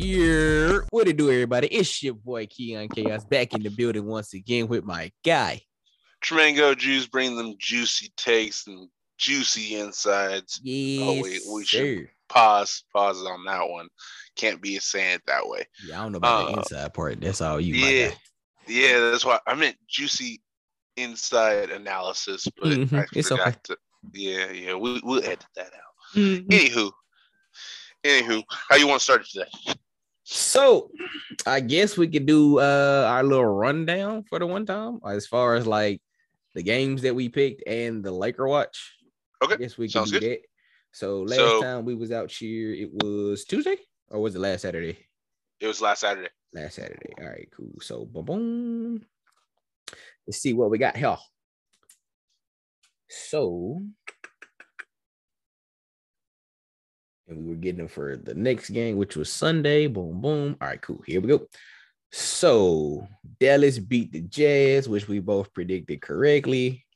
Yeah, 0.00 0.78
what 0.90 1.08
it 1.08 1.16
do, 1.16 1.28
everybody? 1.28 1.66
It's 1.66 2.00
your 2.04 2.14
boy 2.14 2.46
Keon 2.46 2.88
Chaos 2.88 3.24
back 3.24 3.52
in 3.52 3.64
the 3.64 3.68
building 3.70 4.04
once 4.06 4.32
again 4.32 4.68
with 4.68 4.84
my 4.84 5.10
guy. 5.24 5.60
Tremango 6.24 6.76
Juice 6.78 7.06
bring 7.08 7.36
them 7.36 7.56
juicy 7.58 8.12
takes 8.16 8.68
and 8.68 8.88
juicy 9.18 9.74
insides. 9.74 10.60
Yes, 10.62 11.02
Oh, 11.04 11.20
wait, 11.20 11.40
we 11.52 11.64
should- 11.64 12.08
Pause, 12.28 12.84
pause 12.92 13.24
on 13.24 13.44
that 13.46 13.68
one. 13.68 13.88
Can't 14.36 14.62
be 14.62 14.78
saying 14.78 15.14
it 15.14 15.22
that 15.26 15.48
way. 15.48 15.66
Yeah, 15.84 15.98
I 15.98 16.02
don't 16.04 16.12
know 16.12 16.18
about 16.18 16.46
the 16.46 16.52
Uh, 16.52 16.56
inside 16.58 16.94
part. 16.94 17.20
That's 17.20 17.40
all 17.40 17.58
you, 17.60 17.74
yeah, 17.74 18.08
my 18.08 18.10
guy. 18.12 18.18
yeah, 18.68 19.10
that's 19.10 19.24
why 19.24 19.40
I 19.48 19.54
meant 19.54 19.78
juicy 19.88 20.42
inside 20.96 21.70
analysis, 21.70 22.46
but 22.60 22.68
Mhm, 22.68 22.92
I 23.00 23.06
it's 23.14 23.28
forgot 23.30 23.48
okay. 23.48 23.58
to. 23.64 23.78
Yeah, 24.12 24.50
yeah, 24.52 24.74
we, 24.74 25.00
we'll 25.02 25.24
edit 25.24 25.44
that 25.56 25.72
out. 25.74 26.14
Mhm. 26.14 26.46
Anywho, 26.48 26.92
anywho, 28.04 28.44
how 28.48 28.76
you 28.76 28.86
want 28.86 29.00
to 29.00 29.04
start 29.04 29.22
it 29.22 29.28
today? 29.30 29.74
So, 30.30 30.90
I 31.46 31.60
guess 31.60 31.96
we 31.96 32.06
could 32.06 32.26
do 32.26 32.58
uh 32.60 33.06
our 33.08 33.22
little 33.24 33.46
rundown 33.46 34.24
for 34.24 34.38
the 34.38 34.46
one 34.46 34.66
time 34.66 35.00
as 35.08 35.26
far 35.26 35.54
as 35.54 35.66
like 35.66 36.02
the 36.54 36.62
games 36.62 37.00
that 37.02 37.14
we 37.14 37.30
picked 37.30 37.62
and 37.66 38.04
the 38.04 38.12
Laker 38.12 38.46
watch. 38.46 38.76
Okay, 39.42 39.54
I 39.54 39.56
guess 39.56 39.78
we 39.78 39.86
can 39.86 39.92
sounds 40.04 40.10
do 40.10 40.20
good. 40.20 40.30
that. 40.32 40.40
So 40.92 41.22
last 41.22 41.38
So- 41.38 41.62
time 41.62 41.86
we 41.86 41.94
was 41.94 42.12
out 42.12 42.30
here, 42.30 42.74
it 42.74 42.90
was 42.92 43.46
Tuesday 43.46 43.78
or 44.10 44.20
was 44.20 44.34
it 44.34 44.40
last 44.40 44.62
Saturday? 44.62 44.98
It 45.60 45.66
was 45.66 45.80
last 45.80 46.00
Saturday. 46.00 46.28
Last 46.52 46.74
Saturday. 46.74 47.12
All 47.18 47.26
right, 47.26 47.48
cool. 47.56 47.72
So 47.80 48.04
boom, 48.04 48.24
boom. 48.26 49.06
Let's 50.26 50.42
see 50.42 50.52
what 50.52 50.68
we 50.68 50.76
got 50.76 50.94
here. 50.94 51.16
So, 53.08 53.80
and 57.28 57.44
we 57.44 57.50
were 57.50 57.56
getting 57.56 57.78
them 57.78 57.88
for 57.88 58.16
the 58.16 58.34
next 58.34 58.70
game, 58.70 58.96
which 58.96 59.16
was 59.16 59.32
Sunday. 59.32 59.86
Boom, 59.86 60.20
boom. 60.20 60.56
All 60.60 60.68
right, 60.68 60.80
cool. 60.80 61.02
Here 61.06 61.20
we 61.20 61.28
go. 61.28 61.46
So 62.10 63.06
Dallas 63.38 63.78
beat 63.78 64.12
the 64.12 64.22
Jazz, 64.22 64.88
which 64.88 65.08
we 65.08 65.20
both 65.20 65.52
predicted 65.52 66.00
correctly. 66.00 66.86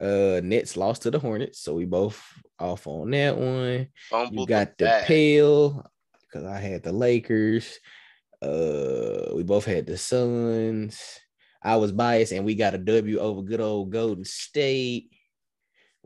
Uh, 0.00 0.40
Nets 0.42 0.76
lost 0.76 1.02
to 1.02 1.10
the 1.10 1.18
Hornets, 1.18 1.60
so 1.60 1.74
we 1.74 1.84
both 1.84 2.22
off 2.58 2.86
on 2.86 3.10
that 3.10 3.36
one. 3.36 3.88
Fumbled 4.10 4.38
You 4.38 4.46
got 4.46 4.76
the 4.78 4.86
bag. 4.86 5.06
Pale 5.06 5.90
because 6.20 6.44
I 6.44 6.58
had 6.58 6.82
the 6.82 6.92
Lakers. 6.92 7.78
Uh, 8.42 9.32
we 9.34 9.42
both 9.42 9.64
had 9.64 9.86
the 9.86 9.96
Suns. 9.96 11.00
I 11.62 11.76
was 11.76 11.92
biased, 11.92 12.32
and 12.32 12.44
we 12.44 12.54
got 12.54 12.74
a 12.74 12.78
W 12.78 13.18
over 13.18 13.42
good 13.42 13.60
old 13.60 13.90
Golden 13.90 14.24
State. 14.24 15.10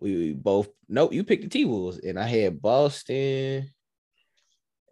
We 0.00 0.32
both 0.32 0.68
nope. 0.88 1.12
You 1.12 1.24
picked 1.24 1.42
the 1.42 1.48
T 1.48 1.64
Wolves, 1.64 1.98
and 1.98 2.18
I 2.18 2.26
had 2.26 2.60
Boston. 2.60 3.70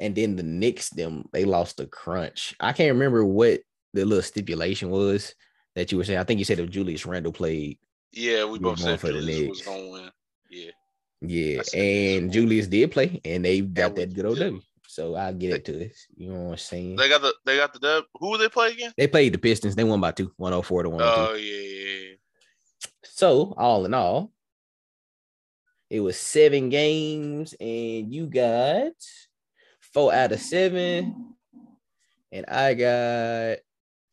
And 0.00 0.14
then 0.14 0.36
the 0.36 0.44
Knicks, 0.44 0.90
them 0.90 1.24
they 1.32 1.44
lost 1.44 1.76
the 1.76 1.86
crunch. 1.86 2.54
I 2.60 2.72
can't 2.72 2.92
remember 2.92 3.24
what 3.24 3.60
the 3.94 4.04
little 4.04 4.22
stipulation 4.22 4.90
was 4.90 5.34
that 5.74 5.90
you 5.90 5.98
were 5.98 6.04
saying. 6.04 6.20
I 6.20 6.24
think 6.24 6.38
you 6.38 6.44
said 6.44 6.60
if 6.60 6.70
Julius 6.70 7.04
Randle 7.04 7.32
played, 7.32 7.78
Yeah, 8.12 8.44
we 8.44 8.58
both 8.60 8.78
said 8.78 9.00
for 9.00 9.08
the 9.08 9.14
Julius 9.14 9.48
was 9.48 9.62
gonna 9.62 9.88
win. 9.88 10.10
Yeah, 10.50 10.70
yeah, 11.20 11.60
I 11.60 11.62
Knicks 11.62 11.74
and. 11.74 12.32
Julius 12.32 12.68
did 12.68 12.92
play, 12.92 13.20
and 13.24 13.44
they 13.44 13.60
got 13.60 13.94
we 13.94 14.04
that 14.04 14.14
good 14.14 14.26
old. 14.26 14.38
W. 14.38 14.60
So 14.86 15.14
I'll 15.14 15.34
get 15.34 15.52
it 15.52 15.64
to 15.66 15.72
this. 15.72 16.06
You 16.16 16.30
know 16.30 16.40
what 16.40 16.52
I'm 16.52 16.56
saying? 16.58 16.96
they 16.96 17.08
got 17.08 17.20
the 17.20 17.34
they 17.44 17.56
got 17.56 17.72
the 17.72 17.78
dub. 17.78 18.04
Who 18.14 18.38
they 18.38 18.48
play 18.48 18.72
again? 18.72 18.92
They 18.96 19.06
played 19.06 19.34
the 19.34 19.38
Pistons. 19.38 19.76
They 19.76 19.84
won 19.84 20.00
by 20.00 20.12
two, 20.12 20.32
104 20.36 20.84
to 20.84 20.90
102. 20.90 21.20
Oh 21.20 21.34
yeah, 21.34 21.52
yeah, 21.52 22.08
yeah. 22.08 22.14
So, 23.04 23.54
all 23.56 23.84
in 23.84 23.94
all, 23.94 24.32
it 25.90 26.00
was 26.00 26.18
seven 26.18 26.68
games, 26.68 27.54
and 27.60 28.12
you 28.12 28.26
got 28.26 28.92
four 29.92 30.12
out 30.12 30.32
of 30.32 30.40
seven, 30.40 31.34
and 32.32 32.44
I 32.46 32.74
got 32.74 33.58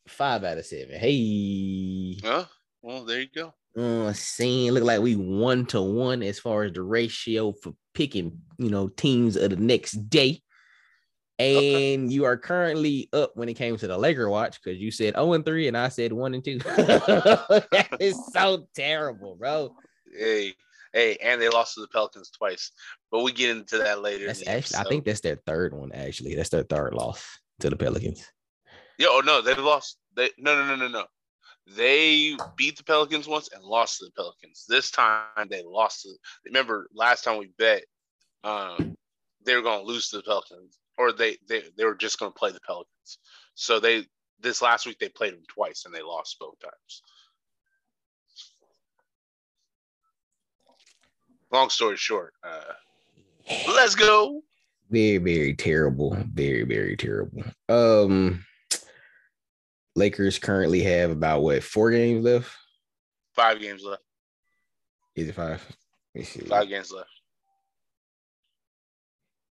five 0.07 0.43
out 0.43 0.57
of 0.57 0.65
seven. 0.65 0.97
Hey, 0.99 2.17
Huh? 2.23 2.45
Well, 2.81 3.03
there 3.03 3.21
you 3.21 3.27
go. 3.33 3.53
uh, 3.77 4.13
saying 4.13 4.71
look 4.71 4.83
like 4.83 5.01
we 5.01 5.15
one 5.15 5.65
to 5.67 5.81
one 5.81 6.21
as 6.23 6.39
far 6.39 6.63
as 6.63 6.73
the 6.73 6.81
ratio 6.83 7.51
for 7.51 7.73
picking, 7.93 8.39
you 8.57 8.69
know, 8.69 8.87
teams 8.89 9.35
of 9.35 9.49
the 9.49 9.55
next 9.55 9.93
day. 10.09 10.41
Okay. 11.37 11.93
And 11.95 12.13
you 12.13 12.23
are 12.23 12.37
currently 12.37 13.09
up 13.11 13.31
when 13.35 13.49
it 13.49 13.55
came 13.55 13.75
to 13.75 13.87
the 13.87 13.97
Laker 13.97 14.29
watch 14.29 14.61
because 14.63 14.79
you 14.79 14.89
said 14.91 15.15
0 15.15 15.33
and 15.33 15.45
3 15.45 15.67
and 15.67 15.77
I 15.77 15.89
said 15.89 16.13
1 16.13 16.33
and 16.33 16.45
2. 16.45 16.59
that 16.59 17.97
is 17.99 18.17
so 18.31 18.67
terrible, 18.73 19.35
bro. 19.35 19.75
Hey, 20.17 20.53
hey, 20.95 21.17
and 21.21 21.39
they 21.39 21.49
lost 21.49 21.75
to 21.75 21.81
the 21.81 21.87
Pelicans 21.89 22.31
twice, 22.31 22.71
but 23.11 23.21
we 23.21 23.31
get 23.31 23.55
into 23.55 23.77
that 23.77 24.01
later. 24.01 24.25
That's 24.25 24.47
actually, 24.47 24.77
I 24.77 24.83
think 24.85 25.05
that's 25.05 25.19
their 25.19 25.35
third 25.45 25.73
one, 25.73 25.91
actually. 25.91 26.33
That's 26.33 26.49
their 26.49 26.63
third 26.63 26.95
loss 26.95 27.23
to 27.59 27.69
the 27.69 27.75
Pelicans. 27.75 28.25
Yeah. 28.97 29.07
Oh 29.11 29.21
no, 29.23 29.41
they 29.41 29.53
lost. 29.53 29.97
They 30.15 30.29
no, 30.39 30.55
no, 30.55 30.65
no, 30.65 30.75
no, 30.75 30.87
no. 30.87 31.05
They 31.67 32.35
beat 32.55 32.77
the 32.77 32.83
Pelicans 32.83 33.27
once 33.27 33.49
and 33.53 33.63
lost 33.63 33.99
to 33.99 34.05
the 34.05 34.11
Pelicans. 34.11 34.65
This 34.67 34.89
time 34.89 35.49
they 35.49 35.63
lost 35.63 36.03
to. 36.03 36.13
Remember 36.45 36.87
last 36.93 37.23
time 37.23 37.37
we 37.37 37.51
bet, 37.57 37.83
um, 38.43 38.95
they 39.45 39.55
were 39.55 39.61
going 39.61 39.81
to 39.81 39.85
lose 39.85 40.09
to 40.09 40.17
the 40.17 40.23
Pelicans, 40.23 40.79
or 40.97 41.11
they 41.11 41.37
they 41.47 41.63
they 41.77 41.85
were 41.85 41.95
just 41.95 42.19
going 42.19 42.31
to 42.31 42.39
play 42.39 42.51
the 42.51 42.61
Pelicans. 42.65 43.19
So 43.55 43.79
they 43.79 44.05
this 44.39 44.61
last 44.61 44.85
week 44.85 44.99
they 44.99 45.09
played 45.09 45.33
them 45.33 45.43
twice 45.47 45.83
and 45.85 45.93
they 45.93 46.01
lost 46.01 46.37
both 46.39 46.59
times. 46.59 47.01
Long 51.55 51.69
story 51.69 51.95
short, 51.95 52.33
uh, 52.43 52.73
let's 53.69 53.95
go. 53.95 54.41
Very, 54.89 55.19
very 55.19 55.55
terrible. 55.55 56.17
Very, 56.33 56.63
very 56.63 56.97
terrible. 56.97 57.43
Um 57.69 58.45
Lakers 59.95 60.37
currently 60.37 60.83
have 60.83 61.11
about 61.11 61.43
what 61.43 61.63
four 61.63 61.91
games 61.91 62.25
left? 62.25 62.51
Five 63.37 63.61
games 63.61 63.85
left. 63.85 64.03
Is 65.15 65.29
it 65.29 65.35
five? 65.35 65.65
Let 66.13 66.19
me 66.19 66.23
see. 66.25 66.41
Five 66.41 66.67
games 66.67 66.91
left. 66.91 67.09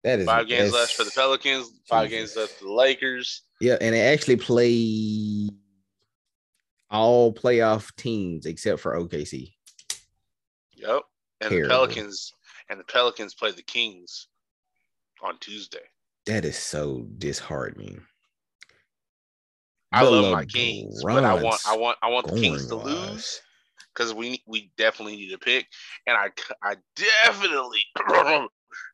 That 0.05 0.19
is 0.19 0.25
Five 0.25 0.47
games 0.47 0.71
left 0.71 0.93
for 0.93 1.03
the 1.03 1.11
Pelicans. 1.11 1.69
Five 1.85 2.09
Jesus. 2.09 2.33
games 2.33 2.37
left 2.37 2.59
for 2.59 2.63
the 2.63 2.71
Lakers. 2.71 3.41
Yeah, 3.59 3.75
and 3.81 3.93
they 3.93 4.13
actually 4.13 4.37
play 4.37 5.49
all 6.89 7.33
playoff 7.33 7.93
teams 7.97 8.45
except 8.45 8.79
for 8.79 8.95
OKC. 8.95 9.51
Yep. 10.75 11.01
And 11.41 11.51
Terrible. 11.51 11.63
the 11.63 11.69
Pelicans 11.69 12.33
and 12.69 12.79
the 12.79 12.83
Pelicans 12.83 13.33
play 13.33 13.51
the 13.51 13.63
Kings 13.63 14.27
on 15.22 15.38
Tuesday. 15.39 15.85
That 16.25 16.45
is 16.45 16.57
so 16.57 17.07
disheartening. 17.17 18.05
I 19.91 20.03
The 20.03 20.11
love 20.11 20.31
my 20.31 20.45
Kings, 20.45 21.03
but 21.03 21.23
I 21.23 21.33
want 21.33 21.61
I 21.66 21.75
want 21.78 21.97
I 22.01 22.09
want 22.09 22.28
the 22.28 22.33
Kings 22.33 22.67
to 22.67 22.75
scoring-wise. 22.75 22.85
lose 23.09 23.41
because 23.94 24.13
we 24.13 24.44
we 24.45 24.72
definitely 24.78 25.16
need 25.16 25.33
a 25.33 25.38
pick, 25.38 25.67
and 26.05 26.16
I 26.16 26.29
I 26.63 26.75
definitely 26.95 27.79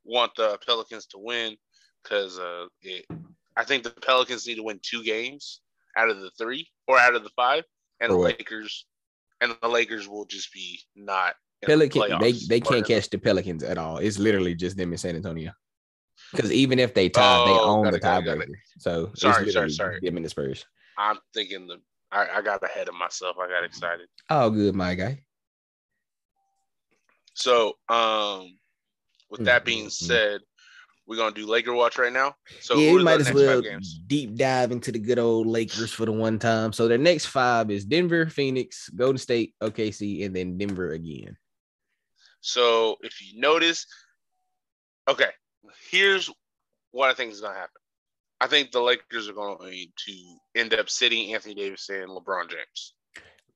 want 0.05 0.35
the 0.35 0.57
Pelicans 0.65 1.05
to 1.07 1.17
win 1.17 1.57
because 2.03 2.39
uh 2.39 2.67
it, 2.81 3.05
I 3.57 3.65
think 3.65 3.83
the 3.83 3.91
Pelicans 3.91 4.47
need 4.47 4.55
to 4.55 4.63
win 4.63 4.79
two 4.81 5.03
games 5.03 5.61
out 5.97 6.09
of 6.09 6.19
the 6.19 6.31
three 6.37 6.69
or 6.87 6.97
out 6.97 7.15
of 7.15 7.23
the 7.23 7.29
five, 7.35 7.65
and 7.99 8.11
the 8.11 8.15
what? 8.15 8.37
Lakers 8.39 8.85
and 9.41 9.55
the 9.61 9.67
Lakers 9.67 10.07
will 10.07 10.25
just 10.25 10.53
be 10.53 10.79
not. 10.95 11.35
In 11.61 11.67
the 11.79 11.87
Pelican, 11.89 12.19
they 12.19 12.31
they 12.33 12.59
can't 12.59 12.77
in 12.77 12.83
catch 12.83 13.09
the 13.09 13.17
Pelicans 13.17 13.63
at 13.63 13.77
all. 13.77 13.97
It's 13.97 14.19
literally 14.19 14.55
just 14.55 14.77
them 14.77 14.91
in 14.91 14.97
San 14.97 15.15
Antonio. 15.15 15.51
Because 16.31 16.51
even 16.51 16.79
if 16.79 16.93
they 16.93 17.09
tie, 17.09 17.43
they 17.45 17.51
Oh, 17.51 17.83
own 17.83 17.91
the 17.91 17.97
it, 17.97 18.01
got 18.01 18.19
it, 18.19 18.25
got 18.25 18.37
tiebreaker. 18.37 18.55
So 18.77 19.11
Sorry, 19.15 19.51
sorry, 19.51 19.69
sorry. 19.69 19.99
Them 20.01 20.17
and 20.17 20.25
the 20.25 20.29
Spurs. 20.29 20.65
I'm 20.97 21.17
thinking 21.33 21.67
the 21.67 21.77
I, 22.11 22.37
I 22.37 22.41
got 22.41 22.63
ahead 22.63 22.87
of 22.87 22.95
myself. 22.95 23.37
I 23.39 23.47
got 23.49 23.63
excited. 23.63 24.07
Oh, 24.29 24.49
good, 24.49 24.75
my 24.75 24.95
guy. 24.95 25.23
So, 27.33 27.73
um, 27.89 28.57
with 29.29 29.43
that 29.45 29.65
being 29.65 29.87
Mhm. 29.87 29.91
said, 29.91 30.41
we're 31.05 31.17
gonna 31.17 31.35
do 31.35 31.45
Laker 31.45 31.73
watch 31.73 31.97
right 31.97 32.13
now. 32.13 32.35
So, 32.61 32.79
yeah, 32.79 32.93
we 32.93 33.03
might 33.03 33.19
as 33.19 33.31
well 33.33 33.61
deep 34.07 34.35
dive 34.35 34.71
into 34.71 34.91
the 34.91 34.99
good 34.99 35.19
old 35.19 35.47
Lakers 35.47 35.91
for 35.91 36.05
the 36.05 36.11
one 36.11 36.39
time. 36.39 36.71
So 36.73 36.87
their 36.87 36.97
next 36.97 37.25
five 37.25 37.69
is 37.69 37.85
Denver, 37.85 38.27
Phoenix, 38.27 38.89
Golden 38.89 39.17
State, 39.17 39.53
OKC, 39.61 40.23
and 40.25 40.35
then 40.35 40.57
Denver 40.57 40.91
again. 40.91 41.37
So, 42.45 42.97
if 43.01 43.19
you 43.23 43.41
notice, 43.41 43.87
okay, 45.07 45.31
here's 45.89 46.29
what 46.91 47.09
I 47.09 47.15
think 47.15 47.31
is 47.31 47.41
gonna 47.41 47.55
happen. 47.55 47.81
I 48.39 48.45
think 48.45 48.71
the 48.71 48.81
Lakers 48.81 49.27
are 49.27 49.33
going 49.33 49.57
to 49.57 50.37
end 50.53 50.75
up 50.75 50.87
sitting 50.87 51.33
Anthony 51.33 51.55
Davis 51.55 51.89
and 51.89 52.07
LeBron 52.07 52.51
James. 52.51 52.93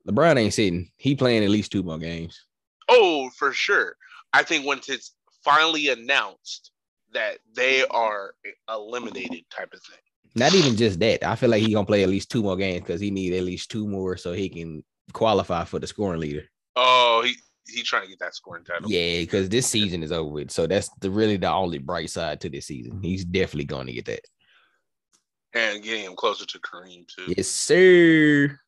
LeBron 0.08 0.38
ain't 0.38 0.56
sitting. 0.56 0.90
He 0.98 1.14
playing 1.14 1.44
at 1.44 1.52
least 1.52 1.72
two 1.72 1.84
more 1.84 2.00
games. 2.00 2.48
Oh, 2.88 3.30
for 3.38 3.54
sure. 3.54 3.96
I 4.34 4.42
think 4.42 4.66
once 4.66 4.90
it's 4.90 5.14
finally 5.44 5.90
announced 5.90 6.72
that 7.14 7.38
they 7.56 7.86
are 7.92 8.34
eliminated, 8.68 9.44
type 9.52 9.72
of 9.72 9.84
thing. 9.84 10.00
Not 10.34 10.56
even 10.56 10.76
just 10.76 11.00
that. 11.02 11.24
I 11.24 11.36
feel 11.36 11.52
like 11.52 11.62
he 11.62 11.74
gonna 11.74 11.86
play 11.86 12.02
at 12.02 12.10
least 12.10 12.32
two 12.32 12.42
more 12.42 12.58
games 12.58 12.82
because 12.82 13.00
he 13.02 13.12
need 13.12 13.34
at 13.34 13.44
least 13.44 13.70
two 13.70 13.88
more 13.88 14.18
so 14.18 14.34
he 14.34 14.50
can 14.50 14.84
qualify 15.14 15.64
for 15.64 15.78
the 15.78 15.86
scoring 15.86 16.20
leader. 16.20 16.46
Oh, 16.76 17.22
he 17.24 17.36
he 17.74 17.84
trying 17.84 18.04
to 18.04 18.08
get 18.10 18.20
that 18.20 18.36
scoring 18.36 18.64
title. 18.64 18.90
Yeah, 18.92 19.20
because 19.22 19.50
this 19.50 19.68
season 19.68 20.04
is 20.04 20.12
over 20.12 20.30
with. 20.30 20.52
So 20.52 20.68
that's 20.68 20.90
the 21.00 21.10
really 21.10 21.38
the 21.38 21.50
only 21.52 21.78
bright 21.78 22.10
side 22.10 22.42
to 22.42 22.50
this 22.50 22.68
season. 22.68 23.02
He's 23.02 23.26
definitely 23.26 23.66
going 23.66 23.88
to 23.88 23.94
get 23.94 24.06
that. 24.06 24.22
and 25.54 25.82
getting 25.84 26.06
him 26.06 26.16
closer 26.16 26.46
to 26.46 26.60
Kareem 26.60 27.06
too. 27.08 27.34
Yes, 27.36 27.48
sir. 27.48 28.60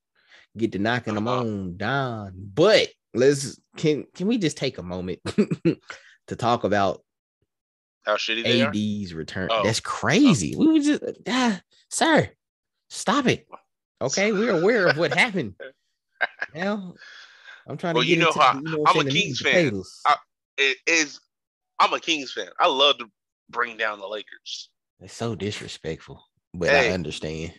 Get 0.58 0.72
to 0.74 0.80
knocking 0.80 1.16
them 1.16 1.28
Uh-huh. 1.28 1.40
on 1.42 1.78
down. 1.78 2.34
But 2.54 2.90
let's 3.14 3.60
can 3.78 4.06
can 4.16 4.28
we 4.28 4.38
just 4.38 4.58
take 4.58 4.78
a 4.78 4.84
moment 4.84 5.20
to 6.28 6.36
talk 6.36 6.64
about 6.64 7.02
How 8.06 8.16
shitty 8.16 8.44
they 8.44 8.62
are. 8.62 8.70
AD's 8.70 9.14
return? 9.14 9.50
Oh. 9.52 9.64
That's 9.64 9.80
crazy. 9.80 10.56
We 10.56 10.68
were 10.68 10.80
just 10.80 11.04
ah, 11.28 11.62
sir, 11.90 12.30
stop 12.90 13.28
it. 13.28 13.48
Okay, 14.02 14.32
we're 14.32 14.60
aware 14.60 14.88
of 14.88 14.98
what 14.98 15.14
happened. 15.14 15.56
Now, 16.54 16.94
I'm 17.68 17.78
trying 17.78 17.96
Well, 17.96 18.04
to 18.04 18.10
you 18.10 18.16
get 18.18 18.24
know 18.24 18.32
how- 18.42 18.54
you 18.56 18.62
know 18.62 18.78
what 18.80 18.96
I'm 18.98 19.08
a 19.08 19.10
Kings 19.10 19.40
fan. 19.40 19.82
I- 20.06 20.16
It 20.58 20.78
is. 20.86 21.20
I'm 21.80 21.94
a 21.94 22.00
Kings 22.00 22.32
fan. 22.34 22.50
I 22.60 22.68
love 22.68 22.98
to 23.00 23.10
bring 23.50 23.78
down 23.78 24.00
the 24.00 24.08
Lakers. 24.08 24.70
It's 25.00 25.14
so 25.14 25.34
disrespectful, 25.36 26.24
but 26.54 26.70
Hey. 26.70 26.90
I 26.90 26.94
understand. 26.94 27.54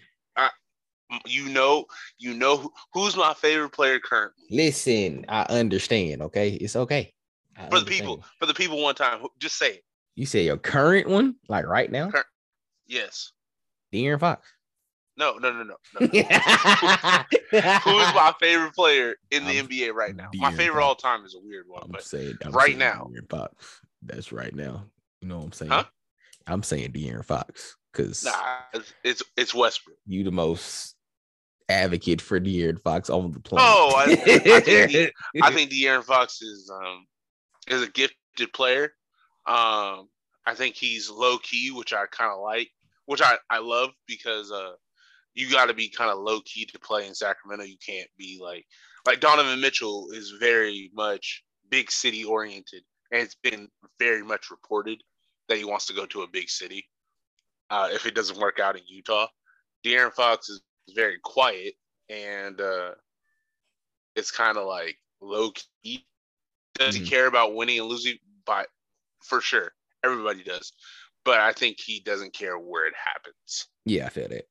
You 1.26 1.50
know, 1.50 1.84
you 2.16 2.32
know 2.32 2.56
who, 2.56 2.72
who's 2.94 3.16
my 3.16 3.34
favorite 3.34 3.68
player 3.70 4.00
currently. 4.00 4.46
Listen, 4.50 5.26
I 5.28 5.42
understand. 5.42 6.22
Okay, 6.22 6.52
it's 6.54 6.74
okay. 6.74 7.12
I 7.54 7.68
For 7.68 7.80
the 7.80 7.84
people, 7.86 8.24
for 8.38 8.46
the 8.46 8.54
people, 8.54 8.80
one 8.82 8.94
time, 8.94 9.26
just 9.38 9.58
say 9.58 9.74
it. 9.74 9.84
you 10.14 10.24
say 10.24 10.44
your 10.46 10.56
current 10.56 11.06
one, 11.10 11.34
like 11.48 11.66
right 11.66 11.90
now, 11.90 12.10
Cur- 12.10 12.24
Yes. 12.86 13.32
De'Aaron 13.92 14.20
Fox. 14.20 14.48
No, 15.16 15.34
no, 15.36 15.52
no, 15.52 15.62
no. 15.64 15.74
no. 16.00 16.06
Who's 17.50 18.14
my 18.14 18.32
favorite 18.40 18.74
player 18.74 19.14
in 19.30 19.44
the 19.44 19.58
I'm 19.58 19.68
NBA 19.68 19.92
right 19.92 20.16
now? 20.16 20.28
My 20.34 20.52
favorite 20.52 20.82
all 20.82 20.94
time 20.94 21.24
is 21.24 21.34
a 21.34 21.38
weird 21.40 21.66
one, 21.68 21.82
I'm 21.84 21.90
but 21.90 22.02
saying 22.02 22.38
I'm 22.44 22.52
right 22.52 22.68
saying 22.68 22.78
now. 22.78 23.08
De'Aaron 23.12 23.28
Fox. 23.28 23.80
That's 24.02 24.32
right 24.32 24.54
now. 24.54 24.86
You 25.20 25.28
know 25.28 25.38
what 25.38 25.44
I'm 25.44 25.52
saying? 25.52 25.70
Huh? 25.70 25.84
I'm 26.46 26.62
saying 26.62 26.92
De'Aaron 26.92 27.24
Fox 27.24 27.76
because 27.92 28.24
nah, 28.24 28.80
it's, 29.04 29.22
it's 29.36 29.54
Westbrook. 29.54 29.98
you 30.06 30.24
the 30.24 30.32
most 30.32 30.94
advocate 31.68 32.20
for 32.20 32.40
De'Aaron 32.40 32.82
Fox 32.82 33.10
on 33.10 33.32
the 33.32 33.40
planet. 33.40 33.66
Oh, 33.68 33.94
I- 33.96 34.12
I 34.12 34.60
think 34.60 35.12
I 35.42 35.50
think 35.54 35.70
De'Aaron 35.70 36.04
Fox 36.04 36.40
is 36.40 36.70
um 36.74 37.06
is 37.68 37.82
a 37.82 37.88
gifted 37.90 38.52
player. 38.54 38.92
Um, 39.46 40.08
I 40.46 40.54
think 40.54 40.74
he's 40.74 41.10
low 41.10 41.38
key, 41.38 41.70
which 41.70 41.92
I 41.92 42.06
kind 42.10 42.32
of 42.32 42.40
like, 42.40 42.70
which 43.06 43.20
I 43.22 43.34
I 43.50 43.58
love 43.58 43.90
because 44.08 44.50
uh 44.50 44.72
you 45.34 45.50
got 45.50 45.66
to 45.66 45.74
be 45.74 45.88
kind 45.88 46.10
of 46.10 46.18
low 46.18 46.40
key 46.44 46.64
to 46.66 46.78
play 46.78 47.06
in 47.06 47.14
Sacramento. 47.14 47.64
You 47.64 47.76
can't 47.84 48.08
be 48.18 48.38
like 48.42 48.66
like 49.06 49.20
Donovan 49.20 49.60
Mitchell 49.60 50.08
is 50.12 50.30
very 50.38 50.90
much 50.94 51.42
big 51.70 51.90
city 51.90 52.24
oriented, 52.24 52.82
and 53.10 53.22
it's 53.22 53.34
been 53.36 53.68
very 53.98 54.22
much 54.22 54.50
reported 54.50 55.02
that 55.48 55.58
he 55.58 55.64
wants 55.64 55.86
to 55.86 55.94
go 55.94 56.06
to 56.06 56.22
a 56.22 56.28
big 56.28 56.48
city. 56.48 56.86
Uh, 57.70 57.88
if 57.92 58.06
it 58.06 58.14
doesn't 58.14 58.38
work 58.38 58.60
out 58.60 58.76
in 58.76 58.82
Utah, 58.86 59.26
De'Aaron 59.84 60.12
Fox 60.12 60.48
is 60.48 60.60
very 60.94 61.18
quiet 61.24 61.74
and 62.08 62.60
uh, 62.60 62.92
it's 64.14 64.30
kind 64.30 64.58
of 64.58 64.66
like 64.66 64.96
low 65.20 65.50
key. 65.82 66.06
Does 66.74 66.94
Mhm. 66.96 67.00
he 67.00 67.06
care 67.08 67.26
about 67.26 67.54
winning 67.54 67.78
and 67.80 67.88
losing? 67.88 68.18
But 68.44 68.68
for 69.24 69.40
sure, 69.40 69.72
everybody 70.04 70.42
does. 70.42 70.72
But 71.24 71.40
I 71.40 71.52
think 71.52 71.80
he 71.80 72.00
doesn't 72.00 72.34
care 72.34 72.58
where 72.58 72.86
it 72.86 72.94
happens. 72.96 73.68
yeah, 73.84 74.06
I 74.06 74.08
feel 74.10 74.28
that. 74.28 74.46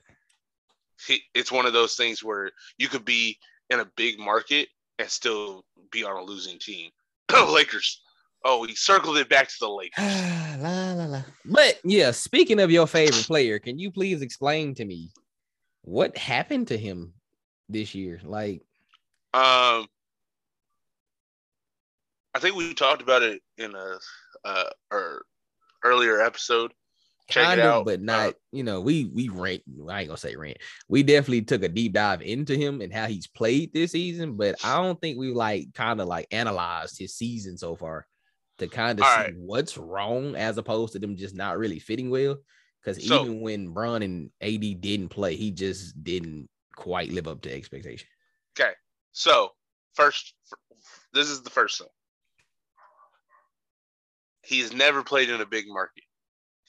He, 1.08 1.22
it's 1.34 1.52
one 1.52 1.66
of 1.66 1.74
those 1.74 1.96
things 1.96 2.24
where 2.24 2.52
you 2.78 2.88
could 2.88 3.06
be 3.06 3.38
in 3.70 3.80
a 3.80 3.86
big 3.96 4.20
market 4.20 4.68
and 5.00 5.10
still 5.10 5.64
be 5.92 6.04
on 6.04 6.16
a 6.16 6.24
losing 6.24 6.60
team. 6.60 6.90
Lakers. 7.50 8.02
Oh, 8.44 8.64
he 8.66 8.76
circled 8.76 9.18
it 9.18 9.30
back 9.30 9.48
to 9.48 9.56
the 9.60 9.70
Lakers. 9.70 10.62
la, 10.62 10.94
la, 10.94 11.06
la. 11.06 11.22
But 11.46 11.80
yeah, 11.84 12.12
speaking 12.12 12.60
of 12.60 12.72
your 12.72 12.88
favorite 12.88 13.26
player, 13.26 13.60
can 13.60 13.78
you 13.80 13.92
please 13.92 14.22
explain 14.22 14.74
to 14.76 14.86
me 14.86 15.12
what 15.84 16.18
happened 16.18 16.68
to 16.70 16.78
him 16.78 17.14
this 17.70 17.96
year? 17.96 18.20
Like, 18.24 18.62
Um, 19.34 19.88
I 22.34 22.40
think 22.40 22.56
we 22.56 22.74
talked 22.74 23.02
about 23.02 23.22
it 23.24 23.42
in 23.58 23.76
a 23.76 23.98
uh, 24.46 24.70
or 24.92 25.24
earlier 25.84 26.22
episode. 26.22 26.74
Check 27.30 27.46
kind 27.46 27.62
of, 27.62 27.86
but 27.86 28.00
Uh, 28.00 28.04
not. 28.04 28.34
you 28.52 28.64
know, 28.64 28.82
we 28.82 29.06
we 29.06 29.30
rant. 29.30 29.62
I 29.90 30.02
ain't 30.02 30.08
gonna 30.10 30.18
say 30.18 30.36
rant. 30.36 30.58
We 30.90 31.04
definitely 31.04 31.44
took 31.44 31.64
a 31.64 31.70
deep 31.70 31.94
dive 31.94 32.22
into 32.22 32.56
him 32.58 32.82
and 32.82 32.92
how 32.92 33.08
he's 33.08 33.28
played 33.28 33.74
this 33.74 33.92
season, 33.92 34.36
but 34.36 34.56
I 34.66 34.78
don't 34.82 35.00
think 35.00 35.18
we 35.18 35.32
like 35.32 35.74
kind 35.74 36.02
of 36.02 36.08
like 36.08 36.28
analyzed 36.32 36.98
his 37.00 37.16
season 37.16 37.58
so 37.58 37.76
far 37.76 38.06
to 38.58 38.68
kind 38.68 39.00
of 39.00 39.06
see 39.06 39.12
right. 39.12 39.34
what's 39.38 39.78
wrong 39.78 40.36
as 40.36 40.58
opposed 40.58 40.94
to 40.94 41.00
them 41.00 41.16
just 41.16 41.36
not 41.36 41.58
really 41.58 41.80
fitting 41.80 42.10
well. 42.10 42.38
Because 42.84 43.06
So- 43.08 43.22
even 43.22 43.42
when 43.42 43.70
Bron 43.70 44.02
and 44.02 44.32
AD 44.42 44.76
didn't 44.82 45.10
play, 45.10 45.36
he 45.36 45.52
just 45.52 46.04
didn't 46.04 46.50
quite 46.76 47.12
live 47.12 47.28
up 47.28 47.42
to 47.44 47.54
expectation. 47.54 48.08
Okay, 48.60 48.74
so 49.14 49.52
first, 49.94 50.34
this 51.14 51.30
is 51.30 51.44
the 51.44 51.50
first 51.50 51.78
thing. 51.78 51.88
He's 54.44 54.74
never 54.74 55.04
played 55.04 55.30
in 55.30 55.40
a 55.40 55.46
big 55.46 55.68
market. 55.68 56.04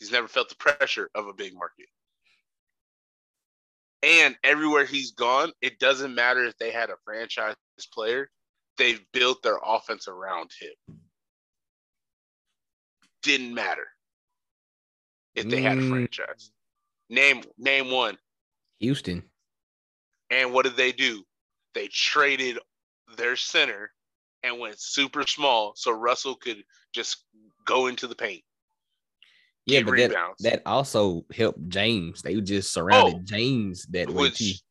He's 0.02 0.10
never 0.10 0.26
felt 0.26 0.48
the 0.48 0.56
pressure 0.56 1.08
of 1.14 1.28
a 1.28 1.32
big 1.32 1.54
market. 1.54 1.86
And 4.02 4.36
everywhere 4.42 4.84
he's 4.84 5.12
gone, 5.12 5.52
it 5.60 5.78
doesn't 5.78 6.12
matter 6.12 6.44
if 6.44 6.58
they 6.58 6.72
had 6.72 6.90
a 6.90 6.96
franchise 7.04 7.54
player, 7.94 8.28
they've 8.78 9.00
built 9.12 9.44
their 9.44 9.60
offense 9.64 10.08
around 10.08 10.50
him. 10.60 10.98
Didn't 13.22 13.54
matter 13.54 13.86
if 15.36 15.48
they 15.48 15.62
had 15.62 15.78
a 15.78 15.82
Mm. 15.82 15.88
franchise. 15.88 16.50
Name 17.08 17.44
name 17.56 17.92
one. 17.92 18.18
Houston, 18.80 19.30
And 20.30 20.52
what 20.52 20.64
did 20.64 20.74
they 20.74 20.90
do? 20.90 21.24
They 21.74 21.86
traded 21.86 22.58
their 23.16 23.36
center 23.36 23.94
and 24.42 24.58
went 24.58 24.80
super 24.80 25.24
small 25.28 25.76
so 25.76 25.92
Russell 25.92 26.34
could 26.34 26.64
just 26.92 27.24
go 27.64 27.86
into 27.86 28.08
the 28.08 28.16
paint. 28.16 28.44
Yeah, 29.66 29.82
but 29.82 29.96
that, 29.96 30.10
rebounds. 30.10 30.42
that 30.42 30.62
also 30.66 31.24
helped 31.34 31.68
James. 31.68 32.22
They 32.22 32.40
just 32.40 32.72
surrounded 32.72 33.14
Oh, 33.14 33.20
James 33.24 33.86
that 33.86 34.08
way 34.08 34.30
too. 34.30 34.44
Which 34.44 34.62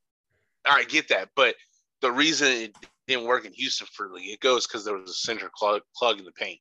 I 0.66 0.84
get 0.84 1.08
that, 1.10 1.30
but 1.36 1.56
the 2.01 2.12
reason 2.12 2.48
it 2.48 2.75
didn't 3.08 3.25
work 3.25 3.46
in 3.46 3.54
Houston 3.54 3.88
for 3.94 4.08
the 4.08 4.15
league, 4.15 4.30
it 4.30 4.39
goes 4.39 4.68
because 4.68 4.86
there 4.86 4.98
was 4.98 5.10
a 5.10 5.13
center 5.13 5.50
clog, 5.54 5.82
clogging 5.96 6.25
the 6.25 6.32
paint. 6.32 6.60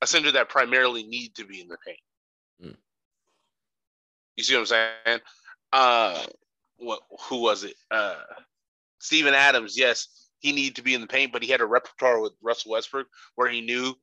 A 0.00 0.06
center 0.06 0.32
that 0.32 0.48
primarily 0.48 1.04
need 1.04 1.34
to 1.36 1.44
be 1.44 1.60
in 1.60 1.68
the 1.68 1.76
paint. 1.84 1.98
Mm. 2.64 2.76
You 4.36 4.44
see 4.44 4.54
what 4.54 4.60
I'm 4.60 4.66
saying? 4.66 5.20
Uh 5.72 6.22
what 6.76 7.00
who 7.28 7.40
was 7.40 7.64
it? 7.64 7.74
Uh 7.90 8.16
Steven 8.98 9.34
Adams, 9.34 9.78
yes, 9.78 10.28
he 10.38 10.52
needed 10.52 10.76
to 10.76 10.82
be 10.82 10.94
in 10.94 11.00
the 11.00 11.06
paint, 11.06 11.32
but 11.32 11.42
he 11.42 11.50
had 11.50 11.60
a 11.60 11.66
repertoire 11.66 12.20
with 12.20 12.32
Russell 12.42 12.72
Westbrook 12.72 13.06
where 13.34 13.50
he 13.50 13.60
knew 13.60 13.94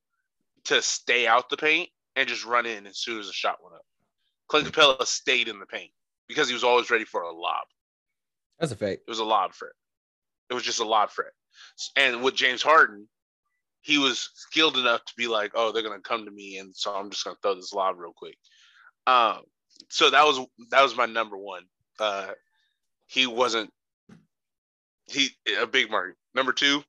to 0.65 0.81
stay 0.81 1.25
out 1.27 1.49
the 1.49 1.57
paint 1.57 1.89
and 2.19 2.27
just 2.27 2.45
run 2.45 2.65
in 2.65 2.85
as 2.85 2.99
soon 2.99 3.17
as 3.19 3.27
the 3.27 3.33
shot 3.33 3.59
went 3.63 3.75
up. 3.75 3.85
Clint 4.49 4.67
Capela 4.67 5.05
stayed 5.05 5.47
in 5.47 5.57
the 5.57 5.65
paint 5.65 5.91
because 6.27 6.49
he 6.49 6.53
was 6.53 6.65
always 6.65 6.89
ready 6.89 7.05
for 7.05 7.21
a 7.21 7.31
lob. 7.31 7.65
That's 8.59 8.73
a 8.73 8.75
fact. 8.75 9.03
It 9.07 9.09
was 9.09 9.19
a 9.19 9.23
lob 9.23 9.53
for 9.53 9.69
It 9.69 9.73
It 10.49 10.53
was 10.53 10.63
just 10.63 10.81
a 10.81 10.85
lob 10.85 11.11
for 11.11 11.23
it. 11.23 11.33
And 11.95 12.21
with 12.21 12.35
James 12.35 12.61
Harden, 12.61 13.07
he 13.81 13.97
was 13.97 14.29
skilled 14.35 14.77
enough 14.77 15.05
to 15.05 15.13
be 15.15 15.27
like, 15.27 15.51
oh, 15.55 15.71
they're 15.71 15.81
gonna 15.83 16.01
come 16.01 16.25
to 16.25 16.31
me, 16.31 16.57
and 16.57 16.75
so 16.75 16.93
I'm 16.93 17.09
just 17.09 17.23
gonna 17.23 17.37
throw 17.41 17.55
this 17.55 17.71
lob 17.71 17.97
real 17.97 18.11
quick. 18.13 18.35
Um, 19.07 19.43
so 19.89 20.09
that 20.09 20.25
was 20.25 20.45
that 20.71 20.83
was 20.83 20.97
my 20.97 21.05
number 21.05 21.37
one. 21.37 21.63
Uh, 21.97 22.31
he 23.07 23.27
wasn't 23.27 23.71
he 25.07 25.29
a 25.61 25.65
big 25.65 25.89
market. 25.89 26.17
Number 26.35 26.51
two, 26.51 26.83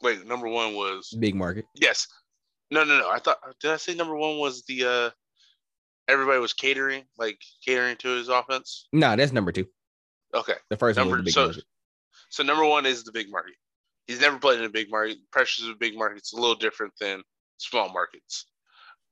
wait, 0.00 0.26
number 0.26 0.48
one 0.48 0.74
was 0.74 1.14
Big 1.20 1.34
market. 1.34 1.66
yes, 1.74 2.06
no, 2.72 2.84
no, 2.84 2.98
no. 2.98 3.08
I 3.10 3.18
thought 3.20 3.38
did 3.60 3.70
I 3.70 3.76
say 3.76 3.94
number 3.94 4.16
one 4.16 4.38
was 4.38 4.64
the 4.64 4.84
uh, 4.84 5.10
everybody 6.08 6.40
was 6.40 6.52
catering 6.52 7.04
like 7.18 7.38
catering 7.64 7.96
to 7.98 8.08
his 8.16 8.28
offense. 8.28 8.88
No, 8.92 9.14
that's 9.16 9.32
number 9.32 9.52
two. 9.52 9.66
Okay. 10.34 10.54
The 10.70 10.76
first 10.76 10.98
one 10.98 11.08
Number 11.08 11.22
big 11.22 11.32
so, 11.34 11.44
market. 11.46 11.64
so 12.30 12.42
number 12.42 12.64
one 12.64 12.86
is 12.86 13.04
the 13.04 13.12
big 13.12 13.30
market. 13.30 13.54
He's 14.06 14.20
never 14.20 14.38
played 14.38 14.58
in 14.58 14.64
a 14.64 14.70
big 14.70 14.90
market. 14.90 15.18
Pressures 15.30 15.66
of 15.66 15.72
a 15.72 15.78
big 15.78 15.96
markets 15.96 16.32
a 16.32 16.36
little 16.36 16.56
different 16.56 16.94
than 17.00 17.22
small 17.58 17.92
markets, 17.92 18.46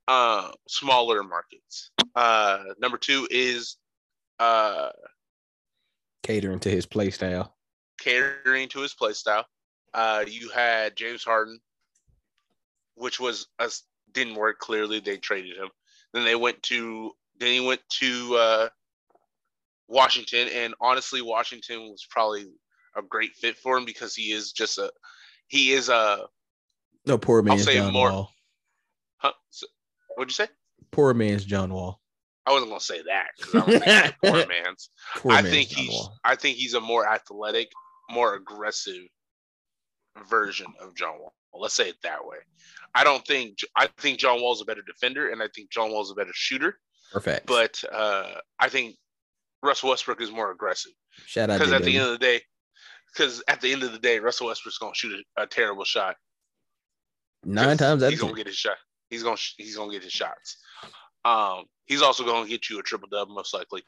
uh, 0.08 0.50
smaller 0.68 1.22
markets. 1.22 1.90
Uh, 2.16 2.64
number 2.80 2.96
two 2.98 3.28
is 3.30 3.76
uh, 4.40 4.88
catering 6.22 6.58
to 6.60 6.70
his 6.70 6.86
play 6.86 7.10
style. 7.10 7.54
catering 8.00 8.68
to 8.70 8.80
his 8.80 8.94
play 8.94 9.12
style. 9.12 9.46
Uh, 9.94 10.24
you 10.26 10.48
had 10.48 10.96
James 10.96 11.22
Harden, 11.22 11.60
which 13.00 13.18
was 13.18 13.46
us 13.58 13.82
didn't 14.12 14.34
work. 14.34 14.58
Clearly, 14.58 15.00
they 15.00 15.16
traded 15.16 15.56
him. 15.56 15.68
Then 16.12 16.24
they 16.24 16.34
went 16.36 16.62
to 16.64 17.12
then 17.38 17.52
he 17.52 17.60
went 17.60 17.80
to 18.00 18.36
uh, 18.36 18.68
Washington, 19.88 20.48
and 20.54 20.74
honestly, 20.80 21.22
Washington 21.22 21.90
was 21.90 22.06
probably 22.08 22.46
a 22.96 23.02
great 23.02 23.34
fit 23.34 23.56
for 23.56 23.76
him 23.76 23.84
because 23.84 24.14
he 24.14 24.32
is 24.32 24.52
just 24.52 24.78
a 24.78 24.90
he 25.48 25.72
is 25.72 25.88
a 25.88 26.26
No, 27.06 27.18
poor 27.18 27.42
man's 27.42 27.64
say 27.64 27.76
John 27.76 27.92
more- 27.92 28.10
Wall. 28.10 28.32
huh, 29.18 29.32
what'd 30.16 30.30
you 30.30 30.34
say? 30.46 30.50
Poor 30.90 31.14
man's 31.14 31.44
John 31.44 31.72
Wall. 31.72 32.00
I 32.46 32.52
wasn't 32.52 32.70
gonna 32.70 32.80
say 32.80 33.02
that 33.02 33.28
because 33.36 33.54
I 33.54 33.58
don't 33.60 33.70
think 33.80 33.84
he's 33.84 34.10
a 34.10 34.14
poor 34.32 34.46
man's. 34.64 34.90
Poor 35.16 35.32
I 35.32 35.42
man's 35.42 35.54
think 35.54 35.68
John 35.70 35.84
he's 35.84 35.92
Wall. 35.92 36.18
I 36.24 36.36
think 36.36 36.56
he's 36.56 36.74
a 36.74 36.80
more 36.80 37.08
athletic, 37.08 37.70
more 38.10 38.34
aggressive 38.34 39.02
version 40.28 40.66
of 40.80 40.94
John 40.96 41.18
Wall. 41.20 41.34
Let's 41.60 41.74
say 41.74 41.88
it 41.88 41.96
that 42.02 42.24
way. 42.24 42.38
I 42.94 43.04
don't 43.04 43.24
think 43.26 43.58
I 43.76 43.88
think 43.98 44.18
John 44.18 44.40
Wall's 44.40 44.62
a 44.62 44.64
better 44.64 44.82
defender, 44.82 45.30
and 45.30 45.42
I 45.42 45.48
think 45.54 45.70
John 45.70 45.92
Wall's 45.92 46.10
a 46.10 46.14
better 46.14 46.32
shooter. 46.32 46.78
Perfect. 47.12 47.46
But 47.46 47.82
uh, 47.92 48.34
I 48.58 48.68
think 48.68 48.96
Russell 49.62 49.90
Westbrook 49.90 50.20
is 50.20 50.30
more 50.30 50.50
aggressive 50.50 50.92
shout 51.26 51.50
out 51.50 51.58
because 51.58 51.72
at 51.72 51.82
the 51.84 51.96
end 51.96 52.06
of 52.06 52.12
the 52.12 52.18
day, 52.18 52.40
because 53.12 53.42
at 53.48 53.60
the 53.60 53.72
end 53.72 53.82
of 53.82 53.92
the 53.92 53.98
day, 53.98 54.18
Russell 54.18 54.48
Westbrook's 54.48 54.78
gonna 54.78 54.94
shoot 54.94 55.24
a, 55.36 55.42
a 55.42 55.46
terrible 55.46 55.84
shot. 55.84 56.16
nine 57.44 57.76
times 57.76 58.06
he's 58.06 58.20
gonna 58.20 58.34
get 58.34 58.46
his 58.46 58.56
shot. 58.56 58.76
He's 59.08 59.22
gonna 59.22 59.36
he's 59.56 59.76
gonna 59.76 59.92
get 59.92 60.04
his 60.04 60.12
shots. 60.12 60.56
Um, 61.24 61.64
he's 61.86 62.02
also 62.02 62.24
gonna 62.24 62.48
get 62.48 62.68
you 62.70 62.78
a 62.78 62.82
triple 62.82 63.08
double 63.10 63.34
most 63.34 63.54
likely, 63.54 63.82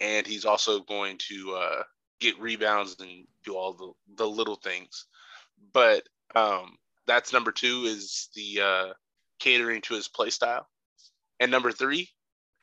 and 0.00 0.26
he's 0.26 0.44
also 0.44 0.80
going 0.80 1.18
to 1.28 1.54
uh, 1.54 1.82
get 2.20 2.38
rebounds 2.40 2.96
and 3.00 3.26
do 3.44 3.56
all 3.56 3.72
the 3.72 3.92
the 4.16 4.28
little 4.28 4.56
things. 4.56 5.06
But 5.72 6.04
um, 6.34 6.76
that's 7.08 7.32
number 7.32 7.50
two 7.50 7.84
is 7.86 8.28
the 8.34 8.60
uh, 8.62 8.92
catering 9.40 9.80
to 9.82 9.94
his 9.94 10.06
play 10.06 10.30
style, 10.30 10.68
and 11.40 11.50
number 11.50 11.72
three, 11.72 12.08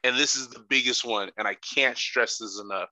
and 0.03 0.15
this 0.15 0.35
is 0.35 0.47
the 0.47 0.63
biggest 0.69 1.03
one, 1.03 1.31
and 1.37 1.47
I 1.47 1.55
can't 1.55 1.97
stress 1.97 2.37
this 2.37 2.61
enough. 2.61 2.89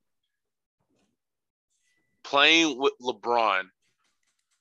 Playing 2.24 2.80
with 2.80 2.94
LeBron, 3.02 3.64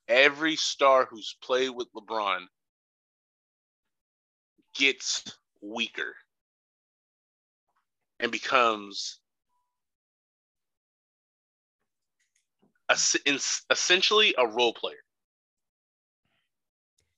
every 0.06 0.56
star 0.56 1.06
who's 1.10 1.36
played 1.42 1.70
with 1.70 1.88
LeBron 1.94 2.42
gets 4.74 5.24
weaker 5.60 6.14
and 8.20 8.30
becomes 8.30 9.18
essentially 13.70 14.34
a 14.38 14.46
role 14.46 14.74
player. 14.74 15.01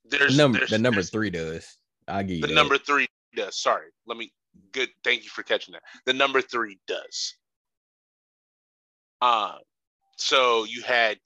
There's 0.05 0.33
The 0.37 0.43
number 0.43 0.59
there's- 0.59 0.71
the 0.71 0.79
number 0.79 1.03
three 1.03 1.31
does. 1.31 1.77
I 2.07 2.23
give 2.23 2.37
you 2.37 2.41
the 2.43 2.47
that. 2.49 2.55
number 2.55 2.79
three 2.79 3.07
does. 3.35 3.57
Sorry, 3.57 3.91
let 4.07 4.19
me. 4.19 4.33
Good, 4.73 4.91
thank 5.03 5.25
you 5.25 5.31
for 5.31 5.43
catching 5.43 5.73
that. 5.73 5.83
The 6.07 6.13
number 6.13 6.41
three 6.43 6.79
does. 6.87 7.35
Um, 9.21 9.59
so 10.17 10.65
you 10.65 10.83
had, 10.83 11.19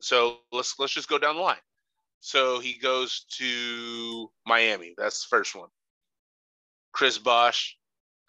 so 0.00 0.38
let's 0.52 0.78
let's 0.78 0.92
just 0.92 1.08
go 1.08 1.18
down 1.18 1.36
the 1.36 1.42
line. 1.42 1.56
So 2.20 2.58
he 2.58 2.74
goes 2.74 3.24
to 3.38 4.30
Miami. 4.46 4.94
That's 4.98 5.20
the 5.22 5.28
first 5.36 5.54
one. 5.54 5.68
Chris 6.92 7.18
Bosh, 7.18 7.76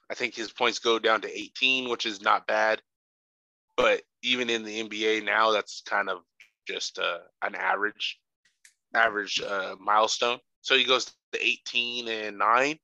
I 0.10 0.14
think 0.14 0.36
his 0.36 0.52
points 0.52 0.80
go 0.80 1.00
down 1.00 1.22
to 1.22 1.38
18, 1.40 1.90
which 1.90 2.06
is 2.06 2.22
not 2.22 2.46
bad. 2.48 2.82
But 3.76 4.04
even 4.22 4.50
in 4.50 4.64
the 4.64 4.80
NBA 4.84 5.24
now, 5.24 5.52
that's 5.52 5.82
kind 5.82 6.10
of 6.10 6.20
just 6.68 7.00
uh, 7.00 7.20
an 7.42 7.56
average, 7.56 8.20
average 8.94 9.42
uh, 9.42 9.76
milestone. 9.80 10.40
So 10.62 10.78
he 10.78 10.84
goes 10.84 11.06
to 11.06 11.14
18 11.46 12.08
and 12.08 12.38
nine 12.38 12.78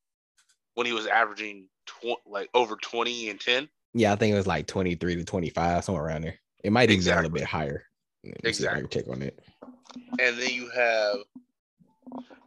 when 0.74 0.86
he 0.86 0.92
was 0.92 1.06
averaging 1.06 1.68
tw- 1.86 2.26
like 2.26 2.48
over 2.54 2.76
20 2.76 3.30
and 3.30 3.40
10. 3.40 3.68
Yeah, 3.94 4.12
I 4.12 4.16
think 4.16 4.32
it 4.32 4.36
was 4.36 4.46
like 4.46 4.66
23 4.66 5.16
to 5.16 5.24
25, 5.24 5.84
somewhere 5.84 6.04
around 6.04 6.22
there. 6.22 6.38
It 6.64 6.72
might 6.72 6.90
even 6.90 7.04
be 7.04 7.10
a 7.10 7.14
little 7.16 7.30
bit 7.30 7.44
higher. 7.44 7.84
Let 8.24 8.42
me 8.44 8.52
see 8.52 8.64
if 8.64 8.70
I 8.70 8.74
can 8.76 8.84
Exactly. 8.86 9.02
check 9.02 9.10
on 9.10 9.22
it. 9.22 9.38
And 10.18 10.38
then 10.38 10.50
you 10.50 10.70
have 10.74 11.16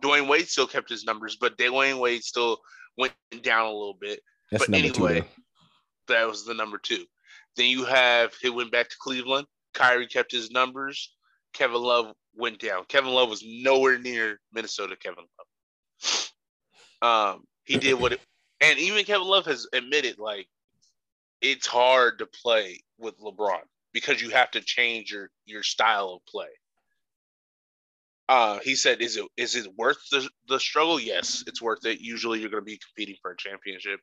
Dwyane 0.02 0.28
Wade 0.28 0.48
still 0.48 0.68
kept 0.68 0.90
his 0.90 1.06
numbers, 1.06 1.38
but 1.40 1.58
Dwyane 1.58 2.00
Wade 2.00 2.24
still 2.24 2.60
went 2.98 3.14
down 3.44 3.66
a 3.66 3.72
little 3.72 3.98
bit. 4.00 4.22
That's 4.52 4.64
But 4.66 4.72
number 4.72 4.88
anyway, 4.88 5.22
two. 5.22 5.28
That 6.08 6.28
was 6.28 6.46
the 6.46 6.54
number 6.54 6.78
two. 6.78 7.06
Then 7.56 7.68
you 7.68 7.86
have 7.86 8.34
he 8.42 8.50
went 8.50 8.72
back 8.72 8.90
to 8.90 8.96
Cleveland. 9.00 9.48
Kyrie 9.74 10.08
kept 10.08 10.32
his 10.32 10.52
numbers. 10.52 11.14
Kevin 11.54 11.82
Love 11.82 12.14
went 12.36 12.60
down. 12.60 12.86
Kevin 12.88 13.12
Love 13.12 13.30
was 13.30 13.44
nowhere 13.46 13.98
near 13.98 14.40
Minnesota. 14.52 14.96
Kevin 14.96 15.26
Love. 15.38 16.32
Um, 17.02 17.44
he 17.64 17.78
did 17.78 18.00
what, 18.00 18.14
it, 18.14 18.22
and 18.62 18.80
even 18.80 19.04
Kevin 19.06 19.28
Love 19.28 19.46
has 19.46 19.68
admitted 19.74 20.20
like 20.20 20.48
it's 21.42 21.68
hard 21.68 22.20
to 22.20 22.26
play 22.26 22.80
with 22.98 23.20
LeBron 23.20 23.62
because 23.94 24.22
you 24.22 24.30
have 24.30 24.52
to 24.52 24.62
change 24.62 25.12
your 25.12 25.30
your 25.46 25.64
style 25.64 26.10
of 26.10 26.26
play. 26.26 26.50
Uh, 28.30 28.60
he 28.60 28.76
said, 28.76 29.02
"Is 29.02 29.16
it 29.18 29.26
is 29.38 29.56
it 29.56 29.74
worth 29.78 29.98
the 30.12 30.28
the 30.48 30.60
struggle? 30.60 31.00
Yes, 31.00 31.44
it's 31.48 31.62
worth 31.62 31.86
it. 31.86 32.02
Usually, 32.02 32.40
you're 32.40 32.50
going 32.50 32.62
to 32.62 32.66
be 32.66 32.80
competing 32.80 33.16
for 33.22 33.32
a 33.32 33.38
championship, 33.38 34.00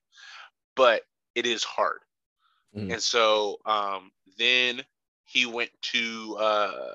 but 0.76 1.02
it 1.34 1.46
is 1.46 1.62
hard." 1.64 2.00
Mhm. 2.74 2.92
And 2.92 3.02
so 3.02 3.58
um, 3.66 4.10
then 4.38 4.82
he 5.24 5.46
went 5.46 5.70
to 5.82 6.36
uh, 6.38 6.92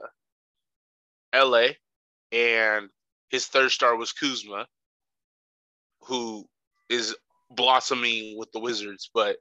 L.A. 1.33 1.77
and 2.31 2.89
his 3.29 3.45
third 3.48 3.71
star 3.71 3.95
was 3.95 4.12
Kuzma, 4.12 4.67
who 6.01 6.45
is 6.89 7.15
blossoming 7.51 8.38
with 8.38 8.51
the 8.51 8.59
Wizards, 8.59 9.09
but 9.13 9.38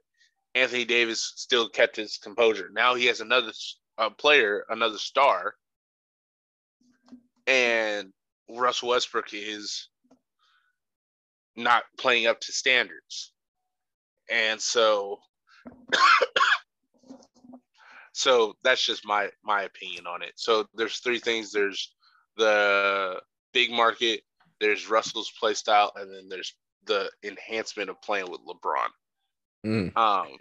Anthony 0.55 0.85
Davis 0.85 1.33
still 1.35 1.69
kept 1.69 1.95
his 1.95 2.17
composure. 2.17 2.69
Now 2.71 2.95
he 2.95 3.05
has 3.05 3.21
another 3.21 3.51
uh, 3.97 4.09
player, 4.11 4.65
another 4.69 4.97
star, 4.97 5.55
and 7.47 8.11
Russell 8.49 8.89
Westbrook 8.89 9.33
is 9.33 9.89
not 11.55 11.83
playing 11.97 12.27
up 12.27 12.39
to 12.41 12.51
standards. 12.51 13.33
And 14.31 14.61
so 14.61 15.19
so 18.19 18.53
that's 18.63 18.85
just 18.85 19.05
my 19.05 19.29
my 19.45 19.63
opinion 19.63 20.05
on 20.05 20.21
it. 20.21 20.33
So 20.35 20.67
there's 20.73 20.97
three 20.99 21.19
things. 21.19 21.53
There's 21.53 21.95
the 22.35 23.21
big 23.53 23.71
market, 23.71 24.23
there's 24.59 24.89
Russell's 24.89 25.31
play 25.39 25.53
style, 25.53 25.93
and 25.95 26.13
then 26.13 26.27
there's 26.27 26.53
the 26.85 27.09
enhancement 27.23 27.89
of 27.89 28.01
playing 28.01 28.29
with 28.29 28.41
LeBron. 28.41 28.89
Mm. 29.65 29.97
Um, 29.97 30.37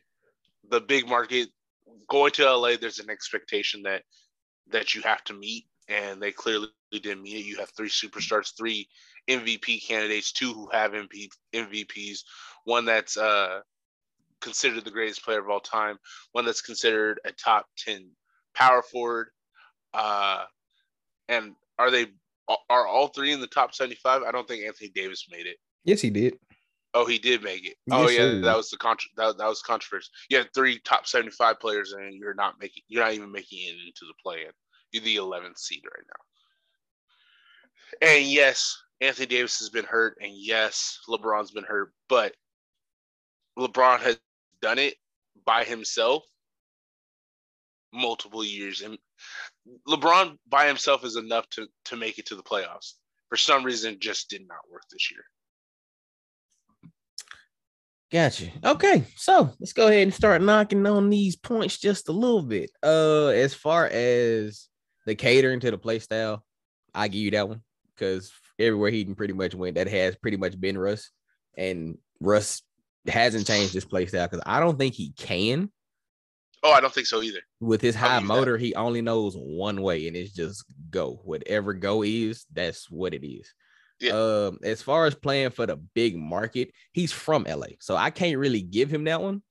the 0.69 0.81
big 0.81 1.09
market 1.09 1.51
going 2.11 2.33
to 2.33 2.53
LA, 2.53 2.75
there's 2.81 2.99
an 2.99 3.11
expectation 3.11 3.85
that 3.85 4.03
that 4.71 4.97
you 4.97 5.03
have 5.03 5.23
to 5.25 5.35
meet, 5.35 5.67
and 5.89 6.21
they 6.21 6.33
clearly 6.33 6.69
didn't 6.91 7.23
meet 7.23 7.37
it. 7.37 7.47
You 7.47 7.59
have 7.59 7.71
three 7.77 7.91
superstars, 7.91 8.57
three 8.59 8.89
MVP 9.31 9.87
candidates, 9.87 10.33
two 10.33 10.53
who 10.53 10.69
have 10.73 10.93
MP, 10.93 11.29
MVPs, 11.55 12.25
one 12.65 12.87
that's 12.87 13.17
uh, 13.17 13.61
considered 14.41 14.85
the 14.85 14.91
greatest 14.91 15.25
player 15.25 15.41
of 15.41 15.49
all 15.49 15.61
time, 15.61 15.97
one 16.33 16.45
that's 16.45 16.63
considered 16.63 17.21
a 17.25 17.33
top 17.33 17.67
ten 17.77 18.11
power 18.55 18.83
forward, 18.83 19.29
uh, 19.95 20.45
and 21.29 21.55
are 21.79 21.91
they 21.91 22.07
are 22.71 22.87
all 22.87 23.09
three 23.09 23.33
in 23.33 23.41
the 23.41 23.47
top 23.47 23.75
seventy 23.75 23.97
five? 23.97 24.23
I 24.23 24.33
don't 24.33 24.49
think 24.49 24.65
Anthony 24.65 24.91
Davis 24.95 25.27
made 25.31 25.47
it. 25.47 25.59
Yes, 25.85 26.01
he 26.01 26.11
did. 26.11 26.39
Oh, 26.95 27.05
he 27.05 27.19
did 27.19 27.43
make 27.43 27.67
it. 27.67 27.77
oh 27.91 28.09
yeah, 28.09 28.41
that 28.41 28.57
was 28.57 28.71
the 28.71 28.79
contra- 28.79 29.11
that, 29.17 29.37
that 29.39 29.47
was 29.47 29.63
controversy. 29.63 30.09
You 30.31 30.39
had 30.39 30.49
three 30.55 30.81
top 30.81 31.07
seventy 31.07 31.31
five 31.31 31.61
players, 31.61 31.93
and 31.93 32.15
you're 32.15 32.35
not 32.35 32.55
making 32.61 32.83
you're 32.89 33.05
not 33.05 33.13
even 33.13 33.31
making 33.31 33.61
it 33.61 33.77
into 33.87 34.07
the 34.07 34.15
play 34.23 34.47
in. 34.47 34.53
You're 34.93 35.05
the 35.05 35.17
eleventh 35.17 35.59
seed 35.59 35.83
right 35.85 36.07
now. 36.07 38.09
And 38.09 38.27
yes, 38.27 38.77
Anthony 39.01 39.27
Davis 39.27 39.59
has 39.59 39.71
been 39.71 39.85
hurt, 39.85 40.19
and 40.21 40.33
yes, 40.35 41.01
LeBron's 41.09 41.51
been 41.51 41.65
hurt, 41.65 41.93
but 42.09 42.35
LeBron 43.59 44.01
has 44.01 44.19
done 44.61 44.79
it 44.79 44.95
by 45.45 45.65
himself 45.65 46.25
multiple 47.93 48.45
years, 48.45 48.83
and 48.83 48.99
LeBron 49.87 50.39
by 50.49 50.67
himself 50.67 51.05
is 51.05 51.17
enough 51.17 51.49
to 51.51 51.67
to 51.87 51.97
make 51.97 52.19
it 52.19 52.27
to 52.27 52.37
the 52.37 52.43
playoffs. 52.43 52.95
For 53.29 53.37
some 53.37 53.65
reason, 53.65 53.99
just 54.01 54.31
did 54.31 54.47
not 54.49 54.71
work 54.71 54.83
this 54.91 55.11
year. 55.11 55.25
Gotcha. 58.11 58.51
Okay, 58.65 59.05
so 59.17 59.51
let's 59.61 59.75
go 59.75 59.89
ahead 59.89 60.03
and 60.03 60.15
start 60.15 60.41
knocking 60.41 60.87
on 60.87 61.11
these 61.11 61.37
points 61.37 61.79
just 61.79 62.09
a 62.09 62.13
little 62.13 62.41
bit. 62.41 62.71
Uh, 62.83 63.27
as 63.27 63.53
far 63.53 63.87
as 63.87 64.69
the 65.05 65.15
catering 65.15 65.61
to 65.61 65.71
the 65.71 65.77
play 65.77 65.99
style, 65.99 66.43
I 66.95 67.09
give 67.09 67.21
you 67.21 67.31
that 67.33 67.49
one 67.49 67.61
because 67.95 68.33
everywhere 68.59 68.91
he 68.91 69.05
can 69.05 69.15
pretty 69.15 69.35
much 69.35 69.55
went, 69.55 69.75
that 69.75 69.89
has 69.89 70.17
pretty 70.17 70.39
much 70.39 70.59
been 70.59 70.79
Russ, 70.79 71.11
and 71.57 71.99
Russ 72.19 72.63
hasn't 73.09 73.47
changed 73.47 73.73
his 73.73 73.85
play 73.85 74.07
style 74.07 74.27
because 74.27 74.43
I 74.47 74.61
don't 74.61 74.79
think 74.79 74.95
he 74.95 75.13
can. 75.17 75.71
Oh, 76.63 76.73
I 76.73 76.81
don't 76.81 76.93
think 76.93 77.07
so 77.07 77.23
either. 77.23 77.41
With 77.61 77.81
his 77.81 77.95
high 77.95 78.17
you 78.17 78.27
that. 78.27 78.27
motor, 78.27 78.59
he 78.59 78.75
only 78.75 79.01
knows 79.01 79.35
one 79.37 79.81
way, 79.81 80.09
and 80.09 80.17
it's 80.17 80.33
just 80.33 80.65
go. 80.91 81.21
Whatever 81.25 81.73
go 81.73 82.03
is, 82.03 82.47
that's 82.53 82.91
what 82.91 83.15
it 83.15 83.27
is. 83.27 83.53
Yeah. 84.01 84.13
Um, 84.13 84.59
as 84.63 84.83
far 84.83 85.07
as 85.07 85.15
playing 85.15 85.51
for 85.51 85.67
the 85.67 85.77
big 85.77 86.17
market, 86.17 86.71
he's 86.93 87.13
from 87.13 87.45
LA, 87.45 87.67
so 87.81 87.97
I 87.97 88.11
can't 88.11 88.39
really 88.39 88.63
give 88.63 88.91
him 88.91 89.05
that 89.05 89.21
one. 89.21 89.43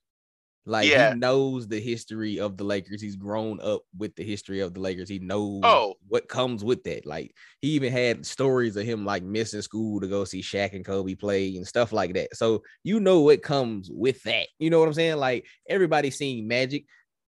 Like 0.68 0.90
Yeah. 0.90 1.14
he 1.14 1.20
knows 1.20 1.68
the 1.68 1.80
history 1.80 2.40
of 2.40 2.58
the 2.58 2.64
Lakers. 2.64 3.02
He's 3.02 3.16
grown 3.16 3.60
up 3.62 3.84
with 3.98 4.16
the 4.16 4.24
history 4.24 4.60
of 4.60 4.74
the 4.74 4.80
Lakers. 4.82 5.08
He 5.10 5.20
knows 5.20 5.62
Oh. 5.64 5.96
what 6.08 6.28
comes 6.28 6.64
with 6.64 6.84
that. 6.84 7.06
Like 7.06 7.34
he 7.62 7.70
even 7.70 7.92
had 7.92 8.26
stories 8.26 8.76
of 8.76 8.86
him 8.86 9.06
like 9.06 9.24
missing 9.24 9.62
school 9.62 10.02
to 10.02 10.08
go 10.08 10.26
see 10.26 10.42
Shaq 10.42 10.74
and 10.74 10.86
Kobe 10.86 11.16
play 11.16 11.56
and 11.56 11.66
stuff 11.66 11.94
like 11.94 12.14
that. 12.16 12.36
So 12.36 12.64
you 12.84 13.00
know 13.00 13.22
what 13.22 13.42
comes 13.42 13.90
with 13.92 14.22
that. 14.24 14.48
You 14.60 14.70
know 14.70 14.80
what 14.80 14.88
I'm 14.88 14.94
saying? 14.94 15.18
Like 15.18 15.46
everybody 15.70 16.12
seen 16.12 16.48
Magic. 16.48 16.86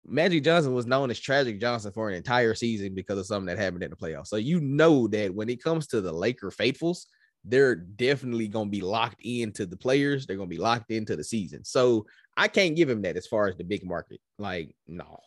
Magic 0.06 0.42
Johnson 0.42 0.72
was 0.72 0.86
known 0.86 1.10
as 1.10 1.20
Tragic 1.20 1.60
Johnson 1.60 1.92
for 1.92 2.08
an 2.08 2.14
entire 2.16 2.54
season 2.54 2.94
because 2.94 3.18
of 3.18 3.26
something 3.26 3.46
that 3.54 3.62
happened 3.62 3.82
in 3.82 3.90
the 3.90 3.96
playoffs. 3.96 4.28
So 4.28 4.36
you 4.36 4.58
know 4.60 5.06
that 5.08 5.34
when 5.34 5.50
it 5.50 5.62
comes 5.62 5.86
to 5.88 6.00
the 6.00 6.12
Laker 6.12 6.50
faithfuls, 6.50 7.06
they're 7.44 7.74
definitely 7.76 8.48
going 8.48 8.66
to 8.66 8.70
be 8.70 8.80
locked 8.80 9.20
into 9.22 9.64
the 9.66 9.76
players. 9.76 10.26
They're 10.26 10.36
going 10.36 10.48
to 10.48 10.54
be 10.54 10.60
locked 10.60 10.90
into 10.90 11.14
the 11.14 11.24
season. 11.24 11.64
So 11.64 12.06
I 12.38 12.48
can't 12.48 12.76
give 12.76 12.88
him 12.88 13.02
that 13.02 13.16
as 13.16 13.26
far 13.26 13.48
as 13.48 13.56
the 13.56 13.64
big 13.64 13.84
market. 13.84 14.20
Like, 14.38 14.74
no. 14.86 15.18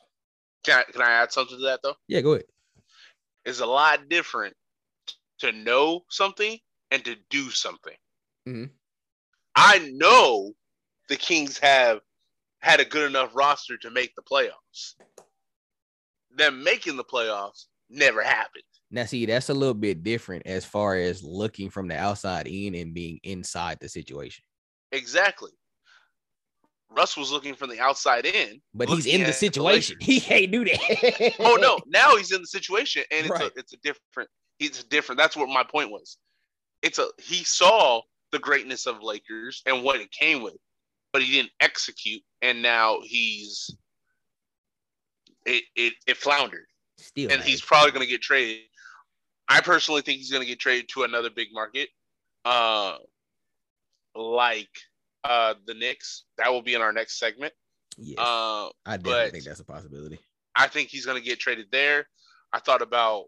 Can 0.64 0.80
I, 0.80 0.92
can 0.92 1.02
I 1.02 1.12
add 1.12 1.32
something 1.32 1.58
to 1.58 1.64
that 1.64 1.82
though? 1.84 1.96
Yeah, 2.08 2.22
go 2.22 2.34
ahead. 2.34 2.46
It's 3.46 3.60
a 3.60 3.66
lot 3.66 4.08
different 4.10 4.56
to 5.40 5.52
know 5.52 6.06
something 6.10 6.58
and 6.92 7.04
to 7.06 7.16
do 7.30 7.50
something. 7.50 7.96
Mhm. 8.48 8.70
I 9.56 9.90
know 9.94 10.54
the 11.10 11.18
Kings 11.18 11.58
have 11.58 12.00
had 12.60 12.80
a 12.80 12.86
good 12.86 13.10
enough 13.10 13.32
roster 13.36 13.78
to 13.80 13.90
make 13.90 14.14
the 14.16 14.22
playoffs. 14.22 14.94
Them 16.30 16.64
making 16.64 16.96
the 16.96 17.04
playoffs 17.04 17.66
never 17.90 18.24
happened. 18.24 18.64
Now, 18.92 19.06
see, 19.06 19.26
that's 19.26 19.50
a 19.50 19.54
little 19.54 19.74
bit 19.74 20.04
different 20.04 20.46
as 20.46 20.66
far 20.66 20.96
as 20.96 21.24
looking 21.24 21.70
from 21.70 21.88
the 21.88 21.98
outside 21.98 22.48
in 22.48 22.76
and 22.76 22.94
being 22.94 23.20
inside 23.24 23.80
the 23.82 23.90
situation. 23.90 24.44
Exactly. 24.92 25.52
Russ 26.96 27.16
was 27.16 27.32
looking 27.32 27.56
from 27.56 27.70
the 27.70 27.80
outside 27.80 28.26
in, 28.26 28.62
But 28.74 28.90
he's 28.90 29.06
in 29.06 29.24
the 29.24 29.34
situation. 29.34 29.96
Lakers. 30.00 30.06
He 30.06 30.20
can't 30.20 30.52
do 30.52 30.66
that. 30.66 31.36
oh 31.40 31.58
no, 31.60 31.80
now 31.88 32.16
he's 32.18 32.32
in 32.32 32.42
the 32.42 32.48
situation, 32.48 33.04
and 33.12 33.22
it's 33.22 33.30
Right. 33.30 33.44
a 33.44 33.60
it's 33.60 33.74
a 33.74 33.78
different. 33.78 34.30
He's 34.60 34.84
different. 34.84 35.18
That's 35.20 35.36
what 35.36 35.50
my 35.50 35.64
point 35.64 35.90
was. 35.90 36.18
It's 36.82 37.00
a 37.00 37.08
he 37.18 37.44
saw 37.44 38.02
the 38.32 38.40
greatness 38.40 38.86
of 38.88 39.02
Lakers 39.02 39.62
and 39.66 39.84
what 39.84 40.00
it 40.02 40.12
came 40.12 40.42
with, 40.42 40.58
but 41.14 41.22
he 41.22 41.32
didn't 41.32 41.52
execute, 41.60 42.22
and 42.42 42.62
now 42.62 42.98
he's 43.04 43.70
it 45.46 45.64
it, 45.76 45.94
it 46.08 46.18
floundered, 46.18 46.66
Still, 46.98 47.32
and 47.32 47.42
he's 47.42 47.62
probably 47.62 47.92
going 47.92 48.06
to 48.06 48.12
get 48.12 48.22
traded. 48.22 48.64
I 49.48 49.62
personally 49.62 50.02
think 50.02 50.18
he's 50.20 50.32
going 50.32 50.44
to 50.44 50.48
get 50.48 50.60
traded 50.60 50.90
to 50.94 51.04
another 51.04 51.30
big 51.30 51.50
market, 51.52 51.90
uh, 52.46 52.98
like 54.16 54.70
uh 55.24 55.54
the 55.66 55.74
Knicks. 55.74 56.24
That 56.38 56.52
will 56.52 56.62
be 56.62 56.74
in 56.74 56.82
our 56.82 56.94
next 56.94 57.20
segment. 57.20 57.54
yes, 57.98 58.18
Uh, 58.18 58.70
I 58.86 58.98
definitely 58.98 59.32
think 59.32 59.44
that's 59.46 59.60
a 59.60 59.66
possibility. 59.66 60.20
I 60.56 60.68
think 60.68 60.90
he's 60.90 61.06
going 61.06 61.22
to 61.22 61.28
get 61.28 61.40
traded 61.40 61.68
there. 61.72 62.08
I 62.52 62.60
thought 62.60 62.82
about, 62.82 63.26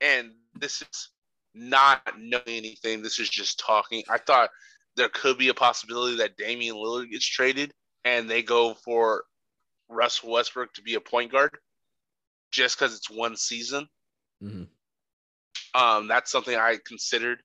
and 0.00 0.32
this 0.54 0.82
is 0.82 1.08
not 1.54 2.02
knowing 2.18 2.42
anything. 2.46 3.02
This 3.02 3.18
is 3.18 3.28
just 3.30 3.58
talking. 3.58 4.02
I 4.10 4.18
thought 4.18 4.50
there 4.96 5.08
could 5.08 5.38
be 5.38 5.48
a 5.48 5.54
possibility 5.54 6.16
that 6.16 6.36
Damian 6.36 6.76
Lillard 6.76 7.10
gets 7.10 7.26
traded 7.26 7.72
and 8.04 8.28
they 8.28 8.42
go 8.42 8.74
for 8.74 9.24
Russell 9.88 10.32
Westbrook 10.32 10.74
to 10.74 10.82
be 10.82 10.94
a 10.94 11.00
point 11.00 11.32
guard 11.32 11.56
just 12.50 12.78
because 12.78 12.94
it's 12.94 13.08
one 13.10 13.36
season. 13.36 13.88
Mhm. 14.42 14.68
Um, 15.74 16.08
that's 16.08 16.30
something 16.30 16.54
I 16.56 16.78
considered. 16.84 17.42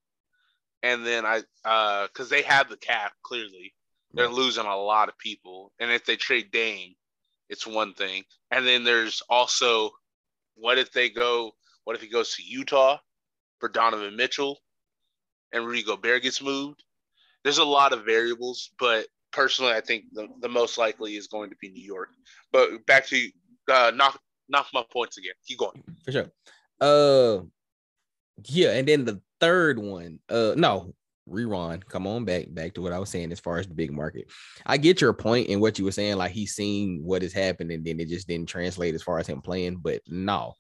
And 0.84 1.06
then 1.06 1.26
I, 1.26 1.44
uh, 1.64 2.08
because 2.08 2.30
they 2.30 2.42
have 2.44 2.70
the 2.70 2.78
cap 2.78 3.14
clearly, 3.24 3.74
they're 4.14 4.26
Right. 4.28 4.34
losing 4.36 4.66
a 4.66 4.76
lot 4.78 5.10
of 5.10 5.18
people. 5.18 5.72
And 5.80 5.92
if 5.92 6.06
they 6.06 6.16
trade 6.16 6.52
Dame, 6.52 6.96
it's 7.50 7.68
one 7.68 7.94
thing. 7.94 8.24
And 8.50 8.66
then 8.66 8.84
there's 8.84 9.22
also, 9.30 9.92
what 10.56 10.78
if 10.78 10.92
they 10.92 11.10
go? 11.10 11.52
What 11.84 11.96
if 11.96 12.02
he 12.02 12.08
goes 12.08 12.36
to 12.36 12.44
Utah 12.44 12.98
for 13.60 13.70
Donovan 13.70 14.16
Mitchell, 14.16 14.62
and 15.54 15.66
Rudy 15.66 15.84
Gobert 15.84 16.24
gets 16.24 16.42
moved? 16.42 16.84
There's 17.44 17.58
a 17.58 17.64
lot 17.64 17.94
of 17.94 18.06
variables, 18.06 18.72
but 18.80 19.08
personally, 19.32 19.74
I 19.74 19.82
think 19.82 20.06
the, 20.14 20.28
the 20.42 20.50
most 20.50 20.78
likely 20.78 21.16
is 21.16 21.28
going 21.28 21.50
to 21.50 21.56
be 21.58 21.70
New 21.70 21.84
York. 21.84 22.10
But 22.52 22.86
back 22.86 23.08
to 23.08 23.30
uh, 23.70 23.92
knock 23.96 24.22
knock 24.50 24.68
my 24.74 24.84
points 24.92 25.18
again. 25.18 25.34
Keep 25.48 25.60
going. 25.60 25.84
for 26.04 26.12
sure. 26.12 26.32
Uh, 26.80 27.44
yeah, 28.46 28.72
and 28.72 28.88
then 28.88 29.06
the 29.06 29.22
third 29.42 29.78
one, 29.80 30.20
uh, 30.30 30.54
no, 30.56 30.94
rewind. 31.26 31.86
Come 31.88 32.08
on 32.08 32.24
back, 32.24 32.46
back 32.50 32.74
to 32.76 32.82
what 32.82 32.94
I 32.94 33.00
was 33.00 33.10
saying 33.10 33.32
as 33.32 33.40
far 33.40 33.58
as 33.58 33.68
the 33.68 33.74
big 33.74 33.92
market. 33.92 34.28
I 34.66 34.78
get 34.78 35.02
your 35.02 35.14
point 35.14 35.48
in 35.48 35.60
what 35.60 35.78
you 35.78 35.86
were 35.86 35.92
saying, 35.92 36.16
like 36.16 36.32
he's 36.32 36.54
seen 36.54 37.02
what 37.04 37.22
has 37.22 37.34
happened, 37.34 37.72
and 37.72 37.84
then 37.84 38.00
it 38.00 38.08
just 38.08 38.28
didn't 38.28 38.50
translate 38.50 38.96
as 38.96 39.04
far 39.04 39.20
as 39.20 39.28
him 39.28 39.42
playing. 39.42 39.78
But 39.78 40.02
no, 40.08 40.54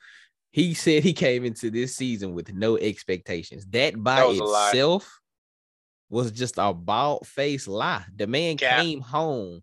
he 0.52 0.74
said 0.74 1.04
he 1.04 1.13
came 1.13 1.46
into 1.46 1.70
this 1.70 1.96
season 1.96 2.34
with 2.34 2.54
no 2.54 2.78
expectations. 2.78 3.65
That 3.70 4.02
by 4.02 4.17
That 4.17 4.28
was 4.28 4.39
itself 4.39 5.22
was 6.10 6.32
just 6.32 6.56
a 6.58 6.74
bald 6.74 7.26
face 7.26 7.67
lie. 7.67 8.04
The 8.15 8.28
man 8.28 8.58
Cap. 8.58 8.82
came 8.82 9.00
home. 9.02 9.62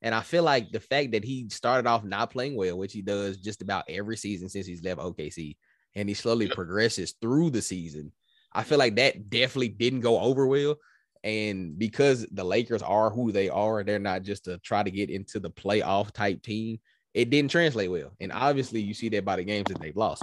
And 0.00 0.14
I 0.14 0.20
feel 0.20 0.44
like 0.44 0.70
the 0.70 0.78
fact 0.78 1.10
that 1.10 1.24
he 1.24 1.48
started 1.50 1.88
off 1.88 2.04
not 2.04 2.30
playing 2.30 2.54
well, 2.54 2.78
which 2.78 2.92
he 2.92 3.02
does 3.02 3.36
just 3.36 3.62
about 3.62 3.84
every 3.88 4.16
season 4.16 4.48
since 4.48 4.64
he's 4.64 4.84
left 4.84 5.00
OKC, 5.00 5.56
and 5.96 6.08
he 6.08 6.14
slowly 6.14 6.46
progresses 6.48 7.16
through 7.20 7.50
the 7.50 7.60
season. 7.60 8.12
I 8.52 8.62
feel 8.64 8.78
like 8.78 8.96
that 8.96 9.30
definitely 9.30 9.68
didn't 9.68 10.00
go 10.00 10.20
over 10.20 10.46
well. 10.46 10.76
And 11.24 11.78
because 11.78 12.26
the 12.30 12.44
Lakers 12.44 12.82
are 12.82 13.10
who 13.10 13.32
they 13.32 13.48
are, 13.48 13.82
they're 13.82 13.98
not 13.98 14.22
just 14.22 14.44
to 14.44 14.58
try 14.58 14.82
to 14.82 14.90
get 14.90 15.10
into 15.10 15.40
the 15.40 15.50
playoff 15.50 16.12
type 16.12 16.42
team. 16.42 16.78
It 17.14 17.30
didn't 17.30 17.50
translate 17.50 17.90
well. 17.90 18.12
And 18.20 18.32
obviously, 18.32 18.80
you 18.80 18.94
see 18.94 19.08
that 19.10 19.24
by 19.24 19.36
the 19.36 19.44
games 19.44 19.66
that 19.68 19.80
they've 19.80 19.96
lost. 19.96 20.22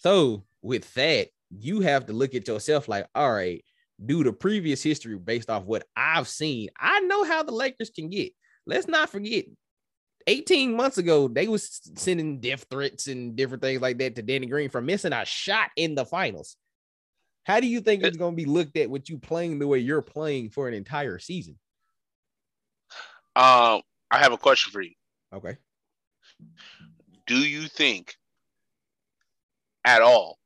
So, 0.00 0.44
with 0.60 0.92
that, 0.94 1.28
you 1.50 1.80
have 1.80 2.06
to 2.06 2.12
look 2.12 2.34
at 2.34 2.46
yourself 2.46 2.88
like, 2.88 3.06
all 3.14 3.32
right, 3.32 3.64
due 4.04 4.22
to 4.24 4.32
previous 4.32 4.82
history 4.82 5.16
based 5.16 5.48
off 5.48 5.64
what 5.64 5.86
I've 5.96 6.28
seen, 6.28 6.68
I 6.78 7.00
know 7.00 7.24
how 7.24 7.42
the 7.42 7.52
Lakers 7.52 7.90
can 7.90 8.10
get. 8.10 8.32
Let's 8.66 8.86
not 8.86 9.08
forget 9.08 9.46
18 10.28 10.76
months 10.76 10.98
ago, 10.98 11.26
they 11.26 11.48
was 11.48 11.80
sending 11.96 12.38
death 12.38 12.66
threats 12.70 13.08
and 13.08 13.34
different 13.34 13.62
things 13.62 13.80
like 13.80 13.96
that 13.98 14.14
to 14.14 14.22
Danny 14.22 14.46
Green 14.46 14.68
for 14.68 14.82
missing 14.82 15.14
a 15.14 15.24
shot 15.24 15.70
in 15.74 15.94
the 15.94 16.04
finals. 16.04 16.56
How 17.48 17.60
do 17.60 17.66
you 17.66 17.80
think 17.80 18.04
it's 18.04 18.18
going 18.18 18.32
to 18.32 18.36
be 18.36 18.44
looked 18.44 18.76
at 18.76 18.90
with 18.90 19.08
you 19.08 19.16
playing 19.16 19.58
the 19.58 19.66
way 19.66 19.78
you're 19.78 20.02
playing 20.02 20.50
for 20.50 20.68
an 20.68 20.74
entire 20.74 21.18
season? 21.18 21.58
Um, 23.34 23.80
I 24.10 24.18
have 24.18 24.32
a 24.32 24.36
question 24.36 24.70
for 24.70 24.82
you. 24.82 24.92
Okay. 25.32 25.56
Do 27.26 27.38
you 27.38 27.66
think 27.66 28.14
at 29.86 30.02
all 30.02 30.36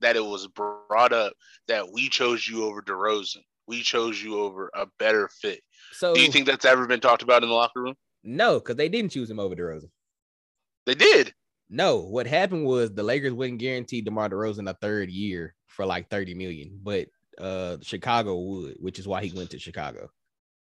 that 0.00 0.16
it 0.16 0.24
was 0.24 0.46
brought 0.46 1.12
up 1.12 1.34
that 1.68 1.92
we 1.92 2.08
chose 2.08 2.48
you 2.48 2.64
over 2.64 2.80
DeRozan? 2.80 3.42
We 3.68 3.82
chose 3.82 4.22
you 4.22 4.40
over 4.40 4.70
a 4.74 4.86
better 4.98 5.28
fit. 5.28 5.60
So 5.92 6.14
Do 6.14 6.22
you 6.22 6.32
think 6.32 6.46
that's 6.46 6.64
ever 6.64 6.86
been 6.86 7.00
talked 7.00 7.22
about 7.22 7.42
in 7.42 7.50
the 7.50 7.54
locker 7.54 7.82
room? 7.82 7.94
no, 8.24 8.60
because 8.60 8.76
they 8.76 8.88
didn't 8.88 9.12
choose 9.12 9.28
him 9.28 9.38
over 9.38 9.54
DeRozan. 9.54 9.90
They 10.86 10.94
did. 10.94 11.34
No, 11.68 11.98
what 11.98 12.26
happened 12.26 12.64
was 12.64 12.94
the 12.94 13.02
Lakers 13.02 13.34
wouldn't 13.34 13.60
guarantee 13.60 14.00
DeMar 14.00 14.30
DeRozan 14.30 14.70
a 14.70 14.74
third 14.74 15.10
year 15.10 15.54
for 15.76 15.86
like 15.86 16.08
30 16.08 16.34
million, 16.34 16.80
but 16.82 17.08
uh 17.38 17.76
Chicago 17.82 18.38
would, 18.38 18.76
which 18.80 18.98
is 18.98 19.06
why 19.06 19.22
he 19.22 19.36
went 19.36 19.50
to 19.50 19.58
Chicago. 19.58 20.10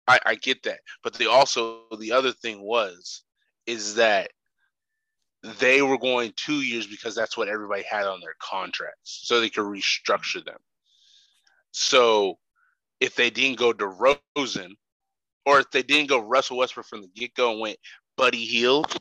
I, 0.08 0.18
I 0.26 0.34
get 0.34 0.64
that. 0.64 0.80
But 1.02 1.14
they 1.14 1.26
also 1.26 1.82
the 1.98 2.12
other 2.12 2.32
thing 2.32 2.60
was 2.60 3.22
is 3.66 3.94
that 3.94 4.32
they 5.60 5.82
were 5.82 5.98
going 5.98 6.32
two 6.36 6.60
years 6.62 6.86
because 6.86 7.14
that's 7.14 7.36
what 7.36 7.48
everybody 7.48 7.84
had 7.88 8.06
on 8.06 8.20
their 8.20 8.34
contracts. 8.40 9.20
So 9.24 9.40
they 9.40 9.50
could 9.50 9.64
restructure 9.64 10.44
them. 10.44 10.58
So 11.70 12.38
if 13.00 13.14
they 13.14 13.30
didn't 13.30 13.58
go 13.58 13.72
to 13.72 14.16
Rosen, 14.36 14.76
or 15.46 15.60
if 15.60 15.70
they 15.70 15.82
didn't 15.82 16.08
go 16.08 16.18
Russell 16.18 16.56
Westbrook 16.56 16.86
from 16.86 17.02
the 17.02 17.10
get-go 17.14 17.52
and 17.52 17.60
went 17.60 17.78
Buddy 18.16 18.44
Hield 18.44 18.96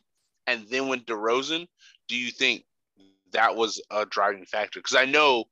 and 0.47 0.67
then 0.69 0.89
went 0.89 1.05
DeRozan, 1.05 1.67
do 2.09 2.17
you 2.17 2.31
think 2.31 2.65
that 3.31 3.55
was 3.55 3.81
a 3.91 4.05
driving 4.05 4.45
factor? 4.45 4.79
Because 4.79 4.97
I 4.97 5.05
know 5.05 5.45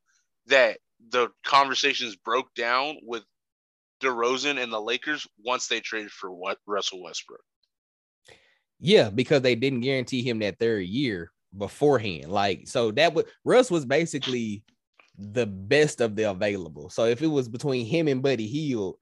that 0.48 0.78
the 1.10 1.30
conversations 1.44 2.16
broke 2.16 2.54
down 2.56 2.98
with 3.04 3.24
DeRozan 4.02 4.62
and 4.62 4.72
the 4.72 4.82
Lakers 4.82 5.28
once 5.44 5.68
they 5.68 5.80
traded 5.80 6.12
for 6.12 6.32
what 6.32 6.58
Russell 6.66 7.04
Westbrook. 7.04 7.44
Yeah, 8.80 9.10
because 9.10 9.42
they 9.42 9.56
didn't 9.56 9.82
guarantee 9.82 10.24
him 10.24 10.40
that 10.40 10.58
third 10.58 10.86
year 10.88 11.32
beforehand. 11.58 12.32
Like, 12.32 12.68
so 12.68 12.92
that 12.92 13.14
would 13.14 13.28
Russ 13.44 13.70
was 13.70 13.86
basically 13.86 14.64
the 15.18 15.46
best 15.46 16.02
of 16.02 16.16
the 16.16 16.32
available. 16.32 16.90
So 16.90 17.06
if 17.06 17.22
it 17.22 17.28
was 17.28 17.48
between 17.48 17.86
him 17.86 18.08
and 18.08 18.24
Buddy 18.24 18.48
Hield, 18.48 18.96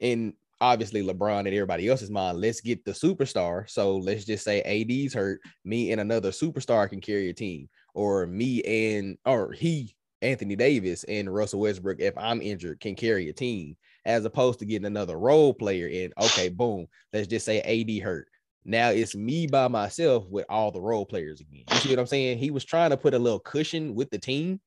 and 0.00 0.34
obviously 0.60 1.02
LeBron 1.02 1.40
and 1.40 1.48
everybody 1.48 1.88
else's 1.88 2.10
mind, 2.10 2.40
let's 2.40 2.60
get 2.60 2.84
the 2.84 2.92
superstar. 2.92 3.68
So 3.68 3.96
let's 3.96 4.24
just 4.24 4.44
say 4.44 4.62
AD's 4.62 5.14
hurt, 5.14 5.40
me 5.64 5.90
and 5.90 6.00
another 6.00 6.30
superstar 6.30 6.88
can 6.88 7.00
carry 7.00 7.28
a 7.28 7.34
team, 7.34 7.68
or 7.94 8.26
me 8.26 8.62
and 8.62 9.18
or 9.24 9.52
he, 9.52 9.96
Anthony 10.24 10.56
Davis 10.56 11.04
and 11.04 11.32
Russell 11.32 11.60
Westbrook, 11.60 12.00
if 12.00 12.16
I'm 12.16 12.42
injured, 12.42 12.80
can 12.80 12.94
carry 12.94 13.28
a 13.28 13.32
team, 13.32 13.76
as 14.04 14.24
opposed 14.24 14.58
to 14.58 14.64
getting 14.64 14.86
another 14.86 15.18
role 15.18 15.54
player 15.54 15.86
in. 15.86 16.12
Okay, 16.20 16.48
boom. 16.48 16.86
Let's 17.12 17.28
just 17.28 17.46
say 17.46 17.60
AD 17.60 18.02
hurt 18.02 18.28
Now 18.64 18.90
it's 18.90 19.14
me 19.14 19.46
by 19.46 19.68
myself 19.68 20.26
with 20.28 20.46
all 20.48 20.70
the 20.70 20.80
role 20.80 21.06
players 21.06 21.40
again. 21.40 21.64
You 21.70 21.76
see 21.76 21.90
what 21.90 21.98
I'm 21.98 22.06
saying? 22.06 22.38
He 22.38 22.50
was 22.50 22.64
trying 22.64 22.90
to 22.90 22.96
put 22.96 23.14
a 23.14 23.18
little 23.18 23.38
cushion 23.38 23.94
with 23.94 24.10
the 24.10 24.18
team, 24.18 24.60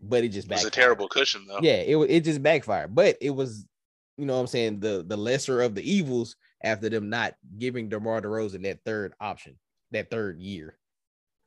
but 0.00 0.24
it 0.24 0.28
just 0.28 0.50
It 0.50 0.54
was 0.54 0.64
a 0.64 0.70
terrible 0.70 1.08
cushion 1.08 1.46
though. 1.48 1.60
Yeah, 1.62 1.74
it 1.74 1.96
it 1.96 2.24
just 2.24 2.42
backfired. 2.42 2.94
But 2.94 3.16
it 3.20 3.30
was, 3.30 3.66
you 4.16 4.26
know 4.26 4.34
what 4.34 4.40
I'm 4.40 4.46
saying, 4.46 4.80
the 4.80 5.04
the 5.06 5.16
lesser 5.16 5.62
of 5.62 5.74
the 5.74 5.90
evils 5.90 6.36
after 6.62 6.88
them 6.88 7.10
not 7.10 7.34
giving 7.58 7.88
DeMar 7.88 8.22
DeRozan 8.22 8.62
that 8.64 8.80
third 8.84 9.14
option, 9.20 9.58
that 9.90 10.10
third 10.10 10.38
year. 10.38 10.76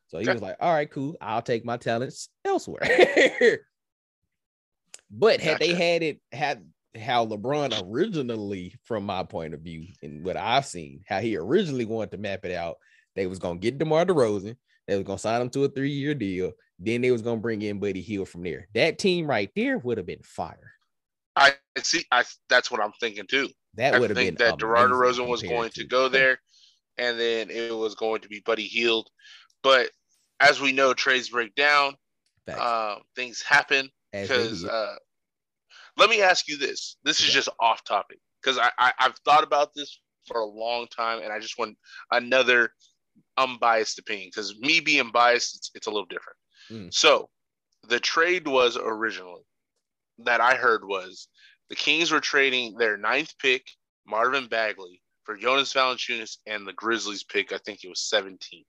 So 0.07 0.19
he 0.19 0.29
was 0.29 0.41
like, 0.41 0.57
all 0.59 0.73
right, 0.73 0.89
cool. 0.89 1.15
I'll 1.19 1.41
take 1.41 1.65
my 1.65 1.77
talents 1.77 2.29
elsewhere. 2.43 2.81
but 5.11 5.39
had 5.39 5.59
they 5.59 5.73
had 5.73 6.03
it 6.03 6.19
had 6.31 6.65
how 6.97 7.25
LeBron 7.25 7.83
originally, 7.91 8.75
from 8.83 9.05
my 9.05 9.23
point 9.23 9.53
of 9.53 9.61
view, 9.61 9.87
and 10.01 10.23
what 10.23 10.37
I've 10.37 10.65
seen, 10.65 11.03
how 11.07 11.19
he 11.19 11.35
originally 11.37 11.85
wanted 11.85 12.11
to 12.11 12.17
map 12.17 12.45
it 12.45 12.53
out, 12.53 12.77
they 13.15 13.27
was 13.27 13.39
gonna 13.39 13.59
get 13.59 13.77
DeMar 13.77 14.05
DeRozan, 14.05 14.55
they 14.87 14.95
was 14.95 15.05
gonna 15.05 15.19
sign 15.19 15.41
him 15.41 15.49
to 15.49 15.65
a 15.65 15.69
three-year 15.69 16.13
deal, 16.13 16.51
then 16.79 17.01
they 17.01 17.11
was 17.11 17.21
gonna 17.21 17.41
bring 17.41 17.61
in 17.61 17.79
Buddy 17.79 18.01
Hield 18.01 18.29
from 18.29 18.43
there. 18.43 18.67
That 18.73 18.99
team 18.99 19.27
right 19.27 19.49
there 19.55 19.77
would 19.79 19.97
have 19.97 20.07
been 20.07 20.23
fire. 20.23 20.71
I 21.35 21.53
see. 21.79 22.05
I 22.11 22.23
that's 22.49 22.71
what 22.71 22.81
I'm 22.81 22.93
thinking 22.99 23.27
too. 23.27 23.49
That 23.75 23.99
would 23.99 24.09
have 24.09 24.17
been 24.17 24.35
that 24.35 24.61
amazing 24.61 24.89
DeRozan 24.89 25.27
was 25.27 25.43
going 25.43 25.71
to 25.71 25.83
go 25.85 26.07
there, 26.07 26.39
and 26.97 27.19
then 27.19 27.49
it 27.49 27.75
was 27.75 27.95
going 27.95 28.21
to 28.21 28.29
be 28.29 28.41
Buddy 28.45 28.67
Hield. 28.67 29.09
But 29.65 29.89
as 30.39 30.61
we 30.61 30.71
know, 30.71 30.93
trades 30.93 31.29
break 31.29 31.55
down. 31.55 31.95
Uh, 32.47 32.97
things 33.15 33.41
happen 33.41 33.89
because 34.11 34.63
uh, 34.63 34.95
let 35.97 36.07
me 36.07 36.21
ask 36.21 36.47
you 36.47 36.55
this. 36.55 36.97
This 37.03 37.19
is 37.19 37.25
Okay. 37.25 37.33
just 37.33 37.49
off 37.59 37.83
topic 37.83 38.19
because 38.39 38.59
I, 38.59 38.69
I 38.77 38.93
I've 38.99 39.17
thought 39.25 39.43
about 39.43 39.73
this 39.73 39.99
for 40.27 40.41
a 40.41 40.45
long 40.45 40.85
time, 40.95 41.23
and 41.23 41.33
I 41.33 41.39
just 41.39 41.57
want 41.57 41.75
another 42.11 42.73
unbiased 43.37 43.97
opinion 43.97 44.27
because 44.27 44.55
me 44.59 44.81
being 44.81 45.09
biased, 45.11 45.55
it's, 45.55 45.71
it's 45.73 45.87
a 45.87 45.89
little 45.89 46.05
different. 46.05 46.37
Mm. 46.69 46.93
So 46.93 47.29
the 47.87 47.99
trade 47.99 48.47
was 48.47 48.77
originally 48.77 49.47
that 50.19 50.41
I 50.41 50.53
heard 50.53 50.85
was 50.85 51.27
the 51.69 51.75
Kings 51.75 52.11
were 52.11 52.19
trading 52.19 52.77
their 52.77 52.97
ninth 52.97 53.33
pick, 53.39 53.65
Marvin 54.05 54.47
Bagley, 54.47 55.01
for 55.23 55.35
Jonas 55.35 55.73
Valanciunas 55.73 56.37
and 56.45 56.67
the 56.67 56.73
Grizzlies 56.73 57.23
pick. 57.23 57.51
I 57.51 57.57
think 57.57 57.83
it 57.83 57.89
was 57.89 58.07
17. 58.07 58.63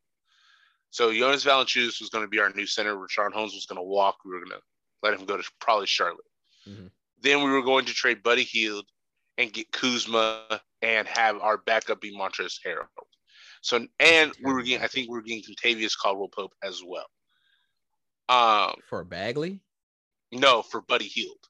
So 0.96 1.12
Jonas 1.12 1.44
Valanciunas 1.44 2.00
was 2.00 2.09
going 2.09 2.24
to 2.24 2.28
be 2.28 2.40
our 2.40 2.50
new 2.54 2.64
center. 2.64 2.96
Richaun 2.96 3.30
Holmes 3.30 3.52
was 3.52 3.66
going 3.66 3.76
to 3.76 3.82
walk. 3.82 4.16
We 4.24 4.32
were 4.32 4.38
going 4.38 4.52
to 4.52 4.61
let 5.02 5.12
him 5.12 5.26
go 5.26 5.37
to 5.37 5.44
probably 5.61 5.87
Charlotte. 5.87 6.24
Mhm. 6.66 6.90
Then 7.20 7.44
we 7.44 7.50
were 7.50 7.61
going 7.61 7.85
to 7.85 7.92
trade 7.92 8.22
Buddy 8.22 8.44
Hield 8.44 8.87
and 9.37 9.52
get 9.52 9.70
Kuzma 9.72 10.62
and 10.80 11.06
have 11.06 11.38
our 11.42 11.59
backup 11.59 12.00
be 12.00 12.16
Montrezl 12.16 12.61
Harrell. 12.64 12.87
So 13.61 13.87
and 14.00 14.32
we 14.42 14.54
were 14.54 14.62
getting, 14.62 14.82
I 14.82 14.87
think 14.87 15.11
we 15.11 15.16
were 15.16 15.22
getting 15.22 15.42
Kentavious 15.42 15.92
Caldwell 15.98 16.28
Pope 16.28 16.54
as 16.62 16.80
well. 16.82 17.11
Um, 18.30 18.76
for 18.88 19.04
Bagley, 19.04 19.61
no, 20.32 20.62
for 20.62 20.80
Buddy 20.80 21.09
Hield. 21.09 21.46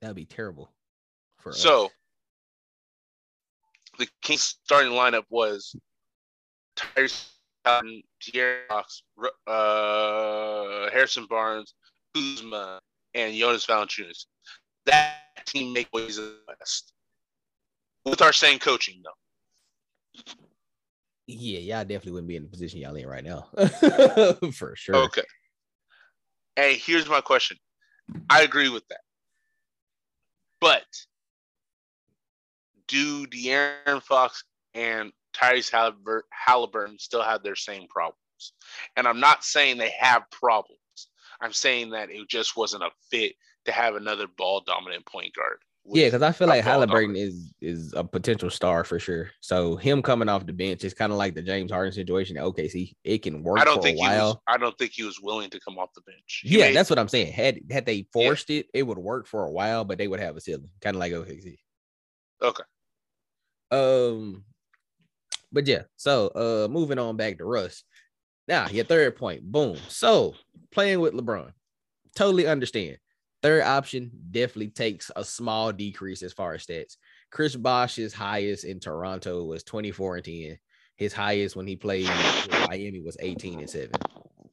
that'd 0.00 0.14
be 0.14 0.24
terrible. 0.24 0.72
For 1.38 1.48
us. 1.50 1.60
So 1.60 1.90
the 3.98 4.06
Kings 4.22 4.56
starting 4.62 4.92
lineup 4.92 5.24
was 5.30 5.74
Tyrese 6.76 7.26
De'Aaron 8.32 8.66
Fox, 8.68 9.02
uh, 9.46 10.90
Harrison 10.90 11.26
Barnes, 11.28 11.74
Kuzma, 12.14 12.80
and 13.14 13.34
Jonas 13.34 13.66
Valanciunas. 13.66 14.26
That 14.86 15.16
team 15.46 15.72
make 15.72 15.88
waves 15.92 16.18
in 16.18 16.24
the 16.24 16.38
West 16.48 16.92
with 18.04 18.22
our 18.22 18.32
same 18.32 18.58
coaching, 18.58 19.02
though. 19.04 20.22
yeah, 21.26 21.58
y'all 21.58 21.84
definitely 21.84 22.12
wouldn't 22.12 22.28
be 22.28 22.36
in 22.36 22.44
the 22.44 22.48
position 22.48 22.80
y'all 22.80 22.94
in 22.94 23.06
right 23.06 23.24
now. 23.24 23.48
for 24.52 24.74
sure. 24.76 24.96
Okay. 24.96 25.24
Hey, 26.54 26.76
here's 26.76 27.08
my 27.08 27.20
question. 27.20 27.58
I 28.30 28.42
agree 28.42 28.68
with 28.68 28.86
that. 28.88 29.00
But 30.60 30.84
do 32.88 33.26
De'Aaron 33.26 34.02
Fox 34.02 34.44
and 34.74 35.12
Tyrese 35.36 35.70
Hallibur- 35.70 36.22
Halliburton 36.30 36.98
still 36.98 37.22
had 37.22 37.42
their 37.42 37.56
same 37.56 37.86
problems? 37.88 38.16
And 38.96 39.06
I'm 39.06 39.20
not 39.20 39.44
saying 39.44 39.78
they 39.78 39.92
have 39.98 40.22
problems. 40.30 40.78
I'm 41.40 41.52
saying 41.52 41.90
that 41.90 42.10
it 42.10 42.28
just 42.28 42.56
wasn't 42.56 42.82
a 42.84 42.90
fit 43.10 43.34
to 43.66 43.72
have 43.72 43.94
another 43.96 44.26
ball 44.38 44.62
dominant 44.66 45.04
point 45.06 45.34
guard. 45.34 45.58
Yeah, 45.88 46.06
because 46.06 46.22
I 46.22 46.32
feel 46.32 46.48
like 46.48 46.64
Halliburton 46.64 47.10
dominant- 47.14 47.28
is 47.28 47.54
is 47.60 47.92
a 47.94 48.02
potential 48.02 48.50
star 48.50 48.82
for 48.82 48.98
sure. 48.98 49.30
So 49.40 49.76
him 49.76 50.02
coming 50.02 50.28
off 50.28 50.44
the 50.44 50.52
bench 50.52 50.82
is 50.82 50.94
kind 50.94 51.12
of 51.12 51.18
like 51.18 51.34
the 51.34 51.42
James 51.42 51.70
Harden 51.70 51.92
situation 51.92 52.36
at 52.36 52.42
OKC. 52.42 52.96
It 53.04 53.18
can 53.22 53.44
work 53.44 53.60
I 53.60 53.64
don't 53.64 53.76
for 53.76 53.82
think 53.82 53.98
a 53.98 54.02
he 54.02 54.08
was. 54.08 54.18
while. 54.18 54.42
I 54.48 54.56
don't 54.56 54.76
think 54.78 54.92
he 54.92 55.04
was 55.04 55.20
willing 55.20 55.48
to 55.50 55.60
come 55.60 55.78
off 55.78 55.90
the 55.94 56.00
bench. 56.00 56.40
He 56.42 56.58
Yeah, 56.58 56.66
made- 56.66 56.76
that's 56.76 56.90
what 56.90 56.98
I'm 56.98 57.06
saying. 57.08 57.32
Had 57.32 57.60
had 57.70 57.86
they 57.86 58.06
forced 58.12 58.50
it, 58.50 58.66
it 58.74 58.82
would 58.82 58.98
work 58.98 59.28
for 59.28 59.44
a 59.44 59.50
while, 59.52 59.84
but 59.84 59.96
they 59.98 60.08
would 60.08 60.18
have 60.20 60.36
a 60.36 60.40
ceiling, 60.40 60.70
kind 60.80 60.96
of 60.96 61.00
like 61.00 61.12
OKC. 61.12 61.56
okay. 62.42 62.64
Um, 63.70 64.44
but 65.56 65.66
yeah, 65.66 65.84
so 65.96 66.28
uh, 66.34 66.68
moving 66.70 66.98
on 66.98 67.16
back 67.16 67.38
to 67.38 67.46
Russ. 67.46 67.82
Now, 68.46 68.68
your 68.68 68.84
third 68.84 69.16
point, 69.16 69.42
boom. 69.42 69.78
So 69.88 70.34
playing 70.70 71.00
with 71.00 71.14
LeBron, 71.14 71.50
totally 72.14 72.46
understand. 72.46 72.98
Third 73.42 73.62
option 73.62 74.10
definitely 74.30 74.68
takes 74.68 75.10
a 75.16 75.24
small 75.24 75.72
decrease 75.72 76.22
as 76.22 76.34
far 76.34 76.52
as 76.52 76.66
stats. 76.66 76.96
Chris 77.30 77.56
Bosh's 77.56 78.12
highest 78.12 78.64
in 78.64 78.80
Toronto 78.80 79.44
was 79.44 79.62
24 79.62 80.16
and 80.16 80.24
10. 80.26 80.58
His 80.96 81.14
highest 81.14 81.56
when 81.56 81.66
he 81.66 81.74
played 81.74 82.10
Miami 82.68 83.00
was 83.00 83.16
18 83.18 83.60
and 83.60 83.70
7. 83.70 83.90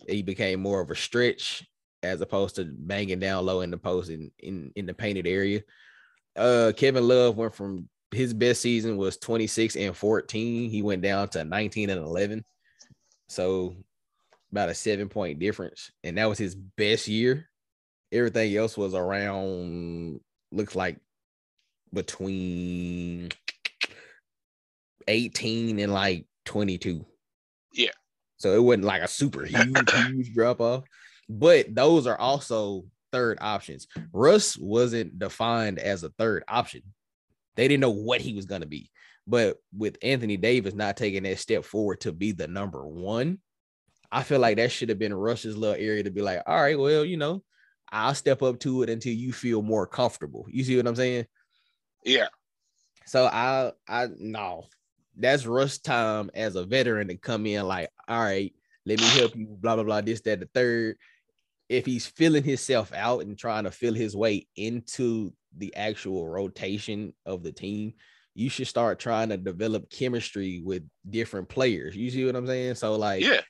He 0.08 0.22
became 0.22 0.62
more 0.62 0.80
of 0.80 0.90
a 0.90 0.96
stretch 0.96 1.68
as 2.02 2.22
opposed 2.22 2.56
to 2.56 2.74
banging 2.78 3.20
down 3.20 3.46
low 3.46 3.60
in 3.60 3.72
the 3.72 3.78
post 3.78 4.10
in, 4.10 4.32
in, 4.40 4.72
in 4.78 4.86
the 4.86 4.94
painted 4.94 5.28
area. 5.28 5.64
Uh 6.38 6.72
Kevin 6.78 7.06
Love 7.06 7.36
went 7.36 7.54
from 7.54 7.90
his 8.14 8.34
best 8.34 8.62
season 8.62 8.98
was 8.98 9.18
26 9.18 9.76
and 9.76 9.96
14. 9.96 10.70
He 10.70 10.82
went 10.82 11.02
down 11.02 11.30
to 11.30 11.44
19 11.44 11.90
and 11.90 12.02
11. 12.02 12.44
So 13.30 13.76
about 14.52 14.70
a 14.70 14.74
seven 14.74 15.10
point 15.10 15.40
difference. 15.40 15.92
And 16.04 16.18
that 16.18 16.30
was 16.30 16.38
his 16.38 16.56
best 16.56 17.08
year. 17.08 17.50
Everything 18.12 18.56
else 18.56 18.78
was 18.78 18.94
around, 18.94 20.20
looks 20.52 20.76
like 20.76 20.98
between 21.92 23.30
18 25.08 25.80
and 25.80 25.92
like 25.92 26.26
22. 26.46 27.06
Yeah. 27.74 27.90
So 28.38 28.54
it 28.54 28.62
wasn't 28.62 28.86
like 28.86 29.02
a 29.02 29.08
super 29.08 29.46
huge, 29.46 29.92
huge 29.92 30.34
drop 30.34 30.62
off. 30.62 30.84
But 31.30 31.74
those 31.74 32.06
are 32.06 32.20
also 32.20 32.86
third 33.12 33.38
options. 33.42 33.88
Russ 34.12 34.58
wasn't 34.58 35.18
defined 35.18 35.80
as 35.80 36.04
a 36.04 36.10
third 36.10 36.44
option. 36.48 36.82
They 37.56 37.68
didn't 37.68 37.82
know 37.82 37.92
what 37.92 38.22
he 38.22 38.34
was 38.34 38.46
going 38.46 38.62
to 38.62 38.68
be. 38.68 38.90
But 39.26 39.58
with 39.76 39.98
Anthony 40.02 40.38
Davis 40.38 40.74
not 40.74 40.98
taking 40.98 41.24
that 41.24 41.40
step 41.40 41.64
forward 41.64 42.02
to 42.02 42.12
be 42.12 42.32
the 42.32 42.48
number 42.48 42.86
one, 42.86 43.40
I 44.12 44.24
feel 44.24 44.40
like 44.40 44.58
that 44.58 44.72
should 44.72 44.90
have 44.90 45.00
been 45.00 45.14
Russ's 45.14 45.58
little 45.58 45.76
area 45.76 46.04
to 46.04 46.12
be 46.12 46.22
like, 46.22 46.42
all 46.46 46.62
right, 46.62 46.78
well, 46.78 47.06
you 47.06 47.18
know, 47.18 47.44
I'll 47.92 48.16
step 48.16 48.42
up 48.42 48.60
to 48.60 48.84
it 48.84 48.90
until 48.90 49.14
you 49.14 49.32
feel 49.34 49.62
more 49.62 49.88
comfortable. 49.88 50.46
You 50.50 50.64
see 50.64 50.76
what 50.78 50.88
I'm 50.88 50.96
saying? 50.96 51.26
Yeah. 52.04 52.28
So 53.06 53.26
I 53.26 53.72
I 53.88 54.08
no, 54.18 54.66
that's 55.18 55.46
Russ 55.46 55.78
time 55.78 56.30
as 56.34 56.56
a 56.56 56.66
veteran 56.66 57.08
to 57.08 57.18
come 57.18 57.46
in 57.46 57.68
like, 57.68 57.90
all 58.08 58.20
right, 58.20 58.54
let 58.86 59.00
me 59.00 59.06
help 59.06 59.36
you, 59.36 59.48
blah 59.48 59.76
blah 59.76 59.84
blah, 59.84 60.02
this 60.02 60.22
that 60.22 60.40
the 60.40 60.50
third. 60.54 60.98
If 61.70 61.86
he's 61.86 62.06
feeling 62.06 62.44
himself 62.44 62.92
out 62.94 63.22
and 63.22 63.38
trying 63.38 63.64
to 63.64 63.72
fill 63.72 63.94
his 63.94 64.16
way 64.16 64.48
into 64.56 65.34
the 65.58 65.76
actual 65.76 66.28
rotation 66.28 67.14
of 67.26 67.44
the 67.44 67.52
team, 67.52 67.94
you 68.36 68.50
should 68.50 68.68
start 68.68 69.00
trying 69.00 69.30
to 69.30 69.38
develop 69.38 69.90
chemistry 69.90 70.62
with 70.64 70.84
different 71.10 71.50
players. 71.50 71.96
You 71.96 72.10
see 72.10 72.26
what 72.26 72.36
I'm 72.36 72.48
saying? 72.48 72.76
So 72.76 72.96
like, 72.96 73.24
Yeah. 73.24 73.42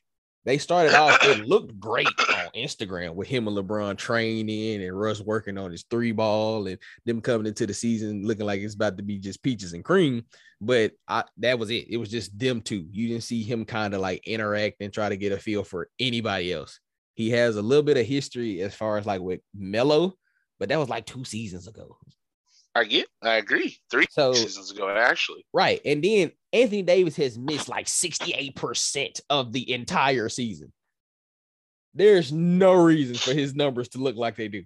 they 0.46 0.58
started 0.58 0.94
off, 0.94 1.18
it 1.24 1.48
looked 1.48 1.80
great 1.80 2.08
on 2.08 2.50
Instagram 2.56 3.16
with 3.16 3.30
him 3.30 3.48
and 3.48 3.58
LeBron 3.58 3.98
training 3.98 4.84
and 4.84 5.00
Russ 5.00 5.22
working 5.22 5.58
on 5.58 5.72
his 5.72 5.86
three 5.90 6.12
ball 6.12 6.68
and 6.68 6.78
them 7.06 7.22
coming 7.22 7.48
into 7.48 7.66
the 7.66 7.74
season 7.74 8.26
looking 8.28 8.46
like 8.46 8.60
it's 8.62 8.76
about 8.76 8.98
to 8.98 9.04
be 9.04 9.18
just 9.20 9.42
peaches 9.42 9.72
and 9.74 9.86
cream. 9.86 10.26
But 10.60 10.92
I, 11.08 11.24
that 11.38 11.60
was 11.60 11.70
it. 11.70 11.88
It 11.90 11.98
was 11.98 12.10
just 12.10 12.38
them 12.38 12.62
two. 12.62 12.86
You 12.92 13.08
didn't 13.08 13.24
see 13.24 13.42
him 13.44 13.64
kind 13.66 13.94
of 13.94 14.02
like 14.02 14.28
interact 14.28 14.78
and 14.82 14.92
try 14.94 15.10
to 15.10 15.18
get 15.18 15.32
a 15.32 15.38
feel 15.38 15.64
for 15.64 15.90
anybody 16.00 16.52
else. 16.54 16.80
He 17.16 17.30
has 17.32 17.56
a 17.58 17.62
little 17.62 17.84
bit 17.84 17.98
of 17.98 18.06
history 18.06 18.62
as 18.62 18.74
far 18.74 18.98
as 18.98 19.06
like 19.06 19.22
with 19.22 19.42
Melo, 19.54 20.16
but 20.60 20.70
that 20.70 20.80
was 20.80 20.90
like 20.90 21.06
two 21.06 21.24
seasons 21.26 21.68
ago. 21.68 21.98
I 22.76 22.86
get. 22.86 23.08
I 23.22 23.36
agree. 23.36 23.78
Three 23.92 24.08
So 24.10 24.34
seasons 24.34 24.72
ago, 24.72 24.90
actually. 24.90 25.46
Right. 25.54 25.80
And 25.86 26.04
then 26.04 26.32
Anthony 26.52 26.82
Davis 26.82 27.16
has 27.18 27.38
missed 27.38 27.70
like 27.70 27.86
68% 27.86 29.22
of 29.30 29.54
the 29.54 29.72
entire 29.72 30.28
season. 30.28 30.74
There's 31.94 32.32
no 32.32 32.74
reason 32.74 33.16
for 33.16 33.32
his 33.32 33.54
numbers 33.54 33.90
to 33.90 34.00
look 34.00 34.16
like 34.16 34.36
they 34.36 34.48
do. 34.48 34.64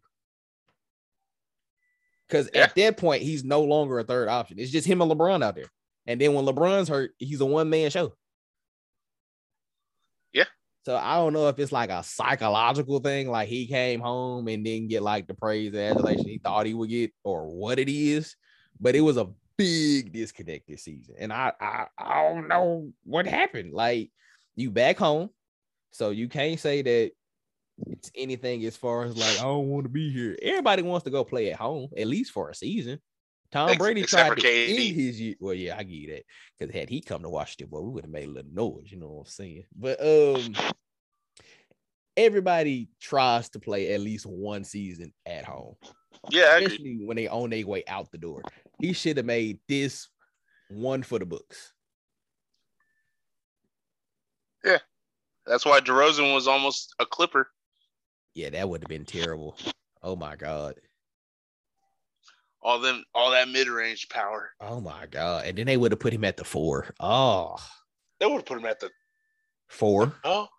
Because 2.30 2.50
Yeah. 2.54 2.62
at 2.64 2.76
that 2.76 2.96
point, 2.98 3.24
he's 3.24 3.44
no 3.44 3.62
longer 3.64 4.00
a 4.00 4.04
third 4.06 4.30
option. 4.30 4.58
It's 4.58 4.72
just 4.72 4.88
him 4.88 5.02
and 5.02 5.12
LeBron 5.12 5.44
out 5.44 5.56
there. 5.56 5.70
And 6.06 6.22
then 6.22 6.34
when 6.34 6.46
LeBron's 6.46 6.88
hurt, 6.88 7.12
he's 7.18 7.42
a 7.42 7.46
one 7.46 7.70
man 7.70 7.90
show. 7.92 8.14
Yeah. 10.32 10.46
So 10.88 10.96
I 10.96 11.16
don't 11.16 11.34
know 11.34 11.50
if 11.50 11.60
it's 11.60 11.74
like 11.74 11.90
a 11.90 12.02
psychological 12.02 13.02
thing, 13.02 13.30
like 13.30 13.50
he 13.50 13.68
came 13.68 14.00
home 14.00 14.48
and 14.48 14.64
didn't 14.64 14.88
get 14.88 15.02
like 15.04 15.28
the 15.28 15.34
praise 15.34 15.74
and 15.74 15.82
adulation 15.82 16.26
he 16.26 16.38
thought 16.38 16.66
he 16.66 16.74
would 16.74 16.90
get, 16.90 17.12
or 17.26 17.46
what 17.46 17.78
it 17.78 17.90
is. 17.90 18.38
But 18.80 18.96
it 18.96 19.02
was 19.02 19.18
a 19.18 19.28
big 19.58 20.14
disconnect 20.14 20.66
this 20.66 20.86
season, 20.86 21.16
and 21.20 21.34
I 21.34 21.52
I, 21.60 21.88
I 21.98 22.24
don't 22.24 22.48
know 22.48 22.94
what 23.04 23.28
happened. 23.28 23.74
Like 23.74 24.14
you 24.56 24.72
back 24.72 24.98
home, 24.98 25.30
so 25.92 26.12
you 26.12 26.30
can't 26.30 26.58
say 26.58 26.82
that 26.82 27.12
it's 27.88 28.10
anything 28.16 28.64
as 28.64 28.78
far 28.78 29.04
as 29.04 29.18
like 29.18 29.42
I 29.42 29.44
don't 29.44 29.68
want 29.68 29.84
to 29.84 29.90
be 29.90 30.10
here. 30.10 30.38
Everybody 30.42 30.84
wants 30.84 31.04
to 31.04 31.10
go 31.10 31.26
play 31.26 31.52
at 31.52 31.60
home 31.60 31.90
at 31.98 32.08
least 32.08 32.32
for 32.32 32.50
a 32.50 32.56
season. 32.56 33.02
Tom 33.52 33.70
Ex- 33.70 33.78
Brady 33.78 34.04
tried 34.04 34.36
to 34.38 34.42
KD. 34.42 34.70
end 34.70 34.96
his 34.96 35.22
year. 35.22 35.36
Well, 35.40 35.54
yeah, 35.54 35.76
I 35.78 35.84
get 35.84 35.94
you 35.94 36.12
that 36.16 36.24
because 36.58 36.76
had 36.76 36.90
he 36.90 37.02
come 37.02 37.22
to 37.24 37.30
Washington, 37.30 37.70
boy, 37.70 37.82
we 37.82 37.92
would 37.92 38.04
have 38.04 38.12
made 38.12 38.28
a 38.28 38.32
little 38.32 38.52
noise. 38.54 38.92
You 38.92 39.00
know 39.00 39.08
what 39.08 39.20
I'm 39.22 39.26
saying? 39.28 39.64
But 39.76 40.00
um, 40.02 40.56
everybody 42.18 42.90
tries 43.00 43.50
to 43.50 43.60
play 43.60 43.94
at 43.94 44.02
least 44.02 44.26
one 44.26 44.64
season 44.64 45.14
at 45.26 45.46
home, 45.46 45.76
Yeah, 46.30 46.58
especially 46.58 47.00
when 47.02 47.16
they 47.16 47.28
on 47.28 47.50
their 47.50 47.66
way 47.66 47.84
out 47.88 48.12
the 48.12 48.18
door. 48.18 48.42
He 48.80 48.94
should 48.94 49.18
have 49.18 49.26
made 49.26 49.60
this 49.68 50.10
one 50.70 51.04
for 51.04 51.18
the 51.20 51.26
books. 51.26 51.74
Yeah, 54.64 54.80
that's 55.46 55.66
why 55.66 55.80
DeRozan 55.80 56.34
was 56.34 56.48
almost 56.48 56.94
a 57.00 57.06
Clipper. 57.06 57.50
Yeah, 58.34 58.50
that 58.50 58.68
would 58.68 58.82
have 58.84 58.90
been 58.90 59.06
terrible. 59.06 59.58
Oh 60.04 60.16
my 60.16 60.36
god. 60.36 60.76
All 62.68 62.80
them, 62.80 63.02
all 63.16 63.32
that 63.32 63.48
mid 63.48 63.70
range 63.70 64.10
power. 64.10 64.50
Oh 64.60 64.82
my 64.82 65.06
god. 65.06 65.46
And 65.46 65.58
then 65.58 65.66
they 65.68 65.78
would 65.78 65.94
have 65.94 66.02
put 66.02 66.12
him 66.12 66.26
at 66.26 66.36
the 66.36 66.44
four. 66.44 66.94
Oh, 67.00 67.56
They 68.20 68.26
would 68.26 68.36
have 68.36 68.46
put 68.46 68.58
him 68.58 68.66
at 68.66 68.82
the 68.82 68.90
four. 69.70 70.14
oh 70.26 70.50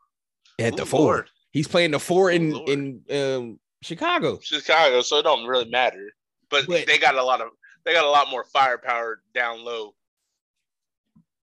At 0.58 0.74
the 0.78 0.86
four. 0.86 1.00
Lord. 1.00 1.30
He's 1.52 1.68
playing 1.68 1.90
the 1.90 1.98
four 2.00 2.30
in 2.30 2.52
Lord. 2.52 2.68
in 2.70 3.02
um 3.10 3.60
Chicago. 3.82 4.38
Chicago, 4.42 5.02
so 5.02 5.18
it 5.18 5.22
don't 5.24 5.44
really 5.46 5.68
matter. 5.68 6.10
But, 6.48 6.66
But- 6.66 6.86
they 6.86 6.96
got 6.96 7.14
a 7.16 7.22
lot 7.22 7.42
of 7.42 7.48
they 7.84 7.92
got 7.92 8.06
a 8.06 8.10
lot 8.10 8.30
more 8.30 8.44
firepower 8.44 9.20
down 9.34 9.62
low. 9.62 9.94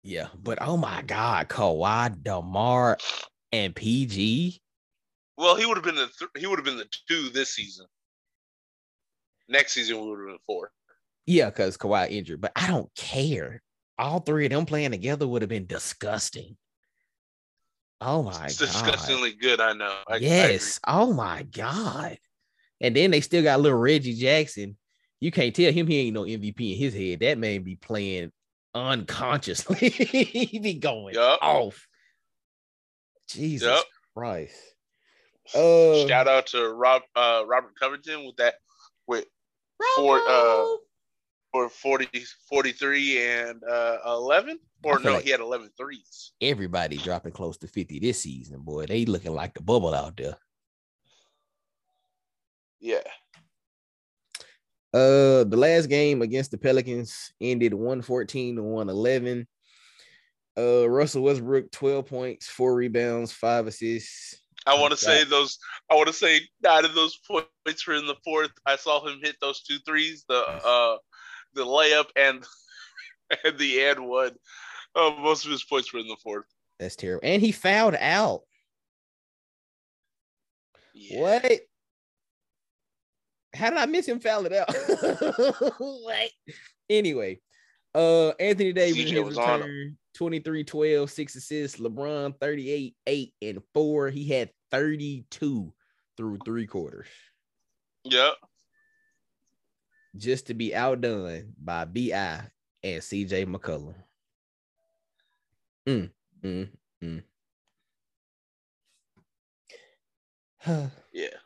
Yeah, 0.03 0.27
but 0.37 0.59
oh 0.61 0.77
my 0.77 1.01
god, 1.01 1.49
Kawhi, 1.49 2.21
Demar, 2.21 2.97
and 3.51 3.75
PG. 3.75 4.61
Well, 5.37 5.55
he 5.55 5.65
would 5.65 5.77
have 5.77 5.83
been 5.83 5.95
the 5.95 6.09
th- 6.19 6.29
he 6.37 6.45
would 6.45 6.59
have 6.59 6.65
been 6.65 6.77
the 6.77 6.87
two 7.07 7.29
this 7.29 7.55
season. 7.55 7.87
Next 9.53 9.73
season 9.73 10.01
we 10.01 10.09
would 10.09 10.19
have 10.19 10.27
been 10.29 10.37
four. 10.47 10.71
Yeah, 11.27 11.51
because 11.51 11.77
Kawhi 11.77 12.09
injured, 12.09 12.41
but 12.41 12.53
I 12.55 12.67
don't 12.67 12.93
care. 12.95 13.61
All 13.99 14.19
three 14.19 14.45
of 14.45 14.51
them 14.51 14.65
playing 14.65 14.91
together 14.91 15.27
would 15.27 15.43
have 15.43 15.49
been 15.49 15.67
disgusting. 15.67 16.57
Oh 18.01 18.23
my 18.23 18.45
it's 18.45 18.59
god. 18.59 18.65
disgustingly 18.65 19.33
good. 19.33 19.61
I 19.61 19.73
know. 19.73 19.95
I, 20.07 20.15
I 20.15 20.17
yes. 20.17 20.79
oh 20.87 21.13
my 21.13 21.43
god. 21.43 22.17
And 22.81 22.95
then 22.95 23.11
they 23.11 23.21
still 23.21 23.43
got 23.43 23.61
little 23.61 23.77
Reggie 23.77 24.15
Jackson. 24.15 24.75
You 25.19 25.31
can't 25.31 25.55
tell 25.55 25.71
him 25.71 25.85
he 25.85 25.99
ain't 25.99 26.15
no 26.15 26.23
MVP 26.23 26.73
in 26.73 26.77
his 26.79 26.95
head. 26.95 27.19
That 27.19 27.37
man 27.37 27.61
be 27.61 27.75
playing 27.75 28.31
unconsciously. 28.73 29.89
he 29.89 30.57
be 30.57 30.73
going 30.73 31.13
Yup. 31.13 31.39
off. 31.43 31.87
Jesus 33.29 33.67
Yup. 33.67 33.85
Christ. 34.17 34.55
Uh, 35.53 36.07
Shout 36.07 36.27
out 36.27 36.47
to 36.47 36.73
Rob 36.73 37.03
uh, 37.15 37.43
Robert 37.45 37.75
Covington 37.79 38.25
with 38.25 38.37
that 38.37 38.55
for 39.95 40.19
uh 40.27 40.65
for 41.51 41.69
40, 41.69 42.07
43 42.49 43.21
and 43.21 43.63
uh 43.63 43.97
11 44.05 44.59
or 44.83 44.99
no 44.99 45.13
like- 45.13 45.23
he 45.23 45.29
had 45.29 45.39
11 45.39 45.69
threes. 45.77 46.31
everybody 46.41 46.97
dropping 46.97 47.31
close 47.31 47.57
to 47.59 47.67
50 47.67 47.99
this 47.99 48.21
season, 48.21 48.61
boy. 48.61 48.85
They 48.87 49.05
looking 49.05 49.33
like 49.33 49.53
the 49.53 49.61
bubble 49.61 49.93
out 49.93 50.17
there. 50.17 50.35
Yeah. 52.79 53.01
Uh, 54.93 55.43
the 55.45 55.55
last 55.57 55.87
game 55.87 56.21
against 56.21 56.51
the 56.51 56.57
Pelicans 56.57 57.31
ended 57.41 57.73
114 57.73 58.57
to 58.57 58.61
111. 58.63 59.47
Uh, 60.55 60.87
Russell 60.87 61.23
Westbrook, 61.23 61.71
12 61.71 62.05
points, 62.05 62.47
four 62.47 62.75
rebounds, 62.75 63.31
five 63.31 63.65
assists. 63.65 64.39
I 64.65 64.79
want 64.79 64.91
to 64.91 64.97
say 64.97 65.23
those. 65.23 65.57
I 65.89 65.95
want 65.95 66.07
to 66.07 66.13
say 66.13 66.41
nine 66.63 66.85
of 66.85 66.95
those 66.95 67.19
points 67.27 67.87
were 67.87 67.95
in 67.95 68.07
the 68.07 68.15
fourth. 68.23 68.51
I 68.65 68.75
saw 68.75 69.05
him 69.05 69.19
hit 69.21 69.35
those 69.41 69.61
two 69.61 69.77
threes, 69.85 70.25
the 70.27 70.39
uh, 70.39 70.97
the 71.53 71.65
layup 71.65 72.07
and 72.15 72.43
and 73.43 73.57
the 73.57 73.83
and 73.83 74.07
one. 74.07 74.31
Uh, 74.95 75.11
most 75.19 75.45
of 75.45 75.51
his 75.51 75.63
points 75.63 75.91
were 75.91 75.99
in 75.99 76.07
the 76.07 76.17
fourth. 76.23 76.45
That's 76.79 76.95
terrible. 76.95 77.21
And 77.23 77.41
he 77.41 77.51
fouled 77.51 77.95
out. 77.95 78.41
Yeah. 80.93 81.19
What? 81.21 81.59
How 83.55 83.69
did 83.69 83.79
I 83.79 83.85
miss 83.85 84.07
him 84.07 84.19
fouling 84.19 84.55
out? 84.55 84.73
what? 85.77 86.29
Anyway, 86.89 87.39
uh, 87.93 88.29
Anthony 88.39 88.73
Davis 88.73 89.09
his 89.09 89.21
was 89.21 89.37
on 89.37 89.61
return 89.61 89.97
23 90.13 90.63
12, 90.63 91.09
six 91.11 91.35
assists. 91.35 91.79
LeBron 91.79 92.39
38, 92.39 92.95
8, 93.07 93.33
and 93.41 93.63
4. 93.73 94.09
He 94.09 94.27
had 94.29 94.51
32 94.71 95.73
through 96.17 96.37
three 96.45 96.67
quarters 96.67 97.07
Yep. 98.05 98.35
just 100.17 100.47
to 100.47 100.53
be 100.53 100.75
outdone 100.75 101.53
by 101.57 101.85
BI 101.85 102.11
and 102.83 103.01
CJ 103.01 103.45
McCollum. 103.45 103.95
Mm, 105.87 106.11
mm, 106.41 106.69
mm. 107.03 107.23
Yeah. 111.13 111.37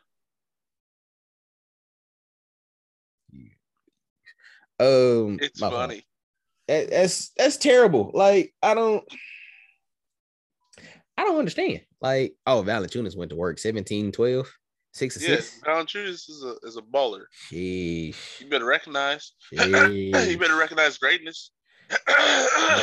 um, 4.80 5.38
It's 5.40 5.60
funny. 5.60 5.96
That- 5.96 6.07
that's 6.68 7.30
that's 7.36 7.56
terrible. 7.56 8.10
Like 8.14 8.54
I 8.62 8.74
don't, 8.74 9.02
I 11.16 11.24
don't 11.24 11.38
understand. 11.38 11.80
Like 12.00 12.34
oh, 12.46 12.62
Valanciunas 12.62 13.16
went 13.16 13.30
to 13.30 13.36
work 13.36 13.58
17, 13.58 14.12
12, 14.12 14.48
six 14.92 15.20
Yeah. 15.20 15.34
assists. 15.34 15.60
Valanciunas 15.62 16.28
is 16.28 16.44
a 16.44 16.66
is 16.66 16.76
a 16.76 16.82
baller. 16.82 17.24
Sheesh. 17.50 18.40
You 18.40 18.46
better 18.48 18.64
recognize. 18.66 19.32
you 19.50 20.38
better 20.38 20.56
recognize 20.56 20.98
greatness. 20.98 21.50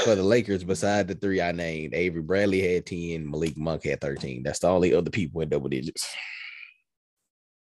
For 0.04 0.16
the 0.16 0.24
Lakers, 0.24 0.64
beside 0.64 1.08
the 1.08 1.14
three 1.14 1.40
I 1.40 1.52
named, 1.52 1.94
Avery 1.94 2.24
Bradley 2.24 2.74
had 2.74 2.88
10, 2.88 3.30
Malik 3.30 3.56
Monk 3.56 3.84
had 3.84 4.02
13. 4.02 4.42
That's 4.42 4.58
the 4.58 4.68
only 4.68 4.96
other 4.96 5.12
people 5.12 5.42
in 5.42 5.50
double 5.50 5.70
digits. 5.70 6.08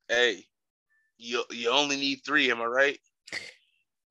hey, 0.08 0.42
you 1.18 1.44
you 1.50 1.68
only 1.70 1.96
need 1.96 2.20
three. 2.24 2.50
Am 2.50 2.62
I 2.62 2.64
right? 2.64 2.98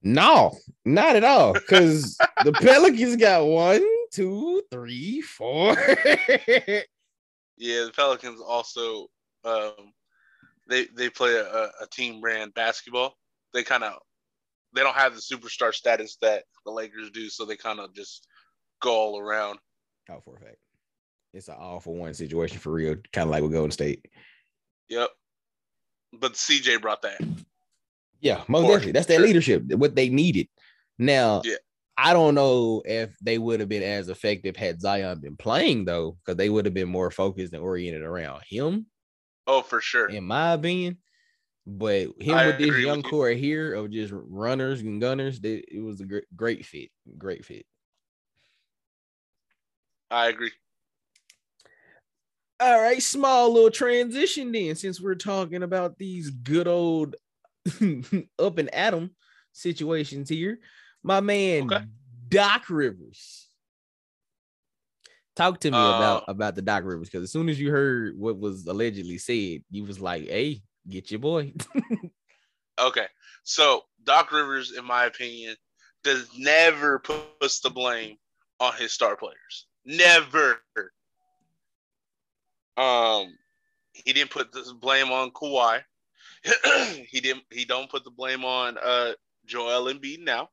No, 0.03 0.57
not 0.85 1.15
at 1.15 1.23
all. 1.23 1.53
Because 1.53 2.17
the 2.43 2.51
Pelicans 2.61 3.15
got 3.15 3.45
one, 3.45 3.83
two, 4.11 4.61
three, 4.71 5.21
four. 5.21 5.75
Yeah, 7.57 7.85
the 7.85 7.91
Pelicans 7.95 8.41
also 8.41 9.07
um, 9.45 9.93
they 10.67 10.85
they 10.95 11.09
play 11.09 11.35
a, 11.35 11.71
a 11.79 11.87
team 11.91 12.19
brand 12.19 12.53
basketball. 12.53 13.15
They 13.53 13.63
kind 13.63 13.83
of 13.83 13.99
they 14.73 14.81
don't 14.81 14.95
have 14.95 15.15
the 15.15 15.21
superstar 15.21 15.73
status 15.73 16.17
that 16.21 16.43
the 16.65 16.71
Lakers 16.71 17.11
do, 17.11 17.29
so 17.29 17.45
they 17.45 17.55
kind 17.55 17.79
of 17.79 17.93
just 17.93 18.27
go 18.81 18.93
all 18.93 19.19
around. 19.19 19.59
Oh, 20.09 20.19
for 20.25 20.35
a 20.35 20.39
fact. 20.39 20.57
It's 21.33 21.47
an 21.47 21.55
all 21.59 21.79
for 21.79 21.95
one 21.95 22.13
situation 22.13 22.59
for 22.59 22.71
real, 22.71 22.95
kind 23.11 23.27
of 23.27 23.31
like 23.31 23.43
with 23.43 23.53
Golden 23.53 23.71
State. 23.71 24.05
Yep. 24.89 25.09
But 26.19 26.33
CJ 26.33 26.81
brought 26.81 27.01
that. 27.03 27.21
Yeah, 28.23 28.41
most 28.47 28.67
definitely. 28.67 28.93
That's 28.93 29.05
their 29.07 29.19
leadership, 29.19 29.63
what 29.73 29.95
they 29.95 30.07
needed. 30.07 30.47
Now, 30.97 31.41
Yeah. 31.43 31.57
I 31.97 32.13
don't 32.13 32.33
know 32.33 32.81
if 32.85 33.15
they 33.21 33.37
would 33.37 33.59
have 33.59 33.69
been 33.69 33.83
as 33.83 34.07
effective 34.09 34.55
had 34.55 34.81
Zion 34.81 35.19
been 35.19 35.35
playing, 35.37 35.85
though, 35.85 36.17
because 36.25 36.37
they 36.37 36.49
would 36.49 36.65
have 36.65 36.73
been 36.73 36.89
more 36.89 37.11
focused 37.11 37.53
and 37.53 37.61
oriented 37.61 38.01
around 38.01 38.41
him, 38.47 38.87
Oh, 39.45 39.61
for 39.61 39.81
sure. 39.81 40.07
in 40.07 40.23
my 40.23 40.53
opinion. 40.53 40.97
But 41.67 42.09
him 42.19 42.35
I 42.35 42.47
with 42.47 42.57
this 42.57 42.77
young 42.77 42.97
with 42.97 43.05
you. 43.05 43.11
core 43.11 43.29
here 43.29 43.73
of 43.73 43.91
just 43.91 44.13
runners 44.15 44.81
and 44.81 44.99
gunners, 44.99 45.39
they, 45.39 45.63
it 45.69 45.83
was 45.83 46.01
a 46.01 46.05
great, 46.05 46.25
great 46.35 46.65
fit. 46.65 46.89
Great 47.17 47.45
fit. 47.45 47.65
I 50.09 50.29
agree. 50.29 50.51
All 52.59 52.81
right, 52.81 53.01
small 53.03 53.51
little 53.51 53.69
transition 53.71 54.51
then, 54.51 54.75
since 54.75 55.01
we're 55.01 55.15
talking 55.15 55.63
about 55.63 55.97
these 55.97 56.29
good 56.29 56.67
old 56.67 57.15
up 58.39 58.57
and 58.57 58.73
Adam 58.73 59.15
situations 59.51 60.29
here. 60.29 60.59
My 61.03 61.19
man 61.19 61.63
Okay. 61.71 61.85
Doc 62.29 62.69
Rivers. 62.69 63.47
Talk 65.35 65.59
to 65.61 65.71
me 65.71 65.77
Uh, 65.77 65.95
about 65.95 66.23
about 66.27 66.55
the 66.55 66.61
Doc 66.61 66.83
Rivers 66.83 67.09
because 67.09 67.23
as 67.23 67.31
soon 67.31 67.49
as 67.49 67.59
you 67.59 67.71
heard 67.71 68.17
what 68.17 68.37
was 68.37 68.65
allegedly 68.67 69.17
said, 69.17 69.63
you 69.71 69.83
was 69.83 69.99
like, 69.99 70.27
"Hey, 70.27 70.61
get 70.87 71.11
your 71.11 71.19
boy." 71.19 71.53
Okay. 72.79 73.05
So 73.43 73.83
Doc 74.03 74.31
Rivers, 74.31 74.71
in 74.75 74.85
my 74.85 75.05
opinion, 75.05 75.55
does 76.03 76.27
never 76.37 76.99
puts 76.99 77.59
the 77.59 77.69
blame 77.69 78.17
on 78.59 78.73
his 78.73 78.91
star 78.91 79.15
players. 79.15 79.67
Never. 79.85 80.61
Um, 82.77 83.37
he 83.93 84.13
didn't 84.13 84.31
put 84.31 84.51
the 84.51 84.73
blame 84.79 85.11
on 85.11 85.31
Kawhi. 85.31 85.81
he 87.09 87.19
didn't. 87.21 87.43
He 87.51 87.65
don't 87.65 87.89
put 87.89 88.03
the 88.03 88.11
blame 88.11 88.43
on 88.43 88.77
uh 88.77 89.13
Joel 89.45 89.93
Embiid 89.93 90.19
now. 90.19 90.49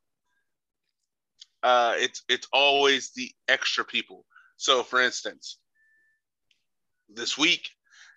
Uh, 1.62 1.94
it's 1.98 2.22
it's 2.28 2.48
always 2.52 3.10
the 3.10 3.30
extra 3.48 3.84
people. 3.84 4.24
So, 4.56 4.82
for 4.82 5.00
instance, 5.00 5.58
this 7.08 7.36
week 7.36 7.70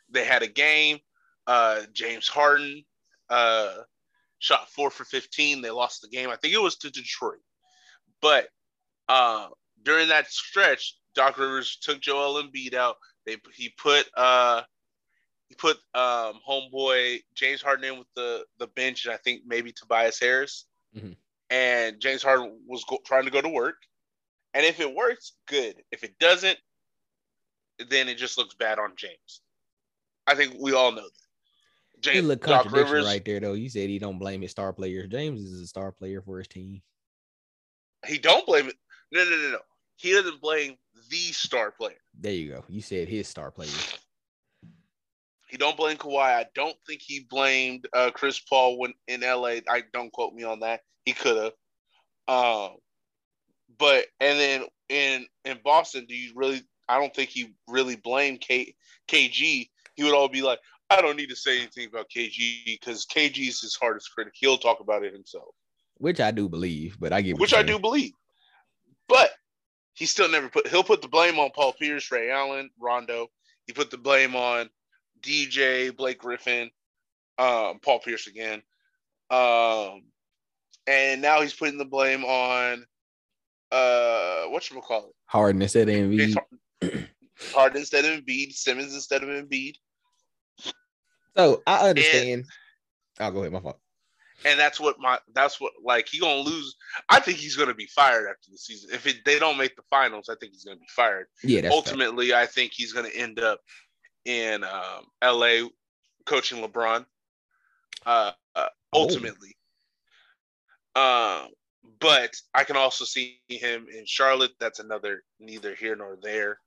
they 0.10 0.26
had 0.26 0.44
a 0.44 0.48
game. 0.48 1.00
Uh, 1.46 1.82
James 1.92 2.28
Harden 2.28 2.84
uh, 3.30 3.74
shot 4.40 4.70
four 4.70 4.90
for 4.90 5.04
15. 5.04 5.62
They 5.62 5.72
lost 5.72 6.02
the 6.02 6.08
game. 6.08 6.30
I 6.30 6.38
think 6.38 6.54
it 6.54 6.62
was 6.62 6.78
to 6.78 6.90
Detroit. 6.90 7.42
But 8.22 8.48
uh, 9.10 9.48
during 9.84 10.08
that 10.10 10.32
stretch, 10.32 10.98
Doc 11.16 11.38
Rivers 11.38 11.78
took 11.82 12.00
Joel 12.00 12.42
Embiid 12.42 12.74
out. 12.74 12.96
They 13.26 13.38
he 13.56 13.70
put 13.70 14.08
uh 14.16 14.64
he 15.54 15.56
put 15.56 15.78
um 15.94 16.40
homeboy 16.48 17.22
James 17.36 17.62
Harden 17.62 17.86
in 17.86 18.00
with 18.00 18.08
the 18.16 18.46
the 18.58 18.68
bench, 18.68 19.06
and 19.06 19.14
I 19.14 19.18
think 19.18 19.44
maybe 19.46 19.72
Tobias 19.72 20.20
Harris. 20.20 20.66
Mhm. 20.96 21.16
And 21.50 22.00
James 22.00 22.24
Harden 22.24 22.60
was 22.68 22.84
go- 22.86 23.02
trying 23.06 23.26
to 23.26 23.32
go 23.32 23.42
to 23.42 23.50
work. 23.50 23.76
And 24.56 24.66
if 24.66 24.80
it 24.80 24.94
works, 24.94 25.34
good. 25.48 25.84
If 25.92 26.04
it 26.04 26.18
doesn't, 26.20 26.58
then 27.90 28.08
it 28.10 28.16
just 28.16 28.38
looks 28.38 28.56
bad 28.56 28.80
on 28.80 28.96
James. 28.96 29.42
I 30.26 30.36
think 30.36 30.56
we 30.60 30.74
all 30.74 30.92
know 30.92 31.04
that. 31.04 32.00
James, 32.02 32.26
look 32.28 32.42
Doc 32.42 32.64
contradiction 32.64 32.94
Rivers, 32.96 33.06
right 33.06 33.26
there 33.26 33.40
though. 33.40 33.54
You 33.54 33.70
said 33.70 33.90
he 33.90 34.00
don't 34.00 34.20
blame 34.20 34.42
his 34.42 34.52
star 34.52 34.74
players. 34.74 35.10
James 35.10 35.42
is 35.42 35.62
a 35.62 35.68
star 35.68 35.92
player 35.92 36.22
for 36.22 36.38
his 36.40 36.48
team. 36.48 36.82
he 38.06 38.18
don't 38.18 38.46
blame 38.46 38.68
it. 38.68 38.76
No, 39.12 39.24
no, 39.24 39.30
no, 39.30 39.52
no. 39.52 39.60
He 39.96 40.12
doesn't 40.12 40.42
blame 40.42 40.76
the 41.10 41.32
star 41.32 41.72
player. 41.72 42.02
There 42.20 42.34
you 42.34 42.50
go. 42.50 42.66
You 42.68 42.82
said 42.82 43.08
his 43.08 43.28
star 43.28 43.52
players. 43.52 43.98
He 45.54 45.58
don't 45.58 45.78
blame 45.78 45.98
Kawhi. 45.98 46.18
I 46.20 46.48
don't 46.56 46.76
think 46.88 47.04
he 47.04 47.28
blamed 47.30 47.88
uh, 47.94 48.10
Chris 48.10 48.40
Paul 48.40 48.80
when 48.80 48.96
in 49.08 49.22
LA. 49.22 49.60
I 49.70 49.84
don't 49.94 50.12
quote 50.12 50.34
me 50.34 50.42
on 50.42 50.62
that. 50.62 50.80
He 51.06 51.14
could 51.14 51.38
have. 51.38 51.54
Um, 52.28 52.78
but 53.78 54.08
and 54.20 54.40
then 54.40 54.64
in 54.90 55.28
in 55.46 55.60
Boston, 55.64 56.08
do 56.10 56.16
you 56.16 56.32
really? 56.34 56.64
I 56.90 57.00
don't 57.00 57.16
think 57.16 57.30
he 57.30 57.54
really 57.68 57.96
blamed 57.96 58.42
K, 58.42 58.74
KG. 59.08 59.70
He 59.94 60.04
would 60.04 60.16
all 60.16 60.28
be 60.28 60.42
like, 60.42 60.58
I 60.90 61.02
don't 61.02 61.18
need 61.18 61.30
to 61.30 61.36
say 61.36 61.60
anything 61.60 61.88
about 61.88 62.10
KG 62.10 62.66
because 62.66 63.06
KG 63.06 63.48
is 63.48 63.62
his 63.62 63.76
hardest 63.76 64.12
critic. 64.12 64.34
He'll 64.36 64.58
talk 64.58 64.80
about 64.80 65.04
it 65.04 65.14
himself, 65.14 65.54
Which 65.98 66.20
I 66.20 66.32
do 66.32 66.50
believe, 66.50 66.98
but 67.00 67.14
I 67.14 67.22
get 67.22 67.38
which 67.38 67.54
I 67.54 67.62
do 67.62 67.78
believe. 67.78 68.14
But 69.08 69.30
he 69.94 70.08
still 70.08 70.30
never 70.30 70.50
put. 70.50 70.68
He'll 70.68 70.84
put 70.84 71.04
the 71.04 71.10
blame 71.10 71.38
on 71.38 71.52
Paul 71.52 71.74
Pierce, 71.74 72.12
Ray 72.12 72.32
Allen, 72.32 72.72
Rondo. 72.80 73.28
He 73.68 73.74
put 73.74 73.92
the 73.92 74.00
blame 74.00 74.36
on 74.36 74.72
DJ, 75.24 75.96
Blake 75.96 76.20
Griffin, 76.20 76.70
um, 77.38 77.80
Paul 77.82 78.00
Pierce 78.00 78.28
again. 78.28 78.62
Um, 79.30 80.04
and 80.88 81.22
now 81.22 81.42
he's 81.42 81.54
putting 81.54 81.78
the 81.78 81.86
blame 81.86 82.24
on 82.24 82.86
uh 83.72 84.44
what 84.50 84.70
you 84.70 84.80
call 84.82 85.08
it? 85.08 85.16
Harden 85.26 85.62
instead 85.62 85.90
of 85.90 85.96
James 85.96 86.36
Embiid. 86.36 86.38
Harden. 86.82 87.08
Harden 87.54 87.78
instead 87.80 88.06
of 88.06 88.24
Embiid, 88.24 88.54
Simmons 88.54 88.94
instead 88.94 89.24
of 89.24 89.30
Embiid, 89.30 89.76
So 91.36 91.64
I 91.66 91.90
understand. 91.90 92.46
I'll 93.20 93.32
go 93.32 93.40
ahead. 93.40 93.52
My 93.52 93.60
fault. 93.60 93.80
and 94.46 94.60
that's 94.60 94.80
what 94.80 95.00
my 95.00 95.18
that's 95.34 95.60
what 95.60 95.72
like 95.84 96.08
he 96.08 96.20
gonna 96.20 96.42
lose. 96.42 96.76
I 97.10 97.20
think 97.20 97.38
he's 97.40 97.56
gonna 97.56 97.74
be 97.74 97.88
fired 97.88 98.28
after 98.30 98.52
the 98.52 98.58
season. 98.58 98.92
If 98.94 99.08
it, 99.08 99.18
they 99.26 99.40
don't 99.40 99.58
make 99.58 99.76
the 99.76 99.84
finals, 99.90 100.30
I 100.30 100.36
think 100.36 100.52
he's 100.54 100.66
gonna 100.66 100.78
be 100.78 100.86
fired. 100.90 101.26
Yeah, 101.44 101.62
that's 101.62 101.74
fact. 101.76 101.88
Ultimately, 101.88 102.34
I 102.34 102.46
think 102.46 102.72
he's 102.76 102.94
gonna 102.94 103.10
end 103.10 103.40
up 103.40 103.60
in 104.26 104.64
um, 104.64 105.06
L.A. 105.22 105.70
coaching 106.26 106.64
LeBron. 106.64 107.06
Uh, 108.06 108.32
uh, 108.56 108.68
Oh. 108.96 109.02
ultimately, 109.02 109.56
um, 110.96 111.48
but 112.00 112.36
I 112.54 112.64
can 112.64 112.76
also 112.78 113.06
see 113.06 113.40
him 113.48 113.88
in 113.92 114.06
Charlotte. 114.06 114.52
That's 114.60 114.80
another 114.80 115.24
neither 115.40 115.74
here 115.74 115.96
nor 115.96 116.18
there. 116.22 116.60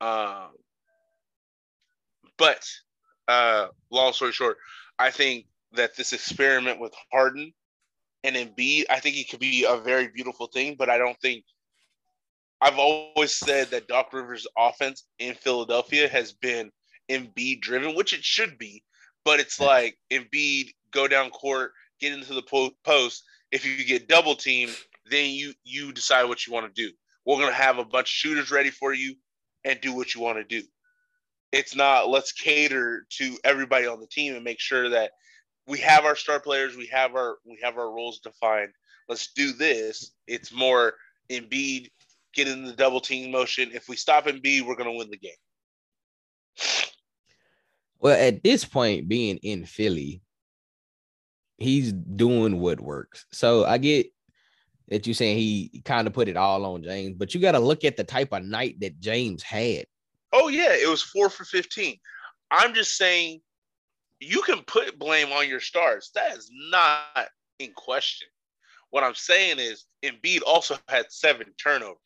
Um, 0.00 0.48
but 2.36 2.66
uh, 3.28 3.68
long 3.90 4.12
story 4.12 4.32
short, 4.32 4.56
I 4.98 5.10
think 5.10 5.46
that 5.72 5.96
this 5.96 6.12
experiment 6.12 6.80
with 6.80 6.92
Harden 7.12 7.52
and 8.24 8.34
Embiid, 8.34 8.84
I 8.90 8.98
think 8.98 9.16
it 9.16 9.28
could 9.30 9.40
be 9.40 9.64
a 9.68 9.76
very 9.76 10.08
beautiful 10.08 10.48
thing. 10.48 10.74
But 10.76 10.90
I 10.90 10.98
don't 10.98 11.20
think 11.20 11.44
I've 12.60 12.78
always 12.78 13.34
said 13.36 13.68
that 13.70 13.88
Doc 13.88 14.12
Rivers' 14.12 14.46
offense 14.56 15.04
in 15.18 15.34
Philadelphia 15.34 16.08
has 16.08 16.32
been 16.32 16.72
Embiid 17.08 17.60
driven, 17.60 17.94
which 17.94 18.12
it 18.12 18.24
should 18.24 18.58
be. 18.58 18.82
But 19.24 19.40
it's 19.40 19.60
like 19.60 19.96
Embiid 20.10 20.70
go 20.92 21.06
down 21.06 21.30
court, 21.30 21.72
get 22.00 22.12
into 22.12 22.34
the 22.34 22.42
po- 22.42 22.74
post. 22.84 23.24
If 23.52 23.64
you 23.64 23.84
get 23.84 24.08
double 24.08 24.34
teamed, 24.34 24.76
then 25.10 25.30
you 25.30 25.54
you 25.64 25.92
decide 25.92 26.24
what 26.24 26.46
you 26.46 26.52
want 26.52 26.74
to 26.74 26.82
do. 26.82 26.92
We're 27.24 27.38
gonna 27.40 27.52
have 27.52 27.78
a 27.78 27.84
bunch 27.84 28.06
of 28.06 28.10
shooters 28.10 28.50
ready 28.50 28.70
for 28.70 28.92
you 28.92 29.14
and 29.64 29.80
do 29.80 29.94
what 29.94 30.14
you 30.14 30.20
want 30.20 30.38
to 30.38 30.44
do. 30.44 30.66
It's 31.52 31.74
not 31.74 32.08
let's 32.08 32.32
cater 32.32 33.06
to 33.18 33.38
everybody 33.44 33.86
on 33.86 34.00
the 34.00 34.06
team 34.06 34.34
and 34.34 34.44
make 34.44 34.60
sure 34.60 34.90
that 34.90 35.12
we 35.66 35.78
have 35.78 36.04
our 36.04 36.16
star 36.16 36.40
players, 36.40 36.76
we 36.76 36.86
have 36.86 37.14
our 37.14 37.36
we 37.44 37.58
have 37.62 37.76
our 37.78 37.90
roles 37.90 38.20
defined. 38.20 38.72
Let's 39.08 39.32
do 39.32 39.52
this. 39.52 40.12
It's 40.26 40.52
more 40.52 40.94
Embiid 41.30 41.88
get 42.38 42.48
in 42.48 42.64
the 42.64 42.72
double 42.72 43.00
team 43.00 43.30
motion. 43.30 43.70
If 43.72 43.88
we 43.88 43.96
stop 43.96 44.26
Embiid, 44.26 44.66
we're 44.66 44.76
gonna 44.76 44.92
win 44.92 45.10
the 45.10 45.16
game. 45.16 45.32
Well, 48.00 48.18
at 48.18 48.42
this 48.44 48.64
point, 48.64 49.08
being 49.08 49.38
in 49.38 49.64
Philly, 49.64 50.22
he's 51.56 51.92
doing 51.92 52.60
what 52.60 52.80
works. 52.80 53.26
So 53.32 53.64
I 53.64 53.78
get 53.78 54.06
that 54.88 55.06
you're 55.06 55.14
saying 55.14 55.36
he 55.36 55.82
kind 55.84 56.06
of 56.06 56.12
put 56.12 56.28
it 56.28 56.36
all 56.36 56.64
on 56.64 56.82
James, 56.82 57.16
but 57.16 57.34
you 57.34 57.40
got 57.40 57.52
to 57.52 57.58
look 57.58 57.84
at 57.84 57.96
the 57.96 58.04
type 58.04 58.32
of 58.32 58.44
night 58.44 58.80
that 58.80 59.00
James 59.00 59.42
had. 59.42 59.84
Oh 60.32 60.48
yeah, 60.48 60.74
it 60.74 60.88
was 60.88 61.02
four 61.02 61.28
for 61.28 61.44
fifteen. 61.44 61.98
I'm 62.50 62.72
just 62.72 62.96
saying 62.96 63.40
you 64.20 64.42
can 64.42 64.62
put 64.62 64.98
blame 64.98 65.32
on 65.32 65.48
your 65.48 65.60
stars. 65.60 66.10
That 66.14 66.36
is 66.36 66.50
not 66.70 67.28
in 67.58 67.72
question. 67.72 68.28
What 68.90 69.04
I'm 69.04 69.14
saying 69.14 69.58
is 69.58 69.84
Embiid 70.02 70.40
also 70.46 70.76
had 70.88 71.06
seven 71.10 71.48
turnovers. 71.62 71.96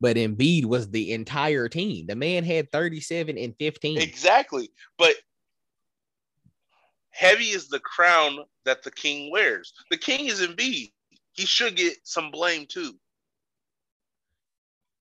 But 0.00 0.16
Embiid 0.16 0.64
was 0.66 0.90
the 0.90 1.12
entire 1.12 1.68
team. 1.68 2.06
The 2.06 2.16
man 2.16 2.44
had 2.44 2.70
37 2.72 3.38
and 3.38 3.54
15. 3.58 3.98
Exactly. 3.98 4.70
But 4.98 5.14
heavy 7.10 7.44
is 7.50 7.68
the 7.68 7.80
crown 7.80 8.38
that 8.64 8.82
the 8.82 8.90
king 8.90 9.30
wears. 9.30 9.72
The 9.90 9.96
king 9.96 10.26
is 10.26 10.40
Embiid. 10.40 10.92
He 11.32 11.46
should 11.46 11.76
get 11.76 11.96
some 12.04 12.30
blame 12.30 12.66
too. 12.66 12.98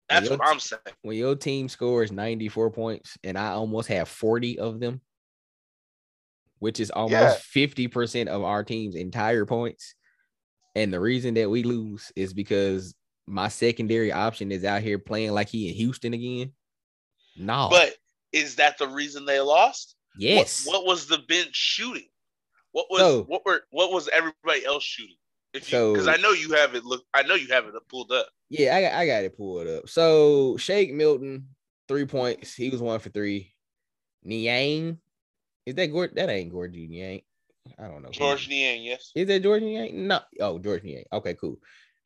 That's 0.09 0.31
Yep. 0.31 0.39
what 0.39 0.49
I'm 0.49 0.61
saying. 0.61 0.81
When 1.03 1.17
your 1.17 1.37
team 1.37 1.69
scores 1.69 2.11
94 2.11 2.71
points 2.71 3.19
and 3.23 3.37
I 3.37 3.51
almost 3.51 3.89
have 3.89 4.09
40 4.09 4.59
of 4.59 4.81
them, 4.81 5.03
which 6.61 6.81
is 6.81 6.91
almost 6.91 7.41
50% 7.55 8.29
of 8.29 8.43
our 8.43 8.65
team's 8.65 8.95
entire 8.95 9.45
points. 9.45 9.95
And 10.79 10.93
the 10.93 11.01
reason 11.01 11.35
that 11.35 11.51
we 11.51 11.65
lose 11.65 12.13
is 12.15 12.33
because 12.33 12.95
my 13.27 13.49
secondary 13.49 14.13
option 14.13 14.53
is 14.53 14.65
out 14.65 14.81
here 14.81 14.97
playing 14.99 15.33
like 15.33 15.49
he 15.49 15.69
in 15.69 15.75
Houston 15.75 16.15
again. 16.15 16.53
No. 17.37 17.67
But 17.69 17.97
is 18.33 18.55
that 18.57 18.79
the 18.79 18.87
reason 18.87 19.25
they 19.25 19.41
lost? 19.41 19.97
What- 20.15 20.23
yes. 20.23 20.65
What, 20.65 20.87
was 20.87 21.09
the 21.09 21.19
bench 21.19 21.55
shooting? 21.55 22.07
What 22.71 22.87
was 22.91 23.01
So- 23.01 23.23
what 23.25 23.45
were 23.45 23.63
what 23.71 23.91
was 23.91 24.09
everybody 24.09 24.65
else 24.65 24.85
shooting? 24.85 25.17
If 25.53 25.69
you 25.73 25.79
So- 25.79 25.93
because 25.95 26.07
I 26.07 26.17
know 26.17 26.31
you 26.31 26.53
have 26.53 26.77
it 26.77 26.85
look 26.85 27.05
I 27.13 27.23
know 27.23 27.35
you 27.35 27.49
have 27.49 27.67
it 27.67 27.75
pulled 27.89 28.13
up. 28.13 28.29
Yeah, 28.49 28.77
I 28.77 28.81
got, 28.83 28.93
I 28.93 29.07
got 29.07 29.25
it 29.25 29.37
pulled 29.37 29.67
up. 29.67 29.89
So 29.89 30.57
Shake 30.59 30.93
Milton, 30.93 31.49
three 31.89 32.07
points. 32.07 32.55
He 32.55 32.71
was 32.71 32.81
one 32.81 33.01
for 33.01 33.11
three. 33.11 33.53
Niang, 34.23 34.99
is 35.67 35.75
that 35.75 35.87
Gord? 35.87 36.15
That 36.15 36.29
ain't 36.31 36.53
Gordon 36.53 36.89
Niang. 36.89 37.23
I 37.79 37.89
don't 37.89 38.03
know. 38.03 38.11
Georges 38.11 38.49
Niang, 38.49 38.83
yes. 38.83 39.13
is. 39.15 39.27
That 39.27 39.43
Georges 39.43 39.67
Niang? 39.67 40.07
No. 40.07 40.21
Oh, 40.41 40.59
Georges 40.59 40.85
Niang. 40.85 41.05
Okay, 41.13 41.35
cool. 41.35 41.57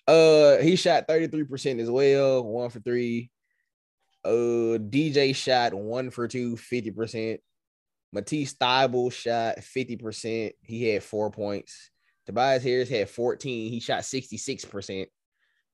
Uh, 0.06 0.58
he 0.58 0.76
shot 0.76 1.08
33% 1.08 1.80
as 1.80 1.90
well, 1.90 2.44
one 2.44 2.70
for 2.70 2.80
three. 2.80 3.30
Uh, 4.24 4.78
DJ 4.78 5.34
shot 5.34 5.74
one 5.74 6.10
for 6.10 6.28
two, 6.28 6.56
50%. 6.56 7.38
Matisse 8.12 8.54
Thybulle 8.54 9.12
shot 9.12 9.58
50%. 9.58 10.52
He 10.62 10.88
had 10.88 11.02
four 11.02 11.30
points. 11.30 11.90
Tobias 12.26 12.62
Harris 12.62 12.88
had 12.88 13.08
14. 13.08 13.72
He 13.72 13.80
shot 13.80 14.02
66%. 14.02 15.06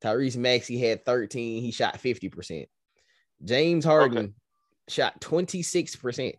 Tyrese 0.02 0.36
Maxey 0.36 0.78
had 0.78 1.04
13. 1.04 1.62
He 1.62 1.72
shot 1.72 2.00
50%. 2.00 2.66
James 3.44 3.84
Harden 3.84 4.34
shot 4.88 5.20
26%. 5.20 6.34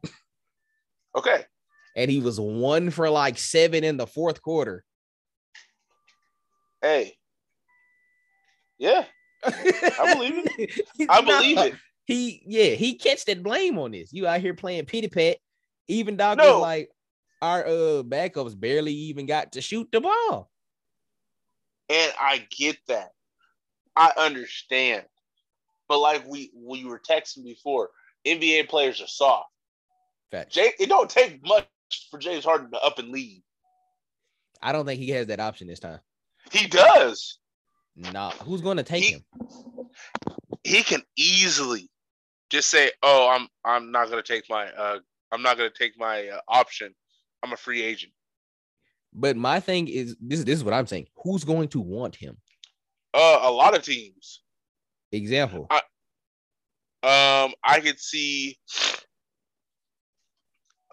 Okay. 1.15 1.43
And 1.95 2.09
he 2.09 2.19
was 2.19 2.39
one 2.39 2.91
for 2.91 3.09
like 3.09 3.37
seven 3.37 3.83
in 3.83 3.97
the 3.97 4.07
fourth 4.07 4.41
quarter. 4.41 4.83
Hey, 6.81 7.17
Yeah, 8.77 9.03
I 9.43 10.13
believe 10.13 10.33
it. 10.57 10.85
I 11.09 11.21
believe 11.21 11.57
Nah, 11.57 11.63
it. 11.63 11.73
He 12.05 12.41
yeah, 12.45 12.69
he 12.75 12.95
catch 12.95 13.25
that 13.25 13.43
blame 13.43 13.77
on 13.77 13.91
this. 13.91 14.13
You 14.13 14.27
out 14.27 14.39
here 14.41 14.53
playing 14.53 14.85
pity 14.85 15.09
pat. 15.09 15.37
Even 15.87 16.15
Doc 16.17 16.37
No. 16.37 16.59
like, 16.61 16.89
our 17.41 17.65
uh 17.65 18.03
backups 18.03 18.59
barely 18.59 18.93
even 18.93 19.25
got 19.25 19.53
to 19.53 19.61
shoot 19.61 19.89
the 19.91 20.01
ball. 20.01 20.49
And 21.89 22.13
I 22.19 22.45
get 22.49 22.77
that. 22.87 23.09
I 23.95 24.11
understand. 24.17 25.03
But 25.87 25.99
like 25.99 26.25
we 26.27 26.51
we 26.55 26.85
were 26.85 26.99
texting 26.99 27.43
before, 27.43 27.89
NBA 28.25 28.69
players 28.69 29.01
are 29.01 29.07
soft. 29.07 29.49
Jay, 30.49 30.71
it 30.79 30.87
don't 30.87 31.09
take 31.09 31.45
much 31.45 31.65
for 32.09 32.17
James 32.19 32.43
Harden 32.45 32.71
to 32.71 32.79
up 32.79 32.99
and 32.99 33.09
leave. 33.09 33.41
I 34.61 34.71
don't 34.71 34.85
think 34.85 34.99
he 34.99 35.09
has 35.11 35.27
that 35.27 35.39
option 35.39 35.67
this 35.67 35.79
time. 35.79 35.99
He 36.51 36.67
does. 36.67 37.39
Nah, 37.95 38.31
who's 38.31 38.61
going 38.61 38.77
to 38.77 38.83
take 38.83 39.03
He- 39.03 39.11
him? 39.11 39.25
He 40.63 40.83
can 40.83 41.01
easily 41.17 41.89
just 42.49 42.69
say, 42.69 42.91
"Oh, 43.01 43.29
I'm 43.29 43.47
I'm 43.63 43.91
not 43.91 44.09
gonna 44.09 44.21
take 44.21 44.43
my 44.49 44.67
uh 44.71 44.99
I'm 45.31 45.41
not 45.41 45.57
gonna 45.57 45.69
take 45.69 45.97
my 45.97 46.27
uh, 46.27 46.41
option. 46.47 46.93
I'm 47.43 47.53
a 47.53 47.57
free 47.57 47.81
agent." 47.81 48.11
But 49.13 49.37
my 49.37 49.59
thing 49.59 49.87
is 49.87 50.15
this. 50.19 50.43
This 50.43 50.57
is 50.59 50.63
what 50.63 50.73
I'm 50.73 50.85
saying. 50.87 51.07
Who's 51.23 51.43
going 51.43 51.69
to 51.69 51.79
want 51.79 52.15
him? 52.15 52.37
Uh, 53.13 53.39
a 53.41 53.51
lot 53.51 53.75
of 53.75 53.83
teams. 53.83 54.41
Example. 55.11 55.67
Um, 55.71 57.53
I 57.63 57.79
could 57.81 57.99
see. 57.99 58.59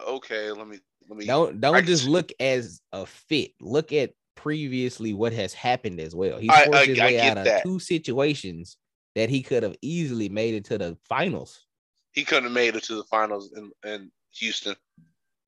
Okay, 0.07 0.51
let 0.51 0.67
me 0.67 0.79
me. 1.15 1.25
Don't 1.25 1.59
don't 1.61 1.75
I 1.75 1.81
just 1.81 2.07
look 2.07 2.31
as 2.39 2.81
a 2.91 3.05
fit. 3.05 3.51
Look 3.61 3.93
at 3.93 4.11
previously 4.35 5.13
what 5.13 5.33
has 5.33 5.53
happened 5.53 5.99
as 5.99 6.13
well. 6.15 6.37
He 6.39 6.49
I- 6.49 6.65
forced 6.65 6.77
I- 6.79 6.85
his 6.85 6.99
way 6.99 7.19
out 7.19 7.37
of 7.37 7.45
that. 7.45 7.63
two 7.63 7.79
situations 7.79 8.77
that 9.15 9.29
he 9.29 9.41
could 9.41 9.63
have 9.63 9.75
easily 9.81 10.29
made 10.29 10.53
it 10.53 10.65
to 10.65 10.77
the 10.77 10.97
finals. 11.09 11.65
He 12.11 12.23
couldn't 12.23 12.45
have 12.45 12.53
made 12.53 12.75
it 12.75 12.83
to 12.83 12.95
the 12.95 13.03
finals 13.05 13.51
in, 13.55 13.71
in 13.89 14.11
Houston. 14.35 14.75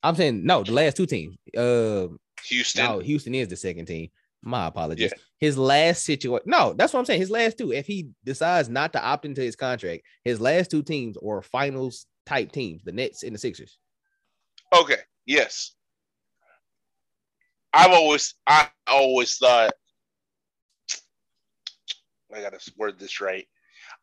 I'm 0.04 0.16
saying 0.16 0.46
no, 0.46 0.64
the 0.64 0.72
last 0.72 0.98
two 0.98 1.06
teams. 1.06 1.36
Uh, 1.58 2.08
Houston. 2.46 2.86
no, 2.86 3.00
Houston 3.00 3.36
is 3.36 3.48
the 3.48 3.56
second 3.58 3.86
team. 3.86 4.10
My 4.42 4.68
apologies. 4.68 5.12
His 5.40 5.58
last 5.58 6.06
situation. 6.06 6.44
No, 6.46 6.74
that's 6.74 6.94
what 6.94 7.00
I'm 7.00 7.06
saying. 7.06 7.20
His 7.20 7.30
last 7.30 7.58
two. 7.58 7.74
If 7.74 7.86
he 7.86 8.10
decides 8.24 8.70
not 8.70 8.94
to 8.94 9.04
opt 9.04 9.26
into 9.26 9.42
his 9.42 9.58
contract, 9.58 10.04
his 10.24 10.40
last 10.40 10.72
two 10.72 10.82
teams 10.82 11.18
are 11.18 11.42
finals 11.42 12.06
type 12.26 12.52
teams, 12.54 12.82
the 12.84 12.94
Nets 12.94 13.24
and 13.24 13.36
the 13.36 13.40
Sixers. 13.40 13.78
Okay. 14.74 14.96
Yes. 15.30 15.76
I've 17.72 17.92
always 17.92 18.34
I 18.48 18.68
always 18.88 19.38
thought 19.38 19.72
I 22.34 22.42
gotta 22.42 22.60
word 22.78 22.98
this 22.98 23.22
right. 23.22 23.48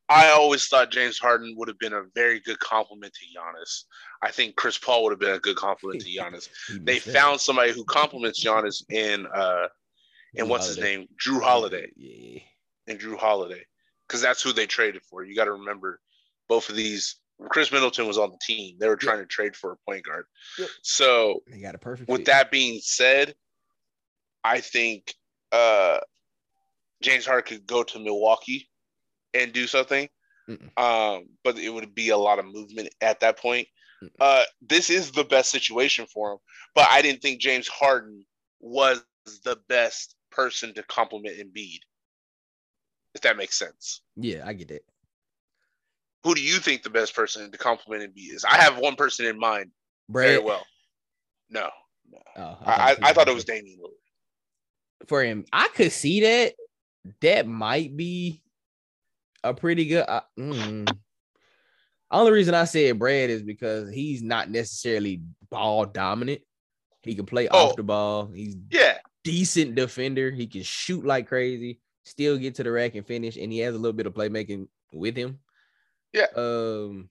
I 0.09 0.31
always 0.31 0.69
thought 0.69 0.93
James 0.93 1.19
Harden 1.19 1.57
would 1.59 1.67
have 1.67 1.81
been 1.81 1.95
a 1.95 2.05
very 2.15 2.39
good 2.39 2.61
compliment 2.61 3.13
to 3.15 3.25
Giannis. 3.37 3.87
I 4.23 4.31
think 4.31 4.55
Chris 4.55 4.79
Paul 4.79 5.03
would 5.03 5.11
have 5.11 5.19
been 5.19 5.35
a 5.35 5.41
good 5.41 5.57
compliment 5.57 6.01
to 6.03 6.09
Giannis. 6.17 6.49
They 6.85 7.01
found 7.01 7.41
somebody 7.41 7.73
who 7.73 7.85
compliments 7.85 8.45
Giannis 8.45 8.85
in 8.89 9.27
uh 9.35 9.67
and 10.37 10.49
what's 10.49 10.69
his 10.69 10.79
name? 10.79 11.09
Jrue 11.21 11.43
Holiday. 11.43 11.91
Yeah. 11.97 12.41
And 12.87 13.01
Jrue 13.01 13.19
Holiday. 13.19 13.65
Because 14.07 14.23
that's 14.23 14.43
who 14.43 14.53
they 14.53 14.67
traded 14.67 15.03
for. 15.03 15.25
You 15.25 15.35
gotta 15.35 15.51
remember 15.51 15.99
both 16.49 16.69
of 16.69 16.77
these 16.77 17.17
Khris 17.51 17.71
Middleton 17.71 18.07
was 18.07 18.19
on 18.19 18.31
the 18.31 18.39
team. 18.43 18.77
They 18.79 18.89
were 18.89 18.97
trying 18.97 19.19
to 19.19 19.27
trade 19.27 19.55
for 19.57 19.73
a 19.73 19.77
point 19.89 20.05
guard. 20.05 20.25
Yep. 20.59 20.69
So 20.83 21.41
They 21.51 21.61
got 21.61 21.75
a 21.75 21.79
perfect 21.79 22.09
with 22.09 22.21
fit. 22.21 22.27
that 22.27 22.51
being 22.51 22.81
said, 22.83 23.35
I 24.43 24.61
think 24.61 25.15
uh, 25.53 25.99
James 27.03 27.27
Harden 27.27 27.45
could 27.59 27.67
go 27.67 27.83
to 27.83 27.99
Milwaukee 27.99 28.69
and 29.35 29.53
do 29.53 29.67
something. 29.67 30.09
Um, 30.77 31.27
but 31.43 31.59
it 31.59 31.71
would 31.71 31.93
be 31.95 32.11
a 32.11 32.17
lot 32.17 32.39
of 32.39 32.45
movement 32.47 32.89
at 33.01 33.21
that 33.21 33.39
point. 33.39 33.67
Uh, 34.21 34.45
this 34.63 34.91
is 34.91 35.11
the 35.11 35.25
best 35.25 35.51
situation 35.51 36.07
for 36.07 36.33
him, 36.33 36.39
but 36.75 36.87
I 36.89 37.03
didn't 37.03 37.21
think 37.21 37.41
James 37.41 37.67
Harden 37.67 38.25
was 38.61 39.03
the 39.45 39.57
best 39.69 40.15
person 40.31 40.73
to 40.75 40.83
compliment 40.85 41.37
Embiid. 41.39 41.81
If 43.15 43.23
that 43.23 43.37
makes 43.37 43.59
sense. 43.59 44.03
Yeah, 44.15 44.43
I 44.47 44.53
get 44.53 44.69
that. 44.69 44.83
Who 46.25 46.35
do 46.35 46.43
you 46.43 46.59
think 46.59 46.83
the 46.83 46.91
best 46.91 47.15
person 47.15 47.51
to 47.51 47.59
compliment 47.59 48.03
Embiid 48.15 48.35
is? 48.35 48.45
I 48.45 48.57
have 48.57 48.79
one 48.79 48.97
person 48.97 49.27
in 49.27 49.39
mind 49.39 49.71
Brad, 50.09 50.29
very 50.29 50.43
well. 50.45 50.67
No, 51.51 51.69
no. 52.11 52.19
Oh, 52.37 52.57
I, 52.65 52.97
I, 53.03 53.11
I 53.11 53.13
thought 53.13 53.29
it 53.29 53.35
was 53.35 53.45
Damian 53.45 53.79
Lillard. 53.79 55.09
for 55.09 55.23
him. 55.23 55.45
I 55.53 55.69
could 55.75 55.93
see 55.93 56.21
that. 56.21 56.55
That 57.21 57.47
might 57.47 57.97
be 57.97 58.43
a 59.45 59.55
pretty 59.55 59.87
good. 59.87 60.05
Uh, 60.09 60.23
mm. 60.39 60.89
Only 62.11 62.33
reason 62.33 62.55
I 62.55 62.65
said 62.65 62.99
Brad 62.99 63.31
is 63.31 63.43
because 63.43 63.91
he's 63.93 64.23
not 64.23 64.51
necessarily 64.51 65.21
ball 65.51 65.85
dominant. 65.87 66.41
He 67.03 67.15
can 67.15 67.27
play 67.27 67.47
Oh. 67.49 67.69
off 67.69 67.77
the 67.77 67.85
ball. 67.85 68.31
He's 68.35 68.57
Yeah, 68.71 68.99
decent 69.23 69.77
defender. 69.77 70.33
He 70.33 70.49
can 70.49 70.63
shoot 70.65 71.05
like 71.05 71.29
crazy, 71.29 71.79
still 72.05 72.37
get 72.39 72.57
to 72.57 72.65
the 72.65 72.73
rack 72.73 72.97
and 72.97 73.07
finish, 73.07 73.37
and 73.37 73.53
he 73.53 73.61
has 73.61 73.75
a 73.75 73.79
little 73.79 73.93
bit 73.93 74.07
of 74.07 74.15
playmaking 74.15 74.67
with 74.93 75.17
him. 75.17 75.39
Yeah. 76.17 76.29
Um. 76.35 77.11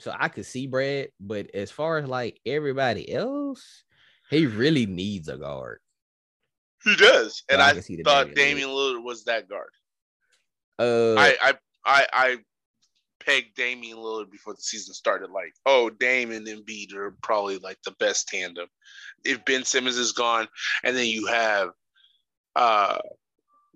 So 0.00 0.14
I 0.18 0.28
could 0.28 0.46
see 0.46 0.66
Brad, 0.66 1.08
but 1.20 1.54
as 1.54 1.70
far 1.70 1.98
as 1.98 2.08
like 2.08 2.40
everybody 2.46 3.12
else, 3.12 3.84
he 4.30 4.46
really 4.46 4.86
needs 4.86 5.28
a 5.28 5.36
guard. 5.36 5.80
he 6.82 6.96
does, 6.96 7.42
and 7.50 7.60
I 7.60 7.70
I 7.70 7.80
see 7.80 8.02
thought 8.02 8.34
Damian 8.34 8.34
Damian 8.34 8.68
Lillard 8.70 9.04
was 9.04 9.24
that 9.24 9.46
guard. 9.48 9.68
Uh, 10.78 11.14
I, 11.20 11.36
I 11.40 11.54
I 11.84 12.06
I 12.12 12.36
pegged 13.20 13.56
Damian 13.56 13.98
Lillard 13.98 14.30
before 14.30 14.54
the 14.54 14.62
season 14.62 14.94
started. 14.94 15.30
Like, 15.30 15.52
oh, 15.66 15.90
Dame 15.90 16.32
and 16.32 16.46
Embiid 16.46 16.94
are 16.94 17.14
probably 17.22 17.58
like 17.58 17.78
the 17.84 17.94
best 18.00 18.26
tandem. 18.28 18.68
If 19.22 19.44
Ben 19.44 19.64
Simmons 19.64 19.98
is 19.98 20.12
gone, 20.12 20.48
and 20.82 20.96
then 20.96 21.06
you 21.06 21.26
have 21.26 21.68
uh 22.56 22.98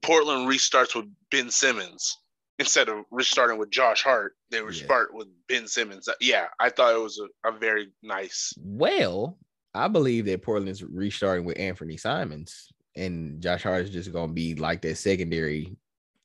Portland 0.03 0.49
restarts 0.49 0.95
with 0.95 1.05
Ben 1.31 1.51
Simmons 1.51 2.17
instead 2.59 2.89
of 2.89 3.05
restarting 3.11 3.59
with 3.59 3.71
Josh 3.71 4.03
Hart, 4.03 4.35
they 4.51 4.59
Yeah. 4.59 4.65
restart 4.65 5.15
with 5.15 5.29
Ben 5.49 5.67
Simmons. 5.69 6.09
Uh, 6.09 6.15
yeah, 6.21 6.47
I 6.59 6.71
thought 6.71 6.95
it 6.95 7.01
was 7.01 7.21
a, 7.45 7.49
a 7.49 7.59
very 7.59 7.93
nice. 8.03 8.53
well, 8.59 9.39
I 9.75 9.87
believe 9.89 10.25
that 10.27 10.43
Portland's 10.43 10.83
restarting 10.83 11.45
with 11.45 11.59
Anthony 11.59 11.97
Simons, 11.97 12.73
and 12.97 13.41
Josh 13.41 13.63
Hart 13.63 13.83
is 13.85 13.91
just 13.91 14.13
gonna 14.13 14.33
be 14.33 14.55
like 14.55 14.83
that 14.83 14.97
secondary 14.97 15.77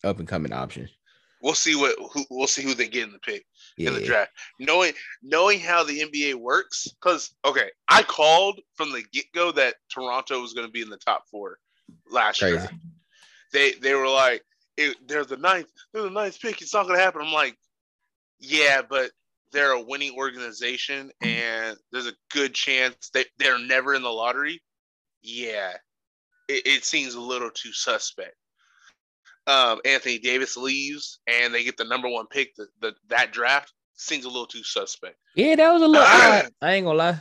up 0.03 0.19
and 0.19 0.27
coming 0.27 0.53
option. 0.53 0.89
We'll 1.41 1.53
see 1.55 1.75
what 1.75 1.95
who, 2.13 2.25
we'll 2.29 2.47
see 2.47 2.61
who 2.63 2.73
they 2.73 2.88
get 2.88 3.03
in 3.03 3.11
the 3.11 3.19
pick. 3.19 3.45
Yeah, 3.77 3.89
in 3.89 3.95
the 3.95 4.01
draft. 4.01 4.31
Knowing 4.59 4.93
knowing 5.21 5.59
how 5.59 5.84
the 5.84 5.99
NBA 5.99 6.36
works, 6.36 6.88
because 6.88 7.36
okay, 7.45 7.69
I 7.89 8.01
called 8.03 8.61
from 8.75 8.91
the 8.93 9.03
get 9.11 9.25
go 9.36 9.51
that 9.51 9.75
Toronto 9.93 10.41
was 10.41 10.53
going 10.53 10.65
to 10.67 10.71
be 10.71 10.81
in 10.81 10.89
the 10.89 10.97
top 10.97 11.25
four 11.29 11.59
last 12.09 12.39
Crazy. 12.39 12.55
draft. 12.55 12.73
They 13.51 13.73
they 13.73 13.93
were 13.93 14.07
like, 14.07 14.41
it, 14.78 14.97
they're 15.07 15.26
the 15.26 15.38
ninth, 15.38 15.67
they're 15.93 16.03
the 16.03 16.09
ninth 16.09 16.39
pick. 16.41 16.61
It's 16.61 16.74
not 16.74 16.84
going 16.88 16.97
to 16.97 17.03
happen. 17.03 17.21
I'm 17.21 17.32
like, 17.34 17.57
yeah, 18.39 18.82
but 18.88 19.11
they're 19.51 19.71
a 19.74 19.82
winning 19.82 20.15
organization, 20.17 21.11
and 21.21 21.78
there's 21.91 22.07
a 22.07 22.13
good 22.32 22.53
chance 22.53 23.09
they 23.13 23.26
they're 23.38 23.59
never 23.59 23.93
in 23.93 24.01
the 24.01 24.09
lottery. 24.09 24.61
Yeah, 25.21 25.74
it, 26.49 26.65
it 26.65 26.86
seems 26.86 27.13
a 27.13 27.21
little 27.21 27.51
too 27.51 27.71
suspect. 27.71 28.36
Um, 29.45 29.80
Anthony 29.86 30.19
Davis 30.19 30.55
leaves, 30.57 31.19
and 31.28 31.53
they 31.53 31.63
get 31.63 31.78
the 31.78 31.84
number 31.84 32.07
one 32.09 32.28
pick. 32.28 32.55
The, 32.55 32.67
the 32.82 32.93
that 33.09 33.32
draft 33.32 33.74
seems 33.95 34.26
a 34.26 34.30
little 34.30 34.47
too 34.47 34.63
suspect. 34.63 35.17
yeah, 35.36 35.55
that 35.55 35.71
was 35.71 35.82
a 35.82 35.88
little. 35.88 36.07
odd. 36.07 36.49
I 36.61 36.74
ain't 36.74 36.86
gonna 36.86 36.97
lie, 36.97 37.19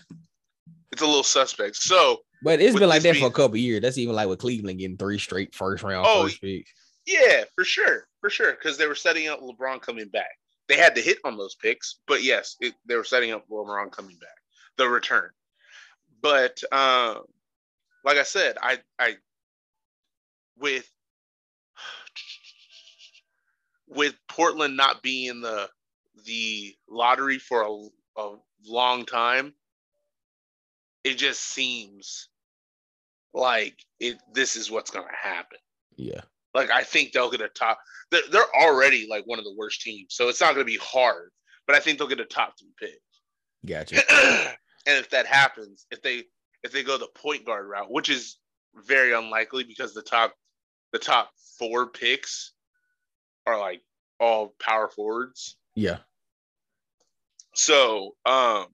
It's 0.92 1.02
a 1.02 1.06
little 1.06 1.22
suspect. 1.24 1.76
So 1.76 2.20
but 2.42 2.60
it's 2.60 2.76
been 2.78 2.88
like 2.88 3.02
that 3.02 3.14
for 3.14 3.18
a 3.18 3.20
being- 3.22 3.32
couple 3.32 3.56
years. 3.58 3.82
That's 3.82 3.98
even 3.98 4.14
like 4.14 4.28
with 4.28 4.38
Cleveland 4.38 4.78
getting 4.78 4.96
three 4.96 5.18
straight 5.18 5.54
first 5.54 5.82
round 5.82 6.06
Oh, 6.08 6.24
first 6.24 6.40
picks. 6.40 6.70
Yeah, 7.06 7.44
for 7.54 7.64
sure, 7.64 8.06
for 8.20 8.30
sure, 8.30 8.52
because 8.52 8.78
they 8.78 8.86
were 8.86 8.94
setting 8.94 9.28
up 9.28 9.40
LeBron 9.40 9.80
coming 9.80 10.08
back. 10.08 10.30
They 10.68 10.76
had 10.76 10.94
to 10.94 11.02
hit 11.02 11.18
on 11.24 11.36
those 11.36 11.54
picks, 11.56 12.00
but 12.06 12.22
yes, 12.22 12.56
it, 12.60 12.74
they 12.86 12.96
were 12.96 13.04
setting 13.04 13.32
up 13.32 13.48
LeBron 13.48 13.90
coming 13.92 14.16
back, 14.16 14.38
the 14.76 14.88
return. 14.88 15.30
But 16.20 16.62
um, 16.72 17.24
like 18.04 18.16
I 18.16 18.22
said, 18.22 18.56
I 18.62 18.78
I 18.98 19.16
with 20.56 20.88
with 23.88 24.14
Portland 24.28 24.76
not 24.76 25.02
being 25.02 25.28
in 25.28 25.40
the 25.40 25.68
the 26.24 26.74
lottery 26.88 27.38
for 27.38 27.62
a, 27.62 28.20
a 28.20 28.36
long 28.64 29.04
time, 29.04 29.54
it 31.04 31.14
just 31.14 31.42
seems 31.42 32.28
like 33.34 33.76
it. 33.98 34.18
This 34.32 34.56
is 34.56 34.70
what's 34.70 34.90
to 34.90 35.02
happen. 35.12 35.58
Yeah, 35.96 36.20
Like 36.54 36.70
I 36.70 36.82
think 36.82 37.12
they'll 37.12 37.30
get 37.30 37.40
a 37.40 37.48
top. 37.48 37.78
They're, 38.10 38.22
they're 38.30 38.54
already 38.54 39.06
like 39.08 39.24
one 39.26 39.38
of 39.38 39.44
the 39.44 39.54
worst 39.56 39.82
teams, 39.82 40.14
so 40.14 40.28
it's 40.28 40.40
not 40.40 40.54
going 40.54 40.66
to 40.66 40.72
be 40.72 40.78
hard. 40.78 41.30
But 41.66 41.76
I 41.76 41.80
think 41.80 41.98
they'll 41.98 42.08
get 42.08 42.20
a 42.20 42.24
top 42.24 42.54
three 42.58 42.72
pick. 42.78 43.00
gotcha. 43.64 44.02
and 44.86 44.98
if 44.98 45.10
that 45.10 45.26
happens, 45.26 45.86
if 45.90 46.02
they 46.02 46.24
if 46.62 46.72
they 46.72 46.82
go 46.82 46.98
the 46.98 47.08
point 47.14 47.44
guard 47.44 47.66
route, 47.68 47.90
which 47.90 48.08
is 48.08 48.38
very 48.74 49.12
unlikely 49.12 49.64
because 49.64 49.94
the 49.94 50.02
top 50.02 50.34
the 50.92 50.98
top 50.98 51.30
four 51.58 51.86
picks 51.88 52.52
are 53.46 53.58
like 53.58 53.82
all 54.20 54.54
power 54.60 54.88
forwards. 54.88 55.56
Yeah. 55.74 55.98
So, 57.54 58.16
um, 58.24 58.66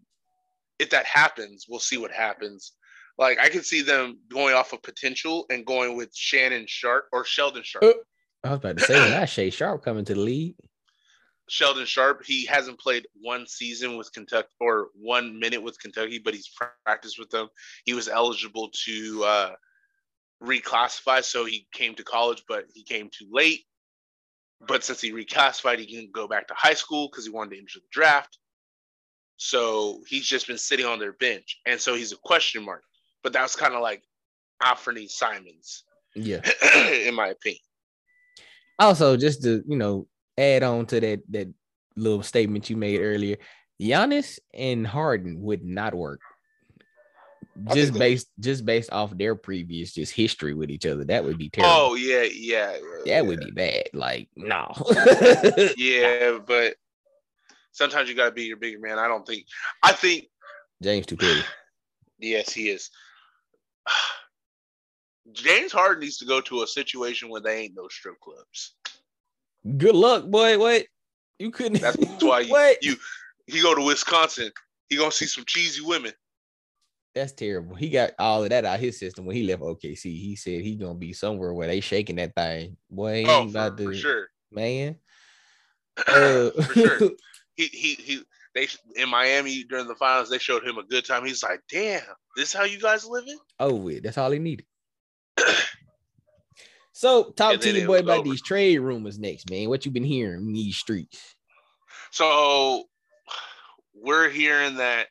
if 0.78 0.90
that 0.90 1.06
happens, 1.06 1.66
we'll 1.68 1.80
see 1.80 1.96
what 1.96 2.12
happens. 2.12 2.72
Like 3.18 3.38
I 3.38 3.48
can 3.48 3.64
see 3.64 3.82
them 3.82 4.18
going 4.30 4.54
off 4.54 4.72
of 4.72 4.82
potential 4.82 5.46
and 5.50 5.66
going 5.66 5.96
with 5.96 6.14
Shannon 6.14 6.66
Sharp 6.68 7.06
or 7.12 7.24
Sheldon 7.24 7.64
Sharp. 7.64 7.84
Uh, 7.84 7.92
I 8.44 8.50
was 8.50 8.58
about 8.58 8.78
to 8.78 8.84
say 8.84 8.94
that 8.94 9.28
Shay 9.28 9.50
Sharp 9.50 9.84
coming 9.84 10.04
to 10.04 10.14
the 10.14 10.20
league. 10.20 10.54
Sheldon 11.48 11.86
Sharp, 11.86 12.22
he 12.24 12.46
hasn't 12.46 12.78
played 12.78 13.06
one 13.20 13.46
season 13.46 13.96
with 13.96 14.12
Kentucky 14.12 14.48
or 14.60 14.88
one 14.94 15.38
minute 15.38 15.62
with 15.62 15.80
Kentucky, 15.80 16.20
but 16.22 16.34
he's 16.34 16.50
practiced 16.84 17.18
with 17.18 17.30
them. 17.30 17.48
He 17.84 17.94
was 17.94 18.06
eligible 18.06 18.70
to 18.84 19.24
uh, 19.24 19.52
reclassify, 20.42 21.24
so 21.24 21.46
he 21.46 21.66
came 21.72 21.94
to 21.94 22.04
college, 22.04 22.44
but 22.46 22.66
he 22.74 22.84
came 22.84 23.08
too 23.10 23.28
late. 23.30 23.62
But 24.60 24.84
since 24.84 25.00
he 25.00 25.12
reclassified, 25.12 25.78
he 25.78 25.86
can 25.86 26.10
go 26.12 26.28
back 26.28 26.48
to 26.48 26.54
high 26.54 26.74
school 26.74 27.08
because 27.10 27.24
he 27.24 27.30
wanted 27.30 27.50
to 27.50 27.58
enter 27.58 27.78
the 27.78 27.86
draft. 27.90 28.38
So 29.36 30.02
he's 30.06 30.26
just 30.26 30.48
been 30.48 30.58
sitting 30.58 30.86
on 30.86 30.98
their 30.98 31.12
bench, 31.12 31.60
and 31.64 31.80
so 31.80 31.94
he's 31.94 32.12
a 32.12 32.16
question 32.16 32.64
mark. 32.64 32.82
But 33.22 33.32
that's 33.32 33.56
kind 33.56 33.74
of 33.74 33.80
like 33.80 34.02
Anfernee 34.62 35.10
Simons, 35.10 35.84
Yeah. 36.14 36.40
in 37.06 37.14
my 37.14 37.28
opinion. 37.28 37.62
Also, 38.78 39.16
just 39.16 39.42
to 39.42 39.62
you 39.66 39.76
know, 39.76 40.06
add 40.36 40.62
on 40.62 40.86
to 40.86 41.00
that 41.00 41.20
that 41.30 41.52
little 41.96 42.22
statement 42.22 42.70
you 42.70 42.76
made 42.76 43.00
earlier, 43.00 43.36
Giannis 43.80 44.38
and 44.54 44.86
Harden 44.86 45.40
would 45.42 45.64
not 45.64 45.94
work. 45.94 46.20
Just 47.74 47.92
based 47.94 48.28
just 48.38 48.64
based 48.64 48.92
off 48.92 49.16
their 49.18 49.34
previous 49.34 49.92
just 49.92 50.12
history 50.12 50.54
with 50.54 50.70
each 50.70 50.86
other. 50.86 51.04
That 51.04 51.24
would 51.24 51.38
be 51.38 51.50
terrible. 51.50 51.74
Oh 51.74 51.94
yeah, 51.94 52.22
yeah, 52.22 52.76
yeah. 53.04 53.16
that 53.16 53.26
would 53.26 53.40
be 53.40 53.50
bad. 53.50 53.84
Like, 53.92 54.28
no. 54.36 54.72
yeah, 55.76 56.38
but 56.46 56.76
sometimes 57.72 58.08
you 58.08 58.14
got 58.14 58.26
to 58.26 58.32
be 58.32 58.44
your 58.44 58.58
bigger 58.58 58.78
man. 58.78 59.00
I 59.00 59.08
don't 59.08 59.26
think. 59.26 59.46
I 59.82 59.90
think 59.90 60.26
James 60.80 61.06
too 61.06 61.16
petty. 61.16 61.40
yes, 62.20 62.52
he 62.52 62.70
is. 62.70 62.90
James 65.32 65.72
Harden 65.72 66.00
needs 66.00 66.18
to 66.18 66.24
go 66.24 66.40
to 66.40 66.62
a 66.62 66.66
situation 66.66 67.28
where 67.28 67.40
they 67.40 67.58
ain't 67.58 67.76
no 67.76 67.88
strip 67.88 68.18
clubs. 68.20 68.74
Good 69.76 69.94
luck, 69.94 70.26
boy. 70.26 70.58
What? 70.58 70.86
You 71.38 71.50
couldn't 71.50 71.80
That's 71.80 71.96
why 72.20 72.40
you, 72.40 72.76
you 72.80 72.96
he 73.46 73.60
go 73.62 73.74
to 73.74 73.82
Wisconsin. 73.82 74.50
He 74.88 74.96
gonna 74.96 75.12
see 75.12 75.26
some 75.26 75.44
cheesy 75.46 75.82
women. 75.82 76.12
That's 77.14 77.32
terrible. 77.32 77.74
He 77.74 77.90
got 77.90 78.12
all 78.18 78.44
of 78.44 78.50
that 78.50 78.64
out 78.64 78.76
of 78.76 78.80
his 78.80 78.98
system 78.98 79.26
when 79.26 79.36
he 79.36 79.42
left 79.42 79.62
OKC. 79.62 80.02
He 80.04 80.36
said 80.36 80.60
he 80.60 80.76
gonna 80.76 80.94
be 80.94 81.12
somewhere 81.12 81.52
where 81.52 81.66
they 81.66 81.80
shaking 81.80 82.16
that 82.16 82.34
thing. 82.34 82.76
Boy, 82.90 83.24
Oh, 83.26 83.40
ain't 83.42 83.52
for, 83.52 83.58
about 83.58 83.76
to 83.78 83.84
for 83.86 83.94
sure. 83.94 84.28
man. 84.52 84.96
Uh, 85.96 86.50
for 86.50 86.62
sure. 86.74 87.10
He 87.56 87.66
he 87.66 87.94
he. 87.94 88.22
They 88.58 89.02
in 89.02 89.08
Miami 89.08 89.64
during 89.64 89.86
the 89.86 89.94
finals. 89.94 90.30
They 90.30 90.38
showed 90.38 90.66
him 90.66 90.78
a 90.78 90.82
good 90.82 91.04
time. 91.04 91.24
He's 91.24 91.42
like, 91.42 91.60
"Damn, 91.70 92.02
this 92.36 92.48
is 92.48 92.52
how 92.52 92.64
you 92.64 92.80
guys 92.80 93.06
living?" 93.06 93.38
oh, 93.60 93.74
with 93.74 94.02
that's 94.02 94.18
all 94.18 94.30
he 94.30 94.38
needed. 94.38 94.66
so 96.92 97.30
talk 97.30 97.60
to 97.60 97.70
your 97.70 97.86
boy 97.86 98.00
about 98.00 98.20
over. 98.20 98.28
these 98.28 98.42
trade 98.42 98.78
rumors 98.78 99.18
next, 99.18 99.48
man. 99.50 99.68
What 99.68 99.86
you 99.86 99.92
been 99.92 100.04
hearing 100.04 100.40
in 100.40 100.52
these 100.52 100.76
streets? 100.76 101.36
So 102.10 102.84
we're 103.94 104.28
hearing 104.28 104.76
that 104.76 105.08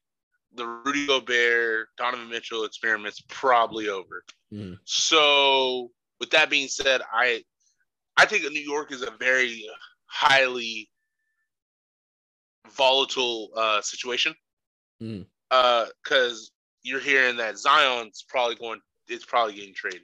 the 0.54 0.66
Rudy 0.66 1.08
Gobert, 1.08 1.88
Donovan 1.98 2.30
Mitchell 2.30 2.66
experiment's 2.66 3.22
probably 3.30 3.88
over. 3.88 4.24
Mhm. 4.52 4.78
So 4.84 5.92
with 6.20 6.32
that 6.32 6.50
being 6.50 6.68
said, 6.68 7.02
I 7.14 7.44
I 8.18 8.26
think 8.26 8.44
New 8.52 8.60
York 8.60 8.92
is 8.92 9.04
a 9.04 9.12
very 9.12 9.66
highly 10.08 10.90
volatile 12.72 13.50
uh, 13.56 13.82
situation. 13.82 14.34
Because 15.50 16.52
you're 16.84 17.00
hearing 17.00 17.38
that 17.38 17.58
Zion's 17.58 18.26
probably 18.28 18.56
going, 18.56 18.80
it's 19.08 19.26
probably 19.26 19.54
getting 19.56 19.74
traded, 19.74 20.02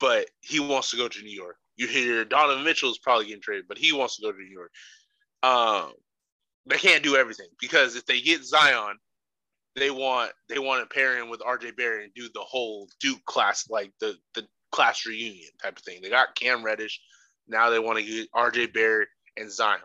but 0.00 0.28
he 0.40 0.60
wants 0.60 0.90
to 0.90 0.96
go 0.96 1.08
to 1.08 1.22
New 1.22 1.34
York. 1.34 1.56
You 1.76 1.86
hear 1.86 2.24
Donovan 2.24 2.64
Mitchell 2.64 2.90
is 2.90 2.98
probably 2.98 3.26
getting 3.26 3.42
traded, 3.42 3.66
but 3.68 3.78
he 3.78 3.92
wants 3.92 4.16
to 4.16 4.22
go 4.22 4.32
to 4.32 4.38
New 4.38 4.44
York. 4.44 4.70
Um, 5.42 5.92
they 6.66 6.78
can't 6.78 7.02
do 7.02 7.16
everything 7.16 7.48
because 7.60 7.96
if 7.96 8.06
they 8.06 8.20
get 8.20 8.44
Zion, 8.44 8.96
they 9.76 9.90
want 9.90 10.30
they 10.48 10.58
want 10.58 10.88
to 10.88 10.94
pair 10.94 11.18
him 11.18 11.28
with 11.28 11.40
RJ 11.40 11.76
Barrett 11.76 12.04
and 12.04 12.14
do 12.14 12.28
the 12.32 12.40
whole 12.40 12.88
Duke 13.00 13.24
class, 13.26 13.68
like 13.68 13.92
the 14.00 14.14
the 14.34 14.46
class 14.70 15.04
reunion 15.04 15.50
type 15.62 15.76
of 15.76 15.82
thing. 15.82 16.00
They 16.00 16.10
got 16.10 16.36
Cam 16.36 16.64
Reddish, 16.64 17.00
now 17.48 17.70
they 17.70 17.78
want 17.78 17.98
to 17.98 18.04
get 18.04 18.32
RJ 18.32 18.72
Barrett 18.72 19.08
and 19.36 19.50
Zion. 19.50 19.80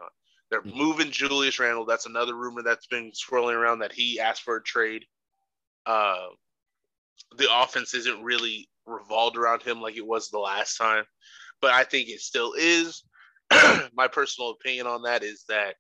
They're 0.50 0.62
Mhm. 0.62 0.76
moving 0.76 1.12
Julius 1.12 1.60
Randle. 1.60 1.86
That's 1.86 2.06
another 2.06 2.36
rumor 2.36 2.64
that's 2.64 2.88
been 2.88 3.14
swirling 3.14 3.56
around 3.56 3.80
that 3.80 3.92
he 3.92 4.20
asked 4.20 4.42
for 4.42 4.56
a 4.56 4.64
trade. 4.64 5.06
Uh, 5.86 6.30
the 7.36 7.48
offense 7.54 7.94
isn't 7.94 8.24
really 8.24 8.70
revolved 8.86 9.38
around 9.38 9.62
him 9.62 9.82
like 9.82 9.96
it 9.96 10.06
was 10.06 10.30
the 10.30 10.40
last 10.40 10.78
time, 10.78 11.06
but 11.62 11.72
I 11.72 11.84
think 11.84 12.10
it 12.10 12.22
still 12.22 12.54
is. 12.54 13.04
My 13.94 14.08
personal 14.08 14.52
opinion 14.52 14.88
on 14.88 15.04
that 15.04 15.24
is 15.24 15.44
that 15.50 15.76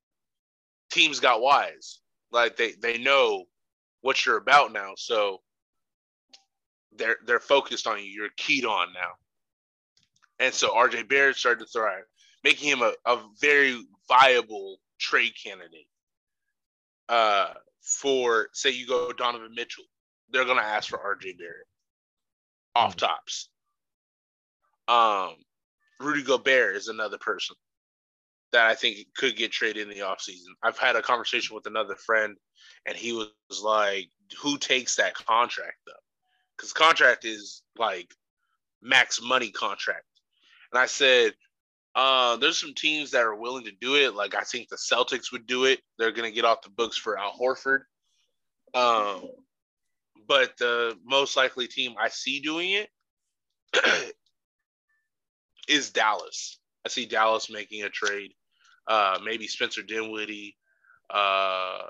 teams 0.91 1.19
got 1.19 1.41
wise. 1.41 1.99
Like 2.31 2.55
they 2.57 2.73
they 2.73 2.97
know 2.97 3.45
what 4.01 4.25
you're 4.25 4.37
about 4.37 4.71
now, 4.71 4.93
so 4.95 5.41
they're 6.91 7.17
they're 7.25 7.39
focused 7.39 7.87
on 7.87 7.99
you. 7.99 8.05
You're 8.05 8.29
keyed 8.37 8.65
on 8.65 8.93
now, 8.93 9.11
and 10.37 10.53
so 10.53 10.69
RJ 10.69 11.07
Barrett 11.07 11.37
started 11.37 11.65
to 11.65 11.71
thrive, 11.71 12.03
making 12.43 12.69
him 12.69 12.81
a, 12.83 12.93
a 13.05 13.19
very 13.41 13.83
viable 14.09 14.77
trade 14.99 15.33
candidate. 15.41 15.87
Uh, 17.07 17.53
for 17.81 18.49
say 18.53 18.69
you 18.71 18.85
go 18.85 19.11
Donovan 19.13 19.53
Mitchell, 19.55 19.85
they're 20.29 20.45
gonna 20.45 20.61
ask 20.61 20.89
for 20.89 20.97
RJ 20.99 21.37
Barrett 21.37 21.67
off 22.75 22.95
tops. 22.95 23.49
Um, 24.87 25.35
Rudy 25.99 26.23
Gobert 26.23 26.75
is 26.75 26.87
another 26.87 27.17
person 27.17 27.55
that 28.51 28.65
I 28.65 28.75
think 28.75 28.97
could 29.15 29.35
get 29.35 29.51
traded 29.51 29.83
in 29.83 29.89
the 29.89 30.03
offseason. 30.03 30.53
I've 30.63 30.77
had 30.77 30.95
a 30.95 31.01
conversation 31.01 31.55
with 31.55 31.67
another 31.67 31.95
friend, 31.95 32.35
and 32.85 32.97
he 32.97 33.13
was 33.13 33.29
like, 33.63 34.09
"Who 34.41 34.57
takes 34.57 34.95
that 34.95 35.13
contract 35.13 35.77
though? 35.85 35.93
Because 36.57 36.73
contract 36.73 37.25
is 37.25 37.63
like 37.77 38.13
max 38.81 39.21
money 39.21 39.51
contract." 39.51 40.05
And 40.71 40.79
I 40.79 40.85
said, 40.85 41.33
uh, 41.95 42.37
"There's 42.37 42.59
some 42.59 42.73
teams 42.73 43.11
that 43.11 43.23
are 43.23 43.35
willing 43.35 43.65
to 43.65 43.71
do 43.71 43.95
it. 43.95 44.15
Like 44.15 44.35
I 44.35 44.41
think 44.41 44.69
the 44.69 44.77
Celtics 44.77 45.31
would 45.31 45.47
do 45.47 45.65
it. 45.65 45.79
They're 45.97 46.11
gonna 46.11 46.31
get 46.31 46.45
off 46.45 46.61
the 46.61 46.69
books 46.69 46.97
for 46.97 47.17
Al 47.17 47.33
Horford. 47.37 47.81
Um, 48.73 49.29
but 50.27 50.55
the 50.57 50.97
most 51.03 51.35
likely 51.35 51.67
team 51.67 51.95
I 51.99 52.09
see 52.09 52.39
doing 52.39 52.71
it 52.71 52.89
is 55.67 55.91
Dallas. 55.91 56.59
I 56.85 56.89
see 56.89 57.05
Dallas 57.05 57.49
making 57.49 57.83
a 57.83 57.89
trade. 57.89 58.33
Uh, 58.87 59.19
maybe 59.23 59.47
Spencer 59.47 59.83
Dinwiddie. 59.83 60.55
Uh, 61.09 61.81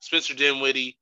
Spencer 0.00 0.34
Dinwiddie. 0.34 0.96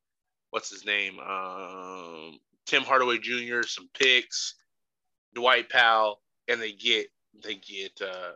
What's 0.50 0.70
his 0.70 0.84
name? 0.84 1.18
Um, 1.18 2.38
Tim 2.66 2.82
Hardaway 2.82 3.18
Jr. 3.18 3.62
Some 3.62 3.88
picks. 3.98 4.54
Dwight 5.34 5.68
Powell, 5.68 6.20
and 6.48 6.60
they 6.60 6.72
get 6.72 7.06
they 7.42 7.54
get 7.54 7.92
uh, 8.02 8.32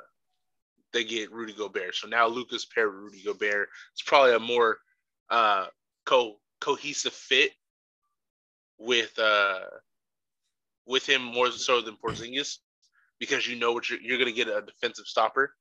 they 0.93 1.05
get 1.05 1.33
Rudy 1.33 1.53
Gobert. 1.53 1.95
So 1.95 2.09
now 2.09 2.27
Luka's 2.27 2.65
paired 2.67 2.93
with 2.93 3.03
Rudy 3.03 3.23
Gobert. 3.25 3.69
It's 3.93 4.03
probably 4.03 4.35
a 4.35 4.39
more 4.39 4.79
uh, 5.31 5.67
co 6.05 6.39
cohesive 6.61 7.13
fit 7.13 7.53
with 8.79 9.19
uh, 9.19 9.61
with 10.87 11.09
him 11.09 11.23
more 11.23 11.51
so 11.51 11.81
than 11.81 11.97
Porzingis 11.97 12.59
because 13.19 13.47
you 13.47 13.57
know 13.57 13.73
what 13.73 13.89
you're, 13.89 14.01
you're 14.01 14.19
going 14.19 14.31
to 14.31 14.37
get 14.37 14.49
a 14.49 14.63
defensive 14.63 15.07
stopper 15.07 15.55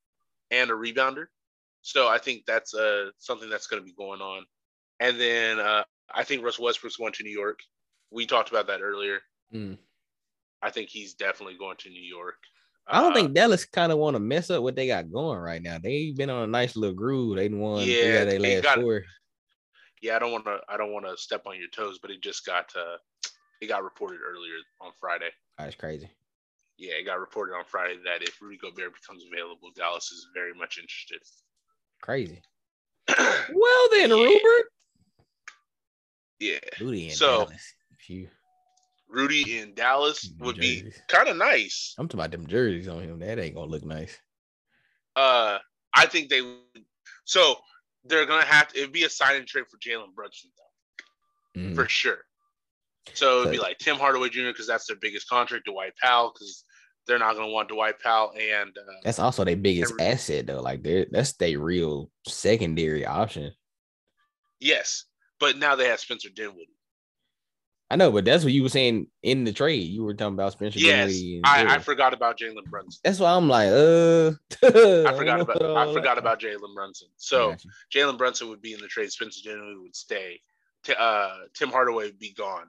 and 0.50 0.70
a 0.70 0.74
rebounder. 0.74 1.26
So 1.82 2.08
I 2.08 2.18
think 2.18 2.46
that's 2.46 2.74
uh, 2.74 3.10
something 3.18 3.50
that's 3.50 3.68
going 3.68 3.82
to 3.82 3.86
be 3.86 3.94
going 3.94 4.22
on. 4.22 4.46
And 5.00 5.20
then 5.20 5.60
uh, 5.60 5.84
I 6.14 6.24
think 6.24 6.44
Russ 6.44 6.60
Westbrook's 6.60 6.98
going 6.98 7.14
to 7.14 7.24
New 7.24 7.32
York. 7.32 7.60
We 8.12 8.26
talked 8.26 8.50
about 8.50 8.68
that 8.68 8.82
earlier. 8.82 9.20
Mm. 9.54 9.78
I 10.62 10.70
think 10.70 10.90
he's 10.90 11.14
definitely 11.14 11.58
going 11.58 11.78
to 11.78 11.90
New 11.90 12.04
York. 12.04 12.38
I 12.88 13.02
don't 13.02 13.12
Uh, 13.12 13.16
think 13.16 13.34
Dallas 13.34 13.66
kind 13.66 13.92
of 13.92 13.98
want 14.00 14.16
to 14.16 14.20
mess 14.20 14.50
up 14.50 14.64
what 14.64 14.76
they 14.76 14.88
got 14.88 15.12
going 15.12 15.40
right 15.40 15.62
now. 15.62 15.78
They've 15.78 16.16
been 16.16 16.30
on 16.30 16.44
a 16.44 16.48
nice 16.48 16.76
little 16.76 16.96
groove. 16.96 17.38
They 17.38 17.48
won 17.50 17.84
Yeah, 17.88 18.26
their 18.26 18.40
they 18.40 18.40
last 18.40 18.64
got- 18.64 18.80
four. 18.80 19.04
Yeah, 20.02 20.16
I 20.16 20.20
don't 20.20 20.32
want 20.32 20.46
to. 20.46 20.60
I 20.68 20.78
don't 20.78 20.92
want 20.92 21.06
to 21.06 21.16
step 21.16 21.44
on 21.46 21.60
your 21.60 21.70
toes, 21.70 22.00
but 22.02 22.10
it 22.10 22.22
just 22.22 22.44
got. 22.46 22.76
Uh, 22.76 22.98
it 23.62 23.68
got 23.68 23.84
reported 23.84 24.20
earlier 24.26 24.56
on 24.80 24.92
Friday. 25.00 25.30
That's 25.60 25.76
crazy. 25.76 26.10
Yeah, 26.78 26.94
it 26.94 27.04
got 27.06 27.20
reported 27.20 27.54
on 27.54 27.64
Friday 27.66 28.00
that 28.06 28.24
if 28.24 28.42
Rudy 28.42 28.58
Gobert 28.58 28.96
becomes 29.00 29.24
available, 29.32 29.70
Dallas 29.76 30.12
is 30.12 30.26
very 30.34 30.54
much 30.56 30.80
interested. 30.80 31.22
Crazy. 32.02 32.42
Well 33.54 33.90
then, 33.92 34.10
Yeah. 34.10 34.16
Rupert. 34.16 34.72
yeah, 36.40 36.60
Booty 36.80 37.10
in 37.10 37.16
So- 37.16 37.46
Dallas. 37.46 37.74
You 38.08 38.28
Rudy 39.12 39.60
in 39.60 39.74
Dallas 39.76 40.22
Them 40.22 40.38
would 40.46 40.56
be 40.58 40.92
kind 41.08 41.28
of 41.28 41.38
nice. 41.38 41.94
I'm 41.98 42.08
talking 42.08 42.20
about 42.22 42.32
them 42.32 42.48
jerseys 42.48 42.88
on 42.88 43.04
him. 43.04 43.20
That 43.20 43.40
ain't 43.40 43.56
gonna 43.56 43.70
look 43.70 43.84
nice. 43.86 44.18
Uh, 45.16 45.58
I 45.94 46.06
think 46.06 46.30
they. 46.30 46.42
So 47.26 47.56
they're 48.06 48.26
gonna 48.26 48.46
have 48.46 48.70
to. 48.70 48.80
It'd 48.80 48.94
be 48.94 49.04
a 49.04 49.10
sign 49.10 49.36
and 49.36 49.48
trade 49.48 49.66
for 49.70 49.78
Jalen 49.78 50.14
Brunson 50.16 50.50
though, 50.58 51.62
Mhm. 51.62 51.76
for 51.76 51.88
sure. 51.90 52.20
So 53.14 53.42
it'd 53.42 53.52
be 53.52 53.60
like 53.60 53.78
Tim 53.80 53.98
Hardaway 53.98 54.30
Jr. 54.30 54.48
because 54.48 54.68
that's 54.68 54.88
their 54.88 54.96
biggest 54.96 55.28
contract. 55.28 55.66
Dwight 55.66 55.94
Powell 56.02 56.32
because 56.34 56.64
they're 57.08 57.20
not 57.20 57.36
gonna 57.36 57.48
want 57.52 57.68
Dwight 57.70 58.00
Powell 58.00 58.32
and 58.40 58.78
uh, 58.78 58.92
That's 59.04 59.20
also 59.20 59.44
their 59.44 59.56
biggest 59.58 59.92
Every- 59.94 60.06
asset 60.06 60.48
though. 60.48 60.62
Like 60.62 60.84
they're- 60.84 61.08
that's 61.12 61.34
their 61.34 61.60
real 61.60 62.12
secondary 62.28 63.06
option. 63.06 63.54
yes, 64.60 65.06
but 65.40 65.58
now 65.58 65.76
they 65.76 65.88
have 65.88 66.00
Spencer 66.00 66.30
Dinwiddie. 66.30 66.78
I 67.92 67.98
know, 67.98 68.10
but 68.10 68.24
that's 68.24 68.46
what 68.46 68.54
you 68.54 68.64
were 68.64 68.70
saying 68.70 69.08
in 69.22 69.44
the 69.44 69.52
trade. 69.52 69.84
You 69.90 70.06
were 70.06 70.14
talking 70.14 70.36
about 70.36 70.54
Spencer 70.54 70.80
Yes, 70.80 71.22
I, 71.44 71.76
I 71.76 71.80
forgot 71.80 72.14
about 72.14 72.40
Jalen 72.40 72.64
Brunson. 72.70 73.02
That's 73.04 73.20
why 73.20 73.34
I'm 73.34 73.50
like, 73.50 73.68
uh, 73.68 74.30
I 74.64 75.14
forgot 75.14 75.42
about 75.42 75.62
I 75.62 75.92
forgot 75.92 76.18
about 76.18 76.40
Jalen 76.40 76.74
Brunson. 76.74 77.10
So 77.18 77.54
Jalen 77.94 78.18
Brunson 78.18 78.48
would 78.48 78.62
be 78.62 78.74
in 78.74 78.80
the 78.80 78.88
trade. 78.88 79.12
Spencer 79.12 79.42
Dinwiddie 79.44 79.76
would 79.76 79.96
stay. 79.96 80.40
T- 80.86 80.94
uh, 80.98 81.32
Tim 81.54 81.70
Hardaway 81.70 82.06
would 82.06 82.20
be 82.20 82.32
gone. 82.32 82.68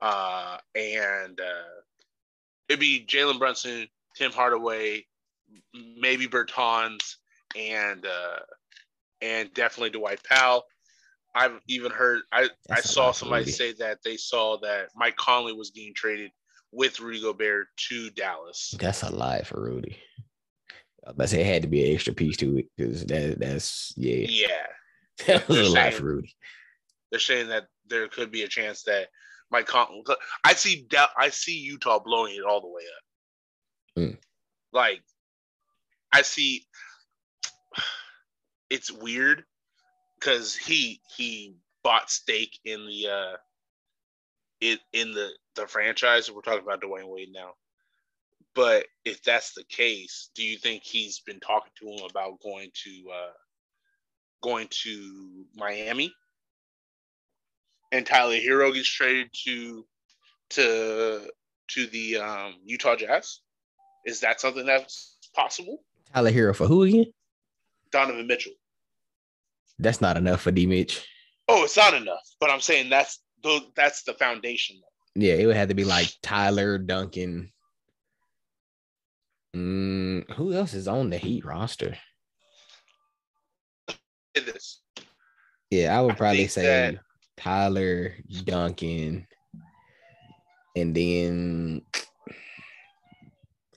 Uh, 0.00 0.58
and 0.74 1.38
uh, 1.38 1.82
it'd 2.68 2.80
be 2.80 3.06
Jalen 3.06 3.38
Brunson, 3.38 3.86
Tim 4.16 4.32
Hardaway, 4.32 5.06
maybe 5.96 6.26
Bertans, 6.26 7.14
and 7.56 8.04
uh, 8.04 8.40
and 9.22 9.54
definitely 9.54 9.90
Dwight 9.90 10.24
Powell. 10.24 10.64
I've 11.38 11.60
even 11.68 11.92
heard 11.92 12.22
I, 12.32 12.44
I 12.44 12.48
That's 12.68 12.90
saw 12.90 13.12
somebody 13.12 13.42
Rudy. 13.42 13.52
say 13.52 13.72
that 13.74 13.98
they 14.04 14.16
saw 14.16 14.58
that 14.62 14.88
Mike 14.96 15.16
Conley 15.16 15.52
was 15.52 15.70
getting 15.70 15.94
traded 15.94 16.32
with 16.72 16.98
Rudy 16.98 17.22
Gobert 17.22 17.68
to 17.88 18.10
Dallas. 18.10 18.74
That's 18.78 19.02
a 19.02 19.10
lie 19.10 19.42
for 19.42 19.62
Rudy. 19.62 19.96
I 21.18 21.26
say 21.26 21.40
it 21.40 21.46
had 21.46 21.62
to 21.62 21.68
be 21.68 21.88
an 21.88 21.94
extra 21.94 22.12
piece 22.12 22.36
to 22.38 22.58
it 22.58 22.66
because 22.76 23.04
that 23.06 23.38
that's 23.38 23.92
yeah, 23.96 24.26
Yeah, 24.28 24.66
that 25.26 25.48
was 25.48 25.56
they're 25.56 25.66
a 25.66 25.84
lie 25.84 25.90
for 25.92 26.04
Rudy. 26.04 26.34
they're 27.10 27.20
saying 27.20 27.48
that 27.48 27.66
there 27.86 28.08
could 28.08 28.32
be 28.32 28.42
a 28.42 28.48
chance 28.48 28.82
that 28.82 29.06
Mike 29.50 29.66
Conley. 29.66 30.02
I 30.44 30.54
see 30.54 30.86
I 31.16 31.30
see 31.30 31.58
Utah 31.58 32.00
blowing 32.00 32.34
it 32.34 32.44
all 32.44 32.60
the 32.60 32.66
way 32.68 32.82
up. 32.82 34.02
Mm. 34.02 34.18
Like, 34.72 35.02
I 36.12 36.22
see. 36.22 36.64
It's 38.70 38.92
weird 38.92 39.44
because 40.18 40.56
he 40.56 41.00
he 41.16 41.56
bought 41.82 42.10
stake 42.10 42.58
in 42.64 42.86
the 42.86 43.08
uh 43.08 43.36
in 44.60 44.78
in 44.92 45.12
the 45.12 45.30
the 45.54 45.66
franchise. 45.66 46.30
We're 46.30 46.42
talking 46.42 46.62
about 46.62 46.82
Dwyane 46.82 47.08
Wade 47.08 47.32
now. 47.32 47.52
But 48.54 48.86
if 49.04 49.22
that's 49.22 49.54
the 49.54 49.64
case, 49.64 50.30
do 50.34 50.42
you 50.42 50.58
think 50.58 50.82
he's 50.82 51.20
been 51.20 51.38
talking 51.38 51.72
to 51.80 51.88
him 51.88 52.10
about 52.10 52.40
going 52.42 52.70
to 52.84 53.10
uh 53.12 53.32
going 54.42 54.68
to 54.84 55.46
Miami? 55.54 56.12
and 57.92 58.06
Tyler 58.06 58.36
Herro 58.36 58.72
gets 58.72 58.88
traded 58.88 59.30
to 59.44 59.84
to 60.50 61.30
to 61.68 61.86
the 61.86 62.16
um, 62.16 62.54
Utah 62.64 62.96
Jazz. 62.96 63.40
Is 64.06 64.20
that 64.20 64.40
something 64.40 64.66
that's 64.66 65.16
possible? 65.34 65.82
Tyler 66.14 66.30
Herro 66.30 66.54
for 66.54 66.66
who 66.66 66.82
again? 66.84 67.06
Donovan 67.90 68.26
Mitchell. 68.26 68.52
That's 69.78 70.00
not 70.00 70.16
enough 70.16 70.42
for 70.42 70.50
D 70.50 70.66
Mitch. 70.66 71.06
Oh, 71.48 71.64
it's 71.64 71.76
not 71.76 71.94
enough, 71.94 72.22
but 72.40 72.50
I'm 72.50 72.60
saying 72.60 72.90
that's 72.90 73.20
the 73.42 73.60
that's 73.76 74.02
the 74.02 74.14
foundation. 74.14 74.80
Yeah, 75.14 75.34
it 75.34 75.46
would 75.46 75.56
have 75.56 75.68
to 75.68 75.74
be 75.74 75.84
like 75.84 76.12
Tyler 76.22 76.78
Duncan. 76.78 77.52
Mm, 79.56 80.30
who 80.32 80.52
else 80.52 80.74
is 80.74 80.88
on 80.88 81.10
the 81.10 81.16
Heat 81.18 81.44
roster? 81.44 81.96
It 84.34 84.48
is. 84.54 84.80
Yeah, 85.70 85.96
I 85.98 86.02
would 86.02 86.16
probably 86.16 86.38
think 86.38 86.50
say 86.50 86.62
that- 86.62 87.00
Tyler 87.36 88.14
Duncan, 88.44 89.26
and 90.76 90.94
then 90.94 91.82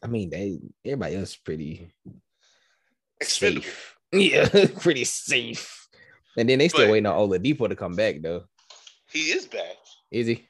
I 0.03 0.07
mean 0.07 0.29
they 0.31 0.57
everybody 0.83 1.15
else 1.15 1.31
is 1.31 1.37
pretty 1.37 1.91
Expendable. 3.19 3.63
safe. 3.63 3.87
Yeah, 4.13 4.49
pretty 4.81 5.05
safe. 5.05 5.80
And 6.37 6.49
then 6.49 6.59
they 6.59 6.67
still 6.69 6.85
But- 6.85 6.91
waiting 6.91 7.05
on 7.07 7.17
Oladipo 7.29 7.67
to 7.69 7.75
come 7.75 7.95
back 7.95 8.21
though. 8.21 8.45
He 9.11 9.31
is 9.31 9.45
back. 9.47 9.75
Is 10.11 10.27
he? 10.27 10.47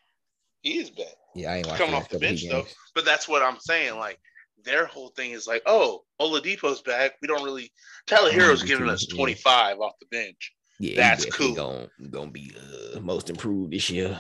He 0.62 0.78
is 0.80 0.90
back. 0.92 1.16
Yeah, 1.34 1.52
I 1.54 1.58
ain't 1.58 1.68
watching 1.68 1.86
Coming 1.86 1.96
off 2.02 2.10
the 2.10 2.20
bench, 2.20 2.44
though. 2.48 2.68
But 2.94 3.06
that's 3.06 3.28
what 3.28 3.42
I'm 3.42 3.60
saying. 3.60 3.98
Like 3.98 4.20
their 4.64 4.86
whole 4.86 5.10
thing 5.10 5.32
is 5.32 5.48
like, 5.48 5.64
oh, 5.66 6.04
Oladipo's 6.20 6.82
back. 6.82 7.14
We 7.22 7.28
don't 7.28 7.44
really. 7.44 7.72
Tyler 8.06 8.30
Mm, 8.32 8.34
Herro's 8.34 8.64
giving 8.64 8.90
us 8.90 9.08
yeah. 9.10 9.16
25 9.16 9.80
off 9.80 9.94
the 10.00 10.06
bench. 10.12 10.54
Yeah, 10.80 10.96
That's 10.96 11.26
cool. 11.26 11.54
Gonna 11.56 11.90
gonna 12.10 12.32
be 12.32 12.52
uh, 12.96 13.00
most 13.00 13.30
improved 13.30 13.72
this 13.72 13.90
year. 13.90 14.20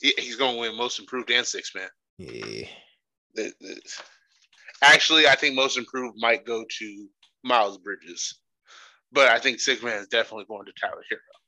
He- 0.00 0.14
He's 0.18 0.36
going 0.36 0.54
to 0.56 0.60
win 0.60 0.76
most 0.76 0.98
improved 0.98 1.30
and 1.30 1.46
six 1.46 1.72
man. 1.74 1.88
Yeah, 2.18 2.66
actually, 4.82 5.26
I 5.26 5.34
think 5.34 5.54
most 5.54 5.76
improved 5.78 6.16
might 6.18 6.44
go 6.44 6.64
to 6.78 7.08
Miles 7.44 7.78
Bridges, 7.78 8.40
but 9.12 9.28
I 9.28 9.38
think 9.38 9.60
six 9.60 9.82
man 9.82 9.98
is 9.98 10.08
definitely 10.08 10.46
going 10.46 10.66
to 10.66 10.72
Tyler 10.80 11.02
Herro 11.10 11.42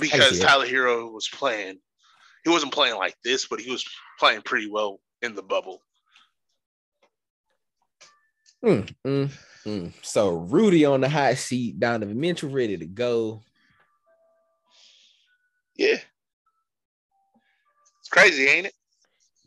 because. 0.00 0.38
Tyler 0.38 0.66
Herro 0.66 1.12
was 1.12 1.28
playing. 1.28 1.78
He 2.44 2.50
wasn't 2.50 2.72
playing 2.72 2.96
like 2.96 3.16
this, 3.24 3.46
but 3.46 3.60
he 3.60 3.70
was 3.70 3.84
playing 4.18 4.42
pretty 4.42 4.70
well 4.70 5.00
in 5.22 5.34
the 5.34 5.42
bubble. 5.42 5.82
Mm, 8.64 8.92
mm, 9.06 9.30
mm. 9.66 9.92
So 10.02 10.30
Rudy 10.30 10.84
on 10.84 11.00
the 11.00 11.08
hot 11.08 11.36
seat, 11.36 11.78
Donovan 11.78 12.18
Mitchell 12.18 12.50
ready 12.50 12.76
to 12.76 12.86
go. 12.86 13.42
Yeah, 15.76 15.98
it's 18.00 18.08
crazy, 18.10 18.46
ain't 18.46 18.66
it? 18.66 18.74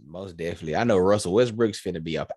Most 0.06 0.38
definitely. 0.38 0.76
I 0.76 0.86
know 0.86 0.98
Russell 0.98 1.34
Westbrook's 1.34 1.82
finna 1.82 2.02
be 2.02 2.18
up 2.18 2.32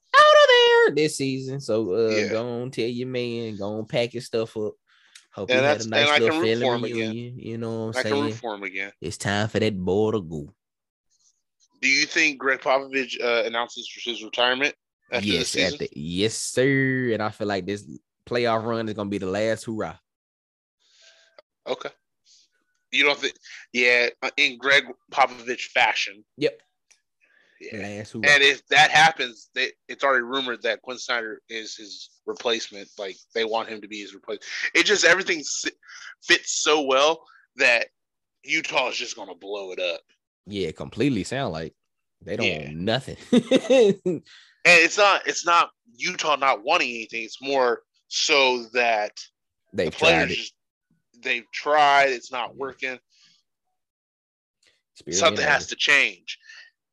this 0.91 1.17
season. 1.17 1.61
So 1.61 1.93
uh 1.93 2.21
Yeah. 2.21 2.29
go 2.29 2.63
on, 2.63 2.71
tell 2.71 2.87
your 2.87 3.09
man, 3.09 3.57
go 3.57 3.79
on, 3.79 3.87
pack 3.87 4.15
your 4.15 4.23
stuff 4.23 4.57
up. 4.57 4.75
Hope 5.33 5.51
And 5.51 5.61
he 5.61 5.65
had 5.65 5.81
a 5.81 5.89
nice 5.89 6.09
I 6.09 6.19
little 6.19 6.29
can 6.31 6.41
root 6.43 6.59
for 6.59 6.65
family 6.65 6.93
again. 6.93 7.11
reunion. 7.11 7.39
You 7.39 7.59
know 7.59 7.87
what 7.87 7.97
I 7.97 8.01
I'm 8.01 8.05
can 8.05 8.13
root 8.13 8.21
saying? 8.31 8.35
for 8.35 8.55
him 8.55 8.63
again. 8.63 8.93
It's 9.01 9.17
time 9.17 9.49
for 9.49 9.59
that 9.59 9.77
boy 9.79 10.13
to 10.13 10.23
go. 10.23 10.55
Do 11.81 11.89
you 11.89 12.07
think 12.07 12.39
Gregg 12.39 12.61
Popovich 12.61 13.21
uh, 13.23 13.43
announces 13.45 13.91
his 14.05 14.23
retirement 14.23 14.75
after 15.11 15.27
yes, 15.27 15.39
this 15.41 15.51
season? 15.51 15.75
at 15.75 15.79
the, 15.81 15.89
yes, 15.95 16.35
sir. 16.35 17.11
And 17.13 17.23
I 17.23 17.31
feel 17.31 17.49
like 17.49 17.67
this 17.67 17.87
playoff 18.27 18.65
run 18.65 18.89
is 18.89 18.95
gonna 18.95 19.11
be 19.11 19.19
the 19.19 19.27
last 19.27 19.65
hurrah. 19.67 19.97
Okay. 21.67 21.91
You 22.93 23.05
don't 23.05 23.19
think? 23.19 23.35
Yeah, 23.73 24.09
in 24.37 24.57
Gregg 24.57 24.85
Popovich 25.13 25.63
fashion. 25.73 26.25
Yep. 26.37 26.61
Yeah. 27.61 27.79
And 27.87 28.43
if 28.43 28.67
that 28.69 28.91
happens, 28.91 29.49
they, 29.55 29.71
it's 29.89 30.05
already 30.05 30.23
rumored 30.25 30.63
that 30.63 30.83
Quin 30.83 30.99
Snyder 30.99 31.41
is 31.49 31.77
his 31.77 32.11
replacement. 32.27 32.89
Like 32.99 33.17
they 33.35 33.45
want 33.45 33.69
him 33.69 33.81
to 33.81 33.89
be 33.89 34.01
his 34.01 34.13
replacement. 34.15 34.45
It 34.75 34.85
just 34.87 35.05
everything 35.05 35.43
fits 36.23 36.53
so 36.63 36.83
well 36.83 37.25
that 37.57 37.89
Utah 38.43 38.89
is 38.91 38.97
just 38.97 39.17
going 39.17 39.29
to 39.29 39.35
blow 39.35 39.73
it 39.73 39.79
up. 39.81 40.01
yeah, 40.47 40.73
completely 40.73 41.25
sound 41.25 41.53
like 41.53 41.75
they 42.23 42.37
don't 42.37 42.47
Yeah. 42.47 42.65
want 42.65 42.77
nothing. 42.77 43.17
And 44.67 44.81
it's 44.81 44.97
not 44.97 45.27
it's 45.27 45.45
not 45.45 45.71
Utah 45.95 46.37
not 46.37 46.65
wanting 46.65 46.89
anything. 46.89 47.23
It's 47.23 47.43
more 47.43 47.83
so 48.09 48.65
that 48.73 49.13
They've 49.75 49.91
the 49.91 49.97
players 49.97 50.53
they've 51.23 51.45
tried. 51.53 52.11
It's 52.11 52.33
not 52.33 52.57
working. 52.57 52.99
something 55.11 55.45
has 55.45 55.67
to 55.69 55.77
change. 55.77 56.39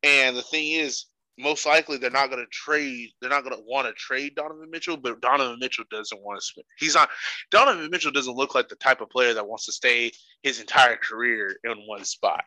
And 0.03 0.35
the 0.35 0.41
thing 0.41 0.71
is, 0.71 1.05
most 1.37 1.65
likely 1.65 1.97
they're 1.97 2.09
not 2.09 2.29
going 2.29 2.43
to 2.43 2.49
trade. 2.51 3.09
They're 3.19 3.29
not 3.29 3.43
going 3.43 3.55
to 3.55 3.63
want 3.65 3.87
to 3.87 3.93
trade 3.93 4.35
Donovan 4.35 4.69
Mitchell, 4.69 4.97
but 4.97 5.21
Donovan 5.21 5.59
Mitchell 5.59 5.85
doesn't 5.89 6.21
want 6.21 6.39
to. 6.39 6.45
Spend, 6.45 6.65
he's 6.77 6.95
not. 6.95 7.09
Donovan 7.51 7.89
Mitchell 7.89 8.11
doesn't 8.11 8.35
look 8.35 8.53
like 8.53 8.67
the 8.69 8.75
type 8.75 9.01
of 9.01 9.09
player 9.09 9.33
that 9.33 9.47
wants 9.47 9.65
to 9.65 9.71
stay 9.71 10.11
his 10.43 10.59
entire 10.59 10.97
career 10.97 11.55
in 11.63 11.73
one 11.87 12.05
spot. 12.05 12.43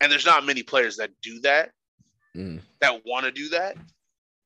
And 0.00 0.10
there's 0.10 0.26
not 0.26 0.46
many 0.46 0.62
players 0.62 0.96
that 0.96 1.10
do 1.22 1.40
that, 1.40 1.70
Mm. 2.36 2.60
that 2.80 3.04
want 3.04 3.26
to 3.26 3.32
do 3.32 3.48
that. 3.50 3.76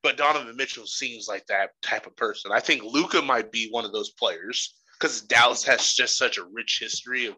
But 0.03 0.17
Donovan 0.17 0.57
Mitchell 0.57 0.87
seems 0.87 1.29
like 1.29 1.47
that 1.47 1.71
type 1.83 2.07
of 2.07 2.17
person. 2.17 2.51
I 2.53 2.61
think 2.61 2.83
Luka 2.83 3.23
might 3.23 3.53
be 3.53 3.69
one 3.71 3.85
of 3.85 3.93
those 3.93 4.11
players 4.11 4.75
because 4.99 5.21
Dallas 5.23 5.65
has 5.65 5.93
just 5.93 6.17
such 6.17 6.39
a 6.39 6.45
rich 6.45 6.79
history 6.81 7.27
of 7.27 7.37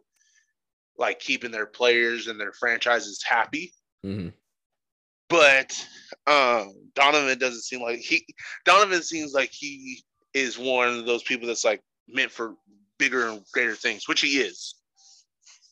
like 0.99 1.19
keeping 1.19 1.51
their 1.51 1.67
players 1.67 2.27
and 2.27 2.41
their 2.41 2.53
franchises 2.53 3.23
happy 3.23 3.73
Mhm 4.05 4.33
but 5.29 5.87
um, 6.27 6.73
Donovan 6.95 7.39
doesn't 7.39 7.63
seem 7.63 7.83
like 7.83 7.99
he. 7.99 8.27
Donovan 8.65 9.03
seems 9.03 9.33
like 9.33 9.51
he 9.53 10.03
is 10.35 10.59
one 10.59 10.89
of 10.89 11.07
those 11.07 11.23
people 11.23 11.47
that's 11.47 11.65
like 11.65 11.83
meant 12.09 12.31
for 12.31 12.55
bigger 12.99 13.29
and 13.29 13.43
greater 13.53 13.75
things, 13.75 14.09
which 14.09 14.21
he 14.21 14.39
is, 14.39 14.75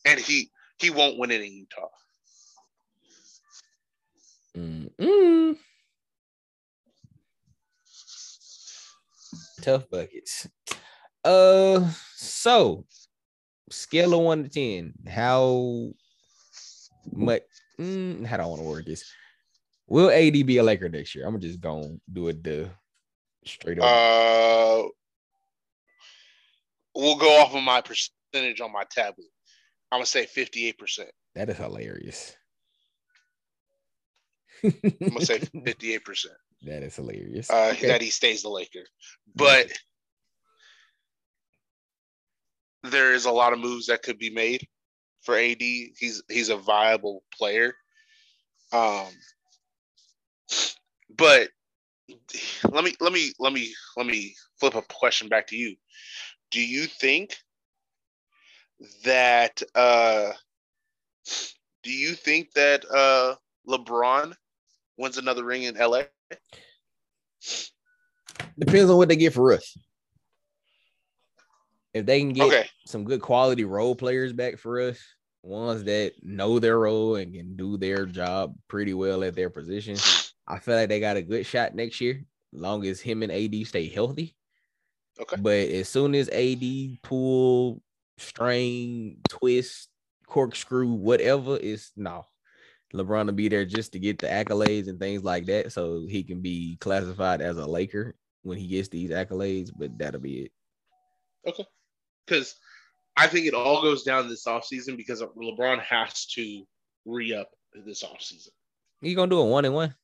and 0.05 0.19
he 0.19 0.49
he 0.79 0.89
won't 0.89 1.17
win 1.17 1.31
it 1.31 1.41
in 1.41 1.51
Utah. 1.51 1.87
Mm-mm. 4.57 5.57
Tough 9.61 9.89
buckets. 9.89 10.47
Uh, 11.23 11.89
so 12.15 12.85
scale 13.71 14.13
of 14.13 14.19
one 14.21 14.43
to 14.43 14.49
ten, 14.49 14.93
how 15.07 15.89
much? 17.11 17.41
Mm, 17.79 18.25
how 18.25 18.37
do 18.37 18.43
I 18.43 18.45
want 18.45 18.61
to 18.61 18.67
word 18.67 18.85
this? 18.85 19.03
Will 19.87 20.09
AD 20.09 20.33
be 20.45 20.57
a 20.57 20.63
Laker 20.63 20.89
next 20.89 21.15
year? 21.15 21.25
I'm 21.25 21.39
just 21.39 21.61
gonna 21.61 21.83
just 21.83 21.93
go 21.93 21.99
do 22.11 22.27
it 22.29 22.43
the 22.43 22.69
straight 23.45 23.79
up. 23.79 23.85
Uh, 23.85 24.87
we'll 26.95 27.17
go 27.17 27.41
off 27.41 27.53
of 27.55 27.63
my 27.63 27.81
percentage 27.81 28.61
on 28.61 28.71
my 28.71 28.83
tablet. 28.89 29.27
I'm 29.91 29.97
gonna 29.97 30.05
say 30.05 30.25
58. 30.25 30.77
percent 30.77 31.09
that 31.35 31.49
is 31.49 31.57
hilarious. 31.57 32.35
I'm 34.63 34.73
gonna 35.07 35.25
say 35.25 35.39
58 35.65 36.03
percent. 36.03 36.35
That 36.63 36.81
is 36.81 36.95
hilarious. 36.95 37.49
Uh, 37.49 37.71
okay. 37.73 37.87
That 37.87 38.01
he 38.01 38.09
stays 38.09 38.41
the 38.41 38.49
Laker, 38.49 38.85
but 39.35 39.71
there 42.83 43.13
is 43.13 43.25
a 43.25 43.31
lot 43.31 43.53
of 43.53 43.59
moves 43.59 43.87
that 43.87 44.01
could 44.01 44.17
be 44.17 44.29
made 44.31 44.67
for 45.21 45.37
AD. 45.37 45.61
He's 45.61 46.23
he's 46.29 46.49
a 46.49 46.57
viable 46.57 47.23
player. 47.37 47.75
Um, 48.71 49.07
but 51.17 51.49
let 52.69 52.83
me 52.83 52.95
let 52.99 53.11
me 53.13 53.31
let 53.39 53.53
me 53.53 53.73
let 53.97 54.05
me 54.05 54.35
flip 54.59 54.75
a 54.75 54.81
question 54.81 55.29
back 55.29 55.47
to 55.47 55.57
you. 55.57 55.75
Do 56.51 56.61
you 56.61 56.85
think 56.85 57.35
that 59.03 59.61
uh 59.73 60.31
do 61.83 61.91
you 61.91 62.13
think 62.13 62.51
that 62.53 62.85
uh 62.91 63.35
LeBron 63.67 64.33
wins 64.97 65.17
another 65.17 65.43
ring 65.43 65.63
in 65.63 65.75
LA? 65.75 66.03
Depends 68.57 68.89
on 68.89 68.97
what 68.97 69.09
they 69.09 69.15
get 69.15 69.33
for 69.33 69.53
us. 69.53 69.77
If 71.93 72.05
they 72.05 72.19
can 72.19 72.33
get 72.33 72.47
okay. 72.47 72.67
some 72.85 73.05
good 73.05 73.21
quality 73.21 73.63
role 73.63 73.95
players 73.95 74.33
back 74.33 74.57
for 74.57 74.81
us, 74.81 74.99
ones 75.43 75.83
that 75.85 76.13
know 76.21 76.59
their 76.59 76.79
role 76.79 77.15
and 77.15 77.33
can 77.33 77.55
do 77.55 77.77
their 77.77 78.05
job 78.05 78.55
pretty 78.67 78.93
well 78.93 79.23
at 79.23 79.35
their 79.35 79.49
position, 79.49 79.95
I 80.47 80.59
feel 80.59 80.75
like 80.75 80.89
they 80.89 80.99
got 80.99 81.17
a 81.17 81.21
good 81.21 81.45
shot 81.45 81.75
next 81.75 81.99
year, 82.01 82.23
long 82.53 82.85
as 82.85 83.01
him 83.01 83.23
and 83.23 83.31
AD 83.31 83.67
stay 83.67 83.87
healthy. 83.87 84.35
Okay. 85.19 85.37
But 85.39 85.69
as 85.69 85.89
soon 85.89 86.13
as 86.13 86.29
AD 86.29 87.01
pull, 87.01 87.81
strain, 88.17 89.17
twist, 89.29 89.89
corkscrew, 90.27 90.93
whatever, 90.93 91.57
is 91.57 91.91
no. 91.95 92.25
LeBron 92.93 93.25
will 93.25 93.33
be 93.33 93.49
there 93.49 93.65
just 93.65 93.91
to 93.93 93.99
get 93.99 94.19
the 94.19 94.27
accolades 94.27 94.87
and 94.87 94.99
things 94.99 95.23
like 95.23 95.45
that, 95.47 95.71
so 95.71 96.05
he 96.07 96.23
can 96.23 96.41
be 96.41 96.77
classified 96.79 97.41
as 97.41 97.57
a 97.57 97.65
Laker 97.65 98.15
when 98.43 98.57
he 98.57 98.67
gets 98.67 98.89
these 98.89 99.09
accolades. 99.09 99.71
But 99.75 99.97
that'll 99.97 100.21
be 100.21 100.43
it. 100.43 100.51
Okay 101.47 101.65
because 102.25 102.55
I 103.17 103.27
think 103.27 103.45
it 103.45 103.53
all 103.53 103.81
goes 103.81 104.03
down 104.03 104.27
this 104.27 104.45
offseason 104.45 104.97
because 104.97 105.21
LeBron 105.21 105.79
has 105.81 106.25
to 106.27 106.63
re 107.05 107.33
up 107.33 107.49
this 107.85 108.03
offseason. 108.03 108.49
He 109.01 109.13
gonna 109.13 109.29
do 109.29 109.39
a 109.39 109.45
one 109.45 109.65
and 109.65 109.73
one. 109.73 109.95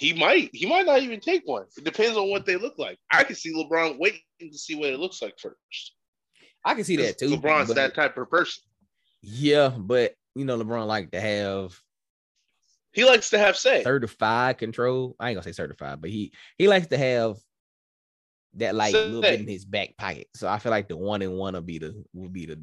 He 0.00 0.14
might. 0.14 0.48
He 0.54 0.64
might 0.64 0.86
not 0.86 1.02
even 1.02 1.20
take 1.20 1.42
one. 1.44 1.66
It 1.76 1.84
depends 1.84 2.16
on 2.16 2.30
what 2.30 2.46
they 2.46 2.56
look 2.56 2.78
like. 2.78 2.98
I 3.12 3.22
can 3.22 3.36
see 3.36 3.52
LeBron 3.52 3.98
waiting 3.98 4.22
to 4.40 4.56
see 4.56 4.74
what 4.74 4.88
it 4.88 4.98
looks 4.98 5.20
like 5.20 5.38
first. 5.38 5.92
I 6.64 6.72
can 6.72 6.84
see 6.84 6.96
that 6.96 7.18
too. 7.18 7.28
LeBron's 7.28 7.68
but, 7.68 7.76
that 7.76 7.94
type 7.94 8.16
of 8.16 8.30
person. 8.30 8.62
Yeah, 9.20 9.68
but 9.68 10.14
you 10.34 10.46
know, 10.46 10.58
LeBron 10.58 10.86
like 10.86 11.10
to 11.10 11.20
have. 11.20 11.78
He 12.92 13.04
likes 13.04 13.28
to 13.28 13.38
have 13.38 13.58
say 13.58 13.82
certified 13.82 14.56
control. 14.56 15.16
I 15.20 15.28
ain't 15.28 15.36
gonna 15.36 15.44
say 15.44 15.52
certified, 15.52 16.00
but 16.00 16.08
he 16.08 16.32
he 16.56 16.66
likes 16.66 16.86
to 16.86 16.96
have 16.96 17.36
that 18.54 18.74
like 18.74 18.94
a 18.94 18.96
little 18.96 19.20
bit 19.20 19.40
in 19.40 19.48
his 19.48 19.66
back 19.66 19.98
pocket. 19.98 20.28
So 20.34 20.48
I 20.48 20.60
feel 20.60 20.70
like 20.70 20.88
the 20.88 20.96
one 20.96 21.20
and 21.20 21.36
one 21.36 21.52
will 21.52 21.60
be 21.60 21.76
the 21.76 22.02
will 22.14 22.30
be 22.30 22.46
the 22.46 22.58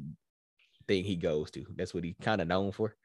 thing 0.88 1.04
he 1.04 1.14
goes 1.14 1.52
to. 1.52 1.64
That's 1.76 1.94
what 1.94 2.02
he 2.02 2.16
kind 2.20 2.40
of 2.40 2.48
known 2.48 2.72
for. 2.72 2.96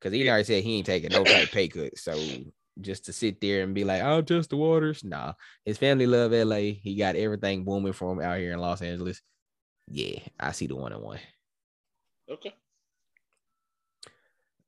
Cause 0.00 0.12
he 0.12 0.28
already 0.28 0.44
said 0.44 0.62
he 0.62 0.76
ain't 0.76 0.86
taking 0.86 1.10
no 1.10 1.24
type 1.24 1.50
pay 1.50 1.66
cut. 1.66 1.98
So 1.98 2.16
just 2.80 3.04
to 3.06 3.12
sit 3.12 3.40
there 3.40 3.62
and 3.62 3.74
be 3.74 3.84
like, 3.84 4.02
I'll 4.02 4.22
test 4.22 4.50
the 4.50 4.56
waters. 4.56 5.04
Nah, 5.04 5.34
his 5.64 5.78
family 5.78 6.06
love 6.06 6.32
LA. 6.32 6.78
He 6.82 6.96
got 6.96 7.16
everything 7.16 7.64
booming 7.64 7.92
for 7.92 8.12
him 8.12 8.20
out 8.20 8.38
here 8.38 8.52
in 8.52 8.60
Los 8.60 8.82
Angeles. 8.82 9.20
Yeah, 9.88 10.20
I 10.38 10.52
see 10.52 10.66
the 10.66 10.76
one 10.76 10.92
and 10.92 11.02
one. 11.02 11.20
Okay. 12.30 12.54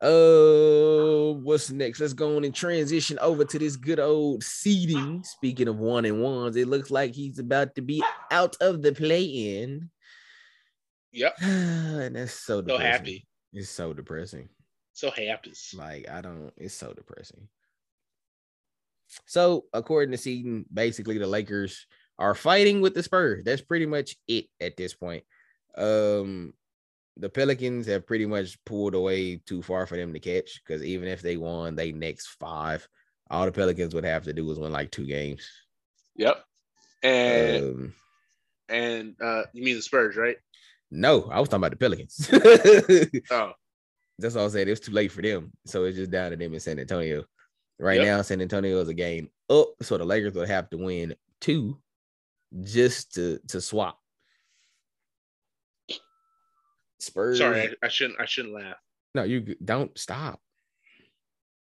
Uh, 0.00 1.34
what's 1.42 1.70
next? 1.70 2.00
Let's 2.00 2.14
go 2.14 2.36
on 2.36 2.44
and 2.44 2.54
transition 2.54 3.18
over 3.18 3.44
to 3.44 3.58
this 3.58 3.76
good 3.76 4.00
old 4.00 4.42
seeding. 4.42 5.22
Speaking 5.24 5.68
of 5.68 5.78
one 5.78 6.06
and 6.06 6.22
ones, 6.22 6.56
it 6.56 6.68
looks 6.68 6.90
like 6.90 7.14
he's 7.14 7.38
about 7.38 7.74
to 7.74 7.82
be 7.82 8.02
out 8.30 8.56
of 8.62 8.80
the 8.80 8.92
play-in. 8.92 9.90
Yep, 11.12 11.34
and 11.42 12.16
that's 12.16 12.32
so 12.32 12.62
depressing. 12.62 12.80
so 12.80 12.90
happy. 12.90 13.26
It's 13.52 13.68
so 13.68 13.92
depressing. 13.92 14.48
So 14.94 15.10
happy. 15.10 15.52
Like 15.74 16.08
I 16.08 16.22
don't. 16.22 16.50
It's 16.56 16.74
so 16.74 16.94
depressing. 16.94 17.48
So 19.26 19.64
according 19.72 20.12
to 20.12 20.18
seeding, 20.18 20.64
basically 20.72 21.18
the 21.18 21.26
Lakers 21.26 21.86
are 22.18 22.34
fighting 22.34 22.80
with 22.80 22.94
the 22.94 23.02
Spurs. 23.02 23.44
That's 23.44 23.62
pretty 23.62 23.86
much 23.86 24.16
it 24.28 24.46
at 24.60 24.76
this 24.76 24.94
point. 24.94 25.24
Um, 25.76 26.52
the 27.16 27.28
Pelicans 27.28 27.86
have 27.86 28.06
pretty 28.06 28.26
much 28.26 28.62
pulled 28.64 28.94
away 28.94 29.36
too 29.46 29.62
far 29.62 29.86
for 29.86 29.96
them 29.96 30.12
to 30.12 30.20
catch 30.20 30.62
because 30.64 30.82
even 30.84 31.08
if 31.08 31.22
they 31.22 31.36
won 31.36 31.76
they 31.76 31.92
next 31.92 32.28
five, 32.38 32.86
all 33.30 33.44
the 33.44 33.52
Pelicans 33.52 33.94
would 33.94 34.04
have 34.04 34.24
to 34.24 34.32
do 34.32 34.50
is 34.50 34.58
win 34.58 34.72
like 34.72 34.90
two 34.90 35.06
games. 35.06 35.48
Yep. 36.16 36.42
And 37.02 37.64
um, 37.64 37.94
and 38.68 39.16
uh 39.20 39.44
you 39.52 39.64
mean 39.64 39.76
the 39.76 39.82
Spurs, 39.82 40.16
right? 40.16 40.36
No, 40.90 41.28
I 41.30 41.40
was 41.40 41.48
talking 41.48 41.64
about 41.64 41.70
the 41.70 41.76
Pelicans. 41.76 42.28
oh. 43.30 43.52
That's 44.18 44.36
all 44.36 44.46
I 44.46 44.48
said. 44.48 44.68
It 44.68 44.72
was 44.72 44.80
too 44.80 44.92
late 44.92 45.12
for 45.12 45.22
them. 45.22 45.50
So 45.64 45.84
it's 45.84 45.96
just 45.96 46.10
down 46.10 46.30
to 46.30 46.36
them 46.36 46.52
in 46.52 46.60
San 46.60 46.78
Antonio. 46.78 47.24
Right 47.80 47.96
yep. 47.96 48.06
now, 48.06 48.22
San 48.22 48.42
Antonio 48.42 48.78
is 48.80 48.88
a 48.88 48.94
game 48.94 49.30
up. 49.48 49.68
So 49.80 49.96
the 49.96 50.04
Lakers 50.04 50.34
would 50.34 50.48
have 50.48 50.68
to 50.70 50.76
win 50.76 51.14
two 51.40 51.78
just 52.62 53.14
to 53.14 53.40
to 53.48 53.60
swap. 53.60 53.98
Spurs. 56.98 57.38
Sorry, 57.38 57.62
I, 57.62 57.86
I 57.86 57.88
shouldn't. 57.88 58.20
I 58.20 58.26
shouldn't 58.26 58.54
laugh. 58.54 58.76
No, 59.14 59.22
you 59.22 59.56
don't 59.64 59.96
stop. 59.98 60.40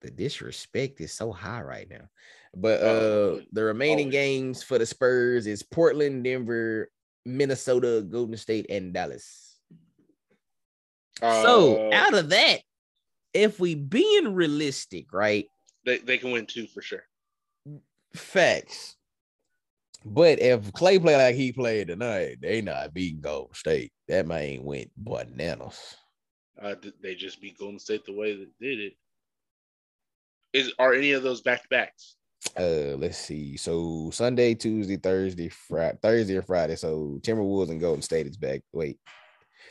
The 0.02 0.10
disrespect 0.10 1.00
is 1.00 1.14
so 1.14 1.32
high 1.32 1.62
right 1.62 1.88
now. 1.88 2.10
But 2.56 2.82
oh, 2.82 3.36
uh 3.38 3.44
the 3.52 3.64
remaining 3.64 4.08
oh. 4.08 4.12
games 4.12 4.64
for 4.64 4.80
the 4.80 4.88
Spurs 4.88 5.46
is 5.46 5.62
Portland, 5.62 6.24
Denver, 6.24 6.90
Minnesota, 7.24 8.02
Golden 8.02 8.36
State, 8.36 8.66
and 8.72 8.94
Dallas. 8.94 9.58
Uh, 11.22 11.44
so 11.44 11.94
out 11.94 12.16
of 12.16 12.30
that, 12.30 12.62
if 13.32 13.60
we 13.60 13.76
being 13.76 14.34
realistic, 14.34 15.14
right? 15.14 15.46
They 15.86 15.98
they 16.00 16.18
can 16.18 16.32
win 16.32 16.46
two 16.46 16.68
for 16.68 16.82
sure. 16.82 17.04
Facts. 18.14 18.96
But 20.06 20.40
if 20.40 20.72
Clay 20.74 20.98
play 20.98 21.18
like 21.18 21.36
he 21.36 21.52
played 21.52 21.90
tonight, 21.90 22.38
they 22.42 22.62
not 22.62 22.94
beating 22.94 23.22
Golden 23.22 23.54
State. 23.54 23.92
That 24.08 24.28
man 24.28 24.64
went 24.64 24.92
bananas. 24.96 25.98
Uh, 26.62 26.76
they 27.02 27.16
just 27.16 27.42
beat 27.42 27.58
Golden 27.58 27.80
State 27.80 28.06
the 28.06 28.14
way 28.14 28.36
they 28.36 28.48
did 28.66 28.80
it. 28.80 28.94
Is 30.54 30.74
are 30.80 30.94
any 30.94 31.12
of 31.12 31.24
those 31.24 31.42
back 31.42 31.64
to 31.64 31.70
backs? 31.70 32.16
Uh, 32.58 32.96
let's 32.98 33.18
see. 33.18 33.58
So 33.58 34.10
Sunday, 34.12 34.56
Tuesday, 34.56 34.98
Thursday, 34.98 35.50
Friday, 35.50 35.98
Thursday 36.02 36.38
or 36.38 36.42
Friday. 36.42 36.76
So 36.76 37.20
Timberwolves 37.22 37.70
and 37.70 37.82
Golden 37.82 38.02
State 38.02 38.28
is 38.28 38.38
back. 38.38 38.62
Wait, 38.72 38.98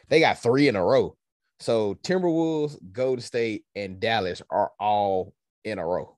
they 0.09 0.21
got 0.21 0.39
three 0.39 0.69
in 0.69 0.77
a 0.77 0.85
row. 0.85 1.17
So 1.61 1.95
Timberwolves, 2.03 2.77
Golden 2.93 3.23
State, 3.23 3.65
and 3.75 3.99
Dallas 3.99 4.43
are 4.51 4.71
all 4.79 5.35
in 5.71 5.79
a 5.79 5.87
row. 5.87 6.17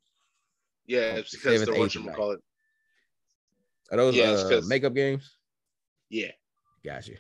Yeah, 0.86 1.16
it's 1.16 1.30
because 1.30 1.64
they're 1.64 1.78
what 1.78 1.94
you 1.94 2.10
call 2.10 2.32
it. 2.32 2.40
Are 3.92 3.96
those 3.96 4.16
yeah, 4.16 4.30
uh, 4.30 4.60
makeup 4.66 4.94
games? 4.94 5.36
Yeah. 6.08 6.30
Gotcha. 6.84 7.12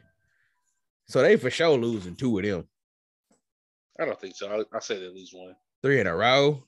So 1.06 1.22
they 1.22 1.36
for 1.36 1.50
sure 1.50 1.76
losing 1.76 2.14
two 2.14 2.38
of 2.38 2.44
them. 2.44 2.68
I 3.98 4.04
don't 4.04 4.20
think 4.20 4.36
so. 4.36 4.48
I, 4.72 4.76
I 4.76 4.80
say 4.80 4.98
they 4.98 5.08
lose 5.08 5.30
one. 5.32 5.54
Three 5.82 6.00
in 6.00 6.06
a 6.06 6.14
row. 6.14 6.62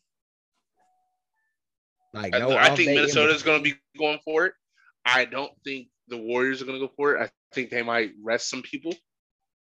Like 2.12 2.32
no, 2.32 2.50
I, 2.50 2.72
I 2.72 2.76
think 2.76 2.90
is 2.90 3.14
going 3.14 3.58
to 3.58 3.62
be 3.62 3.74
going 3.98 4.18
for 4.24 4.46
it. 4.46 4.54
I 5.04 5.24
don't 5.24 5.52
think 5.64 5.88
the 6.08 6.18
Warriors 6.18 6.60
are 6.60 6.66
going 6.66 6.78
to 6.78 6.86
go 6.86 6.92
for 6.94 7.16
it. 7.16 7.22
I 7.22 7.30
think 7.54 7.70
they 7.70 7.82
might 7.82 8.12
rest 8.22 8.50
some 8.50 8.62
people 8.62 8.94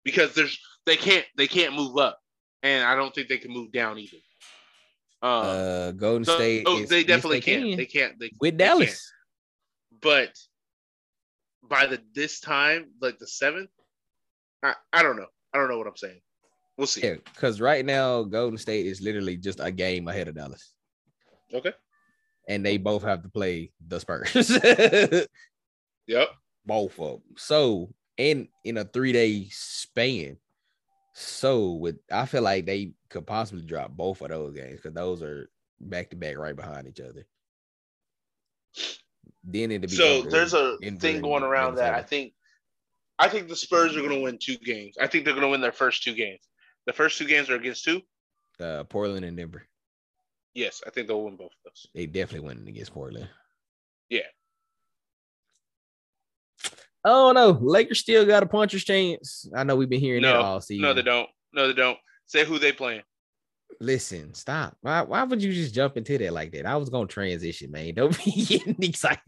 because 0.03 0.33
there's 0.33 0.59
they 0.85 0.97
can't 0.97 1.25
they 1.37 1.47
can't 1.47 1.75
move 1.75 1.97
up, 1.97 2.19
and 2.61 2.83
I 2.83 2.95
don't 2.95 3.15
think 3.15 3.29
they 3.29 3.37
can 3.37 3.51
move 3.51 3.71
down 3.71 3.99
either. 3.99 4.17
Um, 5.23 5.43
uh, 5.45 5.91
Golden 5.91 6.25
so, 6.25 6.35
State. 6.35 6.63
Oh, 6.65 6.83
they 6.83 7.03
definitely 7.03 7.39
they 7.39 7.41
can. 7.41 7.61
can. 7.61 7.77
They 7.77 7.85
can't. 7.85 8.19
They, 8.19 8.31
with 8.39 8.57
Dallas 8.57 9.11
but 10.01 10.31
by 11.63 11.85
the 11.85 12.01
this 12.13 12.39
time, 12.39 12.89
like 13.01 13.19
the 13.19 13.27
seventh, 13.27 13.69
I, 14.63 14.73
I 14.91 15.03
don't 15.03 15.15
know. 15.15 15.27
I 15.53 15.57
don't 15.57 15.69
know 15.69 15.77
what 15.77 15.87
I'm 15.87 15.97
saying. 15.97 16.21
We'll 16.77 16.87
see. 16.87 17.03
Yeah, 17.03 17.15
because 17.33 17.61
right 17.61 17.85
now 17.85 18.23
Golden 18.23 18.57
State 18.57 18.87
is 18.87 19.01
literally 19.01 19.37
just 19.37 19.59
a 19.59 19.71
game 19.71 20.07
ahead 20.07 20.27
of 20.27 20.35
Dallas. 20.35 20.73
Okay. 21.53 21.73
And 22.47 22.65
they 22.65 22.77
both 22.77 23.03
have 23.03 23.21
to 23.23 23.29
play 23.29 23.71
the 23.87 23.99
Spurs. 23.99 24.57
Yep. 26.07 26.29
both 26.65 26.99
of 26.99 27.11
them. 27.11 27.21
So, 27.37 27.93
and 28.17 28.47
in 28.65 28.77
a 28.77 28.83
three 28.83 29.13
day 29.13 29.47
span. 29.51 30.35
So, 31.21 31.73
with 31.73 31.99
I 32.11 32.25
feel 32.25 32.41
like 32.41 32.65
they 32.65 32.93
could 33.09 33.27
possibly 33.27 33.63
drop 33.63 33.91
both 33.91 34.21
of 34.21 34.29
those 34.29 34.55
games 34.55 34.77
because 34.77 34.93
those 34.93 35.21
are 35.21 35.49
back 35.79 36.09
to 36.09 36.15
back 36.15 36.37
right 36.37 36.55
behind 36.55 36.87
each 36.87 36.99
other. 36.99 37.27
Then 39.43 39.71
it'd 39.71 39.81
be 39.81 39.87
So 39.87 40.23
there's 40.23 40.53
a 40.53 40.77
thing 40.99 41.21
going 41.21 41.43
around 41.43 41.75
that 41.75 41.93
I 41.93 42.01
think 42.01 42.33
I 43.19 43.29
think 43.29 43.49
the 43.49 43.55
Spurs 43.55 43.95
are 43.95 44.01
gonna 44.01 44.19
win 44.19 44.39
two 44.39 44.57
games. 44.57 44.97
I 44.99 45.07
think 45.07 45.25
they're 45.25 45.35
gonna 45.35 45.49
win 45.49 45.61
their 45.61 45.71
first 45.71 46.03
two 46.03 46.15
games. 46.15 46.41
The 46.87 46.93
first 46.93 47.17
two 47.17 47.27
games 47.27 47.49
are 47.49 47.55
against 47.55 47.83
two? 47.83 48.01
uh, 48.59 48.83
Portland 48.85 49.25
and 49.25 49.37
Denver. 49.37 49.67
Yes, 50.53 50.81
I 50.85 50.89
think 50.89 51.07
they'll 51.07 51.23
win 51.23 51.37
both 51.37 51.51
of 51.51 51.63
those. 51.65 51.87
They 51.93 52.05
definitely 52.05 52.47
win 52.47 52.67
against 52.67 52.93
Portland. 52.93 53.29
Yeah. 54.09 54.21
Oh 57.03 57.31
no, 57.31 57.49
Lakers 57.61 57.99
still 57.99 58.25
got 58.25 58.43
a 58.43 58.45
puncher's 58.45 58.83
chance. 58.83 59.49
I 59.55 59.63
know 59.63 59.75
we've 59.75 59.89
been 59.89 59.99
hearing 59.99 60.21
that 60.23 60.35
all 60.35 60.61
season. 60.61 60.83
No, 60.83 60.93
they 60.93 61.01
don't. 61.01 61.27
No, 61.53 61.67
they 61.67 61.73
don't. 61.73 61.97
Say 62.27 62.45
who 62.45 62.59
they 62.59 62.71
playing. 62.71 63.01
Listen, 63.79 64.33
stop. 64.33 64.77
Why, 64.81 65.01
why 65.01 65.23
would 65.23 65.41
you 65.41 65.51
just 65.53 65.73
jump 65.73 65.97
into 65.97 66.17
that 66.19 66.33
like 66.33 66.51
that? 66.51 66.65
I 66.67 66.75
was 66.75 66.89
gonna 66.89 67.07
transition, 67.07 67.71
man. 67.71 67.93
Don't 67.95 68.15
be 68.23 68.31
getting 68.45 68.75
excited. 68.83 69.19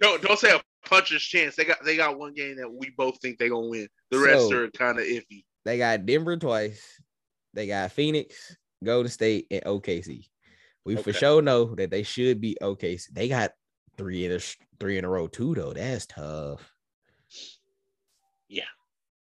Don't 0.00 0.22
don't 0.22 0.38
say 0.38 0.54
a 0.54 0.60
puncher's 0.88 1.22
chance. 1.22 1.56
They 1.56 1.64
got 1.64 1.84
they 1.84 1.96
got 1.96 2.18
one 2.18 2.32
game 2.32 2.56
that 2.56 2.72
we 2.72 2.90
both 2.96 3.18
think 3.20 3.38
they're 3.38 3.50
gonna 3.50 3.68
win. 3.68 3.88
The 4.10 4.18
rest 4.18 4.48
So- 4.48 4.56
are 4.56 4.70
kind 4.70 4.98
of 4.98 5.04
iffy. 5.04 5.44
They 5.66 5.76
got 5.76 6.06
Denver 6.06 6.38
twice. 6.38 6.82
They 7.52 7.66
got 7.66 7.92
Phoenix, 7.92 8.56
Golden 8.82 9.10
State, 9.10 9.46
and 9.50 9.62
OKC. 9.64 10.24
We 10.86 10.96
for 10.96 11.12
sure 11.12 11.42
know 11.42 11.74
that 11.74 11.90
they 11.90 12.02
should 12.02 12.40
be 12.40 12.56
OKC. 12.62 13.08
They 13.12 13.28
got 13.28 13.50
three 13.98 14.24
in 14.24 14.32
a 14.32 14.38
three 14.78 14.96
in 14.96 15.04
a 15.04 15.08
row 15.10 15.26
too, 15.26 15.54
though. 15.54 15.74
That's 15.74 16.06
tough. 16.06 16.72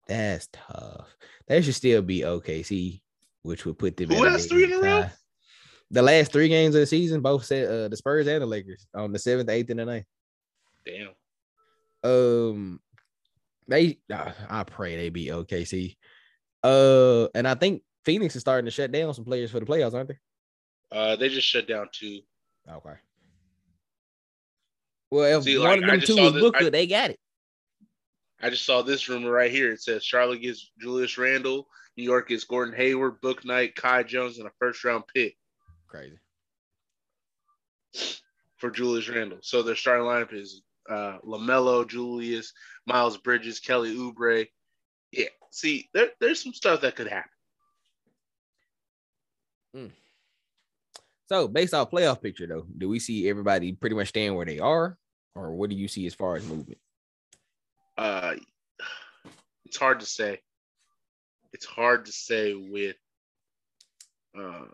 That's 0.10 0.50
tough. 0.52 1.08
They 1.48 1.62
should 1.62 1.76
still 1.76 2.02
be 2.02 2.22
OKC, 2.22 3.00
which 3.44 3.66
would 3.66 3.78
put 3.78 3.96
them. 3.96 4.10
Who 4.10 4.24
has 4.24 4.48
three 4.48 4.64
in 4.64 4.74
a 4.74 4.80
row? 4.80 5.06
The 5.92 6.02
last 6.02 6.32
three 6.32 6.50
games 6.50 6.74
of 6.74 6.82
the 6.82 6.88
season, 6.88 7.22
both 7.22 7.46
said 7.46 7.68
uh, 7.70 7.88
the 7.88 7.96
Spurs 7.96 8.28
and 8.28 8.42
the 8.42 8.46
Lakers 8.48 8.88
on 8.96 9.12
the 9.12 9.20
seventh, 9.20 9.50
eighth, 9.50 9.70
and 9.70 9.80
the 9.80 9.86
ninth. 9.86 10.06
Damn. 10.86 11.10
Um, 12.04 12.80
they 13.68 14.00
uh, 14.12 14.32
I 14.50 14.64
pray 14.64 14.96
they 14.96 15.10
beat 15.10 15.30
OKC. 15.30 15.96
Uh, 16.64 17.28
and 17.36 17.48
I 17.48 17.54
think 17.54 17.84
Phoenix 18.04 18.36
is 18.36 18.42
starting 18.42 18.66
to 18.66 18.72
shut 18.72 18.92
down 18.92 19.14
some 19.14 19.26
players 19.26 19.52
for 19.52 19.60
the 19.60 19.66
playoffs, 19.68 19.94
aren't 19.94 20.10
they? 20.10 20.18
Uh, 20.92 21.16
they 21.18 21.30
just 21.30 21.48
shut 21.48 21.68
down 21.68 21.88
two. 21.94 22.22
Okay. 22.68 22.96
Well, 25.12 25.38
if 25.40 25.44
See, 25.44 25.58
one 25.58 25.68
like, 25.68 25.82
of 25.82 25.88
them 25.88 26.02
two 26.02 26.16
was 26.16 26.34
Booker, 26.34 26.66
I- 26.66 26.70
they 26.70 26.88
got 26.88 27.12
it. 27.12 27.20
I 28.42 28.50
just 28.50 28.66
saw 28.66 28.82
this 28.82 29.10
rumor 29.10 29.32
right 29.32 29.52
here. 29.52 29.72
It 29.72 29.82
says 29.82 30.04
Charlotte 30.04 30.42
gets 30.42 30.72
Julius 30.80 31.18
Randle. 31.18 31.68
New 31.98 32.04
York 32.04 32.30
gets 32.30 32.46
Gordon 32.46 32.74
Hayward, 32.76 33.22
Bouknight, 33.22 33.76
Kai 33.76 34.04
Jones, 34.04 34.38
and 34.38 34.48
a 34.48 34.52
first 34.60 34.84
round 34.84 35.04
pick 35.14 35.36
Crazy. 35.88 36.18
for 38.58 38.72
Julius 38.72 39.10
Randle. 39.10 39.40
So 39.42 39.62
their 39.62 39.76
starting 39.76 40.06
lineup 40.06 40.34
is 40.34 40.62
uh, 40.90 41.18
LaMelo, 41.26 41.88
Julius, 41.88 42.54
Miles 42.86 43.18
Bridges, 43.18 43.60
Kelly 43.60 43.96
Oubre. 43.96 44.48
Yeah. 45.12 45.26
See, 45.52 45.90
there, 45.94 46.10
there's 46.20 46.42
some 46.42 46.54
stuff 46.54 46.82
that 46.82 46.96
could 46.96 47.08
happen. 47.08 47.30
So, 51.30 51.48
based 51.48 51.76
off 51.76 51.92
playoff 51.92 52.22
picture, 52.22 52.48
though, 52.48 52.66
do 52.76 52.90
we 52.90 52.98
see 52.98 53.30
everybody 53.30 53.72
pretty 53.74 53.96
much 53.96 54.10
staying 54.10 54.34
where 54.34 54.48
they 54.48 54.58
are, 54.58 54.98
or 55.36 55.52
what 55.52 55.70
do 55.70 55.76
you 55.76 55.88
see 55.88 56.08
as 56.08 56.16
far 56.16 56.36
as 56.36 56.48
movement? 56.48 56.80
Uh, 58.00 58.36
it's 59.66 59.76
hard 59.76 60.00
to 60.00 60.06
say. 60.06 60.40
It's 61.52 61.66
hard 61.66 62.06
to 62.06 62.14
say 62.14 62.54
with. 62.54 62.96
Uh, 64.38 64.68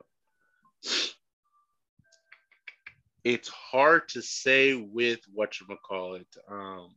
it's 3.24 3.48
hard 3.50 4.08
to 4.10 4.22
say 4.22 4.76
with 4.76 5.22
what 5.34 5.60
you 5.60 5.66
call 5.84 6.16
it. 6.16 6.28
Um, 6.48 6.92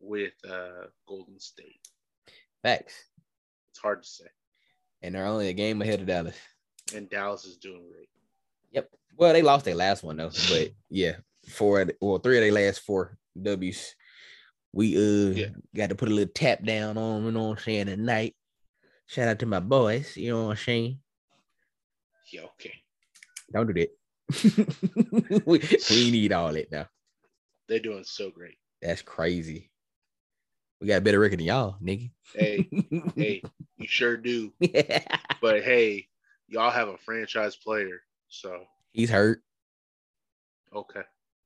with 0.00 0.32
uh, 0.50 0.86
Golden 1.06 1.38
State, 1.38 1.78
Facts. 2.64 3.04
it's 3.70 3.78
hard 3.78 4.02
to 4.02 4.08
say. 4.08 4.26
And 5.00 5.14
they're 5.14 5.26
only 5.26 5.48
a 5.48 5.52
game 5.52 5.80
ahead 5.80 6.00
of 6.00 6.06
Dallas. 6.06 6.36
And 6.92 7.08
Dallas 7.08 7.44
is 7.44 7.56
doing 7.56 7.86
great. 7.88 8.08
Yep. 8.72 8.90
Well, 9.16 9.32
they 9.32 9.42
lost 9.42 9.64
their 9.64 9.76
last 9.76 10.02
one 10.02 10.16
though, 10.16 10.32
but 10.50 10.72
yeah, 10.90 11.18
four 11.48 11.86
well, 12.00 12.18
three 12.18 12.38
of 12.38 12.42
their 12.42 12.66
last 12.66 12.80
four 12.80 13.16
W's. 13.40 13.94
We 14.72 14.96
uh 14.96 15.34
Yeah. 15.34 15.48
got 15.74 15.88
to 15.90 15.94
put 15.94 16.08
a 16.08 16.14
little 16.14 16.32
tap 16.32 16.64
down 16.64 16.96
on, 16.96 17.24
you 17.24 17.32
know 17.32 17.48
what 17.48 17.58
I'm 17.58 17.64
saying, 17.64 17.86
tonight. 17.86 18.34
Shout 19.06 19.28
out 19.28 19.38
to 19.40 19.46
my 19.46 19.60
boys, 19.60 20.16
you 20.16 20.30
know 20.30 20.44
what 20.46 20.50
I'm 20.52 20.56
saying. 20.56 20.98
Yeah, 22.32 22.42
okay. 22.54 22.72
Don't 23.52 23.66
do 23.72 23.74
that. 23.74 25.42
we, 25.46 25.58
we 25.90 26.10
need 26.10 26.32
all 26.32 26.52
that 26.52 26.72
now. 26.72 26.86
They're 27.68 27.78
doing 27.78 28.04
so 28.04 28.30
great. 28.30 28.56
That's 28.80 29.02
crazy. 29.02 29.70
We 30.80 30.86
got 30.86 30.98
a 30.98 31.00
better 31.02 31.18
record 31.20 31.38
than 31.38 31.46
y'all, 31.46 31.76
nigga. 31.82 32.10
Hey, 32.34 32.68
hey, 33.16 33.42
you 33.76 33.86
sure 33.86 34.16
do. 34.16 34.52
But 35.40 35.62
hey, 35.62 36.08
y'all 36.48 36.70
have 36.70 36.88
a 36.88 36.96
franchise 36.98 37.56
player, 37.56 38.00
so 38.28 38.64
He's 38.92 39.10
hurt. 39.10 39.42
okay. 40.74 41.02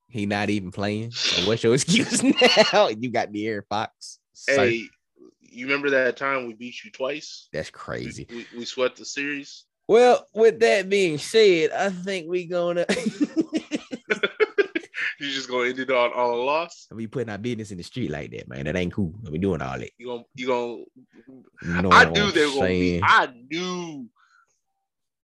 He 0.09 0.26
not 0.26 0.50
even 0.50 0.70
playing. 0.70 1.11
So 1.11 1.48
what's 1.48 1.62
your 1.62 1.74
excuse 1.74 2.22
now? 2.22 2.88
You 2.98 3.11
got 3.11 3.32
the 3.32 3.46
Air 3.46 3.62
Fox. 3.68 4.18
Sir. 4.32 4.57
Hey, 4.57 4.84
you 5.40 5.66
remember 5.66 5.90
that 5.90 6.16
time 6.16 6.46
we 6.46 6.54
beat 6.54 6.84
you 6.84 6.90
twice? 6.90 7.48
That's 7.52 7.70
crazy. 7.70 8.26
we, 8.30 8.46
we 8.57 8.64
swept 8.64 8.98
the 8.98 9.04
series. 9.04 9.64
Well, 9.88 10.26
with 10.34 10.59
that 10.61 10.88
being 10.88 11.18
said, 11.18 11.70
I 11.70 11.90
think 11.90 12.28
we 12.28 12.46
gonna 12.46 12.84
You 15.18 15.30
just 15.30 15.48
gonna 15.48 15.70
end 15.70 15.78
it 15.78 15.90
on 15.90 16.12
on 16.12 16.30
a 16.30 16.34
loss? 16.34 16.88
we 16.92 17.07
putting 17.07 17.30
our 17.30 17.38
business 17.38 17.70
in 17.70 17.78
the 17.78 17.82
street 17.82 18.11
like 18.11 18.30
that, 18.32 18.48
man. 18.48 18.64
That 18.66 18.76
ain't 18.76 18.92
cool. 18.92 19.14
We 19.30 19.38
doing 19.38 19.62
all 19.62 19.78
that. 19.78 19.90
You 19.96 20.07
gonna 20.09 20.24
you 20.34 20.46
gonna? 20.46 20.84
You 21.62 21.82
know 21.82 21.90
I 21.90 22.04
knew 22.04 22.30
they 22.32 22.44
were 22.46 22.52
gonna 22.52 22.68
be. 22.68 23.00
I 23.02 23.28
knew. 23.50 24.09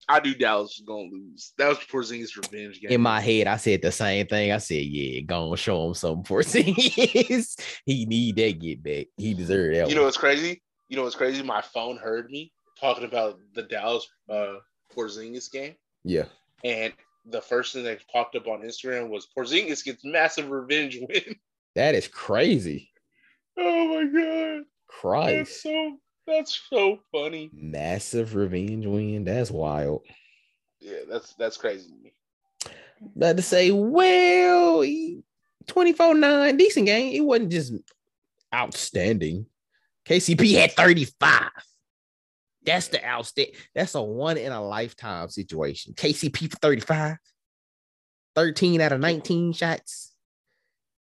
I 0.09 0.21
knew 0.21 0.35
Dallas 0.35 0.79
was 0.79 0.87
gonna 0.87 1.11
lose. 1.11 1.53
That 1.59 1.69
was 1.69 1.79
Porzingis' 1.79 2.37
revenge 2.37 2.81
game. 2.81 2.91
In 2.91 3.01
my 3.03 3.21
head, 3.21 3.47
I 3.47 3.59
said 3.59 3.83
the 3.83 3.93
same 3.93 4.27
thing. 4.27 4.53
I 4.53 4.59
said, 4.59 4.85
"Yeah, 4.85 5.21
gonna 5.21 5.57
show 5.57 5.87
him 5.87 5.95
some 5.95 6.25
years. 6.31 7.57
he 7.85 8.07
need 8.07 8.37
that 8.37 8.59
get 8.59 8.83
back. 8.83 9.09
He 9.19 9.35
deserve 9.35 9.75
that." 9.75 9.89
You 9.89 9.95
know 9.95 10.01
one. 10.01 10.07
what's 10.07 10.17
crazy? 10.17 10.63
You 10.89 10.97
know 10.97 11.03
what's 11.03 11.15
crazy? 11.15 11.43
My 11.43 11.61
phone 11.61 11.99
heard 11.99 12.31
me 12.31 12.53
talking 12.81 13.05
about 13.05 13.39
the 13.55 13.65
Dallas 13.65 14.09
uh, 14.31 14.55
Porzingis 14.97 15.53
game, 15.53 15.75
yeah, 16.05 16.25
and 16.65 16.95
the 17.27 17.43
first 17.43 17.75
thing 17.75 17.85
that 17.85 18.01
popped 18.11 18.35
up 18.35 18.47
on 18.47 18.63
Instagram 18.63 19.11
was 19.11 19.29
Porzingis 19.37 19.85
gets 19.85 20.05
massive 20.05 20.51
revenge 20.51 20.97
win. 21.01 21.37
that 21.75 21.95
is 21.95 22.09
crazy. 22.09 22.91
oh 23.59 23.89
my 23.89 24.05
god, 24.05 24.65
that's 24.65 24.69
Christ, 24.87 25.63
so 25.63 25.99
that's 26.29 26.61
so 26.71 26.99
funny. 27.11 27.51
massive 27.53 28.35
revenge 28.35 28.87
win. 28.87 29.25
That's 29.25 29.51
wild. 29.51 30.03
Yeah, 30.81 31.01
that's 31.11 31.35
that's 31.35 31.57
crazy 31.57 31.89
to 31.89 31.97
me. 31.97 32.13
But 33.17 33.37
to 33.37 33.43
say, 33.43 33.71
well, 33.71 34.85
24 35.67 36.15
9, 36.15 36.57
decent 36.57 36.87
game. 36.87 37.15
It 37.15 37.21
wasn't 37.21 37.53
just 37.53 37.73
outstanding. 38.55 39.47
KCP 40.07 40.55
had 40.55 40.73
35. 40.73 41.51
That's 42.65 42.89
the 42.89 43.05
outstanding. 43.07 43.55
That's 43.75 43.95
a 43.95 44.03
one 44.03 44.37
in 44.37 44.53
a 44.53 44.63
lifetime 44.63 45.29
situation. 45.29 45.95
KCP 45.95 46.51
for 46.51 46.57
35, 46.57 47.17
13 48.35 48.81
out 48.81 48.93
of 48.93 49.01
19 49.01 49.53
shots, 49.53 50.15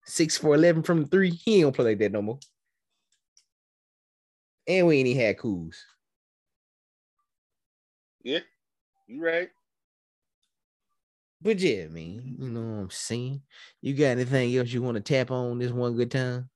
six 0.04 0.38
for 0.38 0.54
11 0.54 0.82
from 0.82 1.02
the 1.02 1.08
three. 1.08 1.30
He 1.30 1.56
ain't 1.56 1.64
gonna 1.64 1.72
play 1.72 1.84
like 1.86 1.98
that 1.98 2.12
no 2.12 2.22
more. 2.22 2.38
And 4.66 4.86
we 4.86 4.98
ain't 4.98 5.08
even 5.08 5.22
had 5.22 5.38
Coos. 5.38 5.84
Yeah, 8.22 8.38
you 9.08 9.24
right? 9.24 9.48
But 11.40 11.58
yeah, 11.58 11.88
man, 11.88 12.36
you 12.38 12.48
know 12.48 12.60
what 12.60 12.82
I'm 12.82 12.90
saying? 12.90 13.42
You 13.80 13.94
got 13.94 14.04
anything 14.10 14.56
else 14.56 14.72
you 14.72 14.80
want 14.80 14.94
to 14.96 15.00
tap 15.00 15.32
on 15.32 15.58
this 15.58 15.72
one 15.72 15.96
good 15.96 16.12
time? 16.12 16.48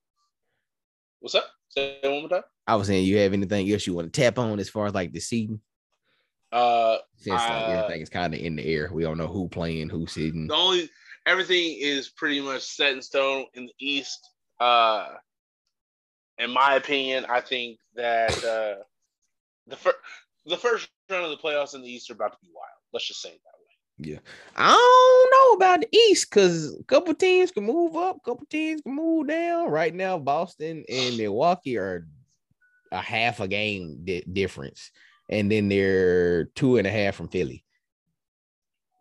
What's 1.19 1.35
up? 1.35 1.47
Say 1.69 1.99
one 2.05 2.21
more 2.21 2.29
time. 2.29 2.45
I 2.69 2.77
was 2.77 2.87
saying, 2.87 3.05
you 3.05 3.19
have 3.19 3.33
anything 3.33 3.71
else 3.73 3.87
you 3.87 3.95
want 3.95 4.13
to 4.13 4.21
tap 4.21 4.39
on 4.39 4.61
as 4.61 4.69
far 4.69 4.87
as 4.87 4.95
like 4.95 5.13
the 5.13 5.19
season? 5.19 5.61
Uh, 6.53 6.99
Since 7.17 7.43
like 7.43 7.67
Uh, 7.67 7.71
everything 7.71 8.03
is 8.03 8.09
kind 8.09 8.33
of 8.33 8.41
in 8.41 8.55
the 8.55 8.65
air, 8.65 8.91
we 8.93 9.03
don't 9.03 9.19
know 9.19 9.27
who 9.27 9.49
playing, 9.49 9.89
who 9.89 10.07
sitting. 10.07 10.47
the 10.47 10.55
only 10.55 10.89
everything 11.27 11.77
is 11.81 12.09
pretty 12.11 12.41
much 12.41 12.63
set 12.63 12.93
in 12.93 13.03
stone 13.03 13.47
in 13.55 13.67
the 13.67 13.73
East. 13.81 14.21
Uh, 14.61 15.15
in 16.39 16.53
my 16.53 16.75
opinion, 16.75 17.27
I 17.29 17.41
think 17.41 17.79
that 17.95 18.33
uh, 18.45 18.83
the 19.67 19.77
first 19.77 19.97
the 20.47 20.57
first 20.57 20.89
round 21.11 21.25
of 21.25 21.31
the 21.31 21.37
playoffs 21.37 21.75
in 21.75 21.83
the 21.83 21.91
East 21.91 22.11
are 22.11 22.15
about 22.15 22.33
to 22.33 22.39
be 22.41 22.51
wild. 22.55 22.67
Let's 22.93 23.09
just 23.09 23.21
say 23.21 23.31
it 23.31 23.41
that 23.45 23.59
way. 23.59 23.67
Yeah. 23.99 24.19
I 24.55 24.73
don't 24.73 25.61
know 25.61 25.67
about 25.67 25.81
the 25.81 25.97
East 25.97 26.31
because 26.31 26.77
a 26.79 26.85
couple 26.85 27.15
teams 27.15 27.51
can 27.51 27.65
move 27.65 27.97
up, 27.97 28.17
a 28.17 28.21
couple 28.21 28.47
teams 28.47 28.83
can 28.83 28.95
move 28.95 29.29
down. 29.29 29.71
Right 29.71 29.95
now, 29.95 30.19
Boston 30.19 30.85
and 30.89 31.17
Milwaukee 31.17 31.79
are 31.79 32.07
a 32.93 33.01
half 33.01 33.41
a 33.41 33.49
game 33.49 34.03
di- 34.05 34.25
difference. 34.33 34.91
And 35.29 35.51
then 35.51 35.69
they're 35.69 36.45
two 36.55 36.77
and 36.77 36.87
a 36.87 36.91
half 36.91 37.17
from 37.17 37.29
Philly. 37.29 37.65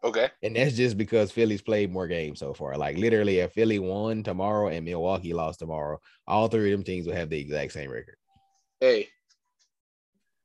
Okay. 0.06 0.30
And 0.44 0.56
that's 0.56 0.76
just 0.76 1.00
because 1.00 1.32
Philly's 1.32 1.64
played 1.64 1.92
more 1.92 2.08
games 2.08 2.40
so 2.40 2.54
far. 2.54 2.78
Like 2.78 2.96
literally, 2.96 3.40
if 3.40 3.54
Philly 3.54 3.80
won 3.80 4.22
tomorrow 4.22 4.68
and 4.68 4.86
Milwaukee 4.86 5.34
lost 5.34 5.60
tomorrow, 5.60 6.00
all 6.28 6.48
three 6.48 6.72
of 6.72 6.78
them 6.78 6.86
teams 6.86 7.08
will 7.08 7.16
have 7.16 7.32
the 7.32 7.40
exact 7.40 7.74
same 7.74 7.90
record. 7.90 8.18
Hey. 8.80 9.10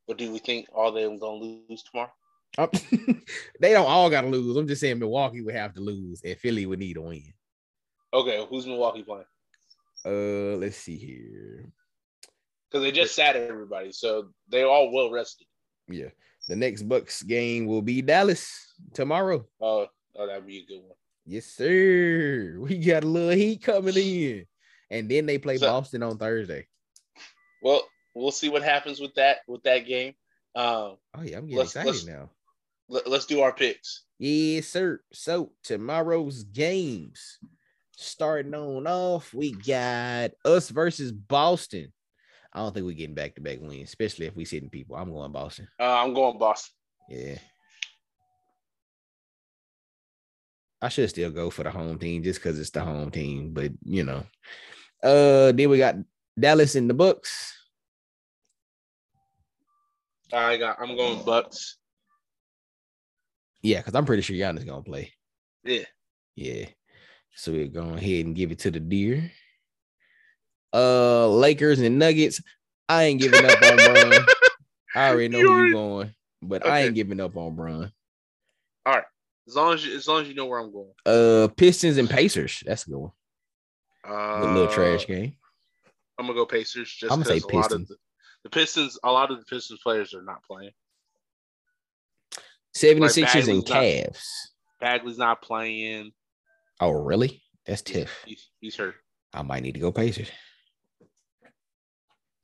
But 0.08 0.16
do 0.16 0.32
we 0.32 0.38
think 0.38 0.66
all 0.74 0.88
of 0.88 0.94
them 0.94 1.18
gonna 1.18 1.36
lose 1.68 1.82
tomorrow? 1.82 2.10
Um, 2.56 2.70
they 3.60 3.72
don't 3.72 3.86
all 3.86 4.08
got 4.08 4.22
to 4.22 4.28
lose. 4.28 4.56
I'm 4.56 4.66
just 4.66 4.80
saying 4.80 4.98
Milwaukee 4.98 5.42
would 5.42 5.54
have 5.54 5.74
to 5.74 5.80
lose, 5.80 6.22
and 6.24 6.38
Philly 6.38 6.64
would 6.66 6.78
need 6.78 6.96
a 6.96 7.02
win. 7.02 7.32
Okay, 8.12 8.44
who's 8.48 8.66
Milwaukee 8.66 9.04
playing? 9.04 9.24
Uh, 10.04 10.56
let's 10.56 10.78
see 10.78 10.96
here. 10.96 11.70
Because 12.68 12.82
they 12.82 12.92
just 12.92 13.14
sat 13.14 13.36
everybody, 13.36 13.92
so 13.92 14.30
they 14.48 14.62
all 14.62 14.90
well 14.92 15.10
rested. 15.10 15.46
Yeah, 15.86 16.08
the 16.48 16.56
next 16.56 16.82
Bucks 16.84 17.22
game 17.22 17.66
will 17.66 17.82
be 17.82 18.02
Dallas 18.02 18.69
tomorrow. 18.94 19.46
Oh, 19.60 19.86
oh, 20.16 20.26
that'd 20.26 20.46
be 20.46 20.58
a 20.58 20.66
good 20.66 20.82
one. 20.82 20.96
Yes, 21.26 21.46
sir. 21.46 22.56
We 22.58 22.78
got 22.78 23.04
a 23.04 23.06
little 23.06 23.30
heat 23.30 23.62
coming 23.62 23.96
in, 23.96 24.46
and 24.90 25.08
then 25.10 25.26
they 25.26 25.38
play 25.38 25.58
So- 25.58 25.66
Boston 25.66 26.02
on 26.02 26.18
Thursday. 26.18 26.66
Well, 27.62 27.86
we'll 28.14 28.30
see 28.32 28.48
what 28.48 28.62
happens 28.62 29.00
with 29.00 29.14
that 29.16 29.38
with 29.46 29.62
that 29.64 29.80
game. 29.86 30.14
Um, 30.54 30.96
Oh 31.14 31.22
yeah, 31.22 31.36
I'm 31.38 31.44
getting 31.46 31.58
Let's- 31.58 31.70
excited 31.76 31.86
let's- 31.92 32.06
now. 32.06 32.30
let, 32.88 33.06
us 33.06 33.26
do 33.26 33.40
our 33.42 33.52
picks. 33.52 34.04
Yes, 34.18 34.66
sir. 34.68 35.00
So 35.12 35.52
tomorrow's 35.62 36.42
games, 36.44 37.38
starting 37.92 38.54
on 38.54 38.86
off, 38.86 39.32
we 39.32 39.52
got 39.52 40.32
us 40.44 40.70
versus 40.70 41.12
Boston. 41.12 41.92
I 42.52 42.58
don't 42.58 42.74
think 42.74 42.84
we're 42.84 42.96
getting 42.96 43.14
back 43.14 43.36
to 43.36 43.40
back 43.40 43.60
wins, 43.60 43.88
especially 43.90 44.26
if 44.26 44.34
we 44.34 44.44
sitting 44.44 44.70
people. 44.70 44.96
I'm 44.96 45.12
going 45.12 45.30
Boston. 45.32 45.68
Uh, 45.78 45.84
I'm 45.84 46.12
going 46.14 46.36
Boston. 46.38 46.74
Yeah. 47.08 47.38
I 50.82 50.88
should 50.88 51.10
still 51.10 51.30
go 51.30 51.50
for 51.50 51.62
the 51.62 51.70
home 51.70 51.98
team 51.98 52.22
just 52.22 52.40
because 52.40 52.58
it's 52.58 52.70
the 52.70 52.80
home 52.80 53.10
team, 53.10 53.52
but 53.52 53.72
you 53.84 54.04
know. 54.04 54.24
Uh 55.02 55.52
then 55.52 55.68
we 55.70 55.78
got 55.78 55.96
Dallas 56.38 56.74
in 56.74 56.88
the 56.88 56.94
Bucks. 56.94 57.54
I 60.32 60.56
got. 60.56 60.80
I'm 60.80 60.96
going 60.96 61.24
Bucks. 61.24 61.76
Yeah, 63.62 63.78
because 63.78 63.94
I'm 63.94 64.04
pretty 64.06 64.22
sure 64.22 64.36
Giannis 64.36 64.64
gonna 64.66 64.82
play. 64.82 65.12
Yeah. 65.64 65.84
Yeah. 66.36 66.66
So 67.34 67.52
we're 67.52 67.66
going 67.68 67.96
ahead 67.98 68.26
and 68.26 68.34
give 68.36 68.50
it 68.52 68.60
to 68.60 68.70
the 68.70 68.80
deer. 68.80 69.30
Uh 70.72 71.28
Lakers 71.28 71.80
and 71.80 71.98
Nuggets. 71.98 72.40
I 72.88 73.04
ain't 73.04 73.20
giving 73.20 73.44
up 73.44 73.60
on 73.62 73.76
Bron. 74.10 74.26
I 74.94 75.08
already 75.10 75.28
know 75.28 75.38
You 75.38 75.48
where 75.48 75.54
already- 75.56 75.68
you 75.70 75.74
going, 75.74 76.14
but 76.42 76.66
I 76.66 76.80
ain't 76.84 76.94
giving 76.94 77.20
up 77.20 77.36
on 77.36 77.54
Bron. 77.56 77.92
As 79.50 79.56
long 79.56 79.74
as 79.74 79.84
you, 79.84 79.96
as 79.96 80.06
long 80.06 80.22
as 80.22 80.28
you 80.28 80.34
know 80.34 80.46
where 80.46 80.60
I'm 80.60 80.72
going. 80.72 80.92
Uh 81.04 81.48
Pistons 81.56 81.96
and 81.98 82.08
Pacers. 82.08 82.62
That's 82.64 82.86
a 82.86 82.90
good 82.90 82.98
one. 82.98 83.10
Uh, 84.08 84.52
little 84.54 84.68
trash 84.72 85.08
game. 85.08 85.34
I'm 86.18 86.26
gonna 86.26 86.38
go 86.38 86.46
Pacers. 86.46 86.88
Just 86.94 87.12
I'ma 87.12 87.24
say 87.24 87.40
because 87.40 87.50
a 87.52 87.56
lot 87.56 87.64
of 87.64 87.70
Pistons. 87.70 87.88
the, 87.88 87.96
the 88.44 88.50
Pistons, 88.50 88.98
a 89.02 89.10
lot 89.10 89.32
of 89.32 89.38
the 89.40 89.44
Pistons 89.44 89.80
players 89.82 90.14
are 90.14 90.22
not 90.22 90.44
playing. 90.44 90.70
76ers 92.76 93.16
and 93.18 93.24
Bagley's 93.26 93.68
not- 93.68 93.82
Cavs. 93.82 94.22
Bagley's 94.80 95.18
not 95.18 95.42
playing. 95.42 96.12
Oh, 96.80 96.92
really? 96.92 97.42
That's 97.66 97.82
tiff. 97.82 98.22
he's, 98.24 98.48
he's 98.60 98.76
hurt. 98.76 98.94
I 99.34 99.42
might 99.42 99.64
need 99.64 99.74
to 99.74 99.80
go 99.80 99.90
Pacers. 99.90 100.30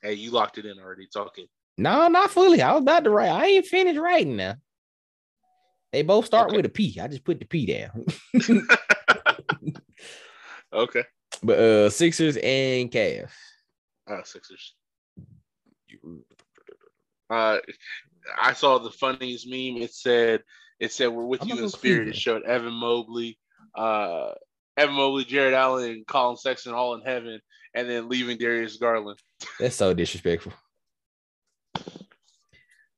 Hey, 0.02 0.14
you 0.14 0.32
locked 0.32 0.58
it 0.58 0.66
in 0.66 0.78
already. 0.80 1.06
Talking. 1.12 1.46
No, 1.78 2.08
not 2.08 2.30
fully. 2.30 2.60
I 2.62 2.72
was 2.72 2.82
about 2.82 3.04
to 3.04 3.10
write. 3.10 3.30
I 3.30 3.46
ain't 3.46 3.66
finished 3.66 3.98
writing 4.00 4.36
now. 4.36 4.56
They 5.96 6.02
both 6.02 6.26
start 6.26 6.48
Okay. 6.48 6.58
with 6.58 6.66
a 6.66 6.68
P. 6.68 7.00
I 7.00 7.08
just 7.08 7.24
put 7.24 7.40
the 7.40 7.46
P 7.46 7.64
down. 7.64 8.04
Okay. 10.72 11.04
but 11.42 11.58
uh 11.58 11.88
Sixers 11.88 12.36
and 12.36 12.90
Cavs. 12.90 13.30
Uh, 14.06 14.22
Sixers. 14.24 14.74
Uh, 17.30 17.58
I 18.38 18.52
saw 18.52 18.76
the 18.78 18.90
funniest 18.90 19.46
meme. 19.48 19.80
It 19.82 19.94
said, 19.94 20.42
"It 20.78 20.92
said 20.92 21.06
we're 21.08 21.24
with 21.24 21.40
I'm 21.42 21.48
you 21.48 21.62
in 21.62 21.68
spirit." 21.70 22.08
It 22.08 22.16
showed 22.16 22.42
Evan 22.42 22.74
Mobley, 22.74 23.38
uh, 23.74 24.32
Evan 24.76 24.96
Mobley, 24.96 25.24
Jarrett 25.24 25.54
Allen, 25.54 25.90
and 25.90 26.06
Collin 26.06 26.36
Sexton 26.36 26.74
all 26.74 26.94
in 26.94 27.00
heaven, 27.00 27.40
and 27.72 27.88
then 27.88 28.10
leaving 28.10 28.36
Darius 28.36 28.76
Garland. 28.76 29.18
That's 29.58 29.76
so 29.76 29.94
disrespectful. 29.94 30.52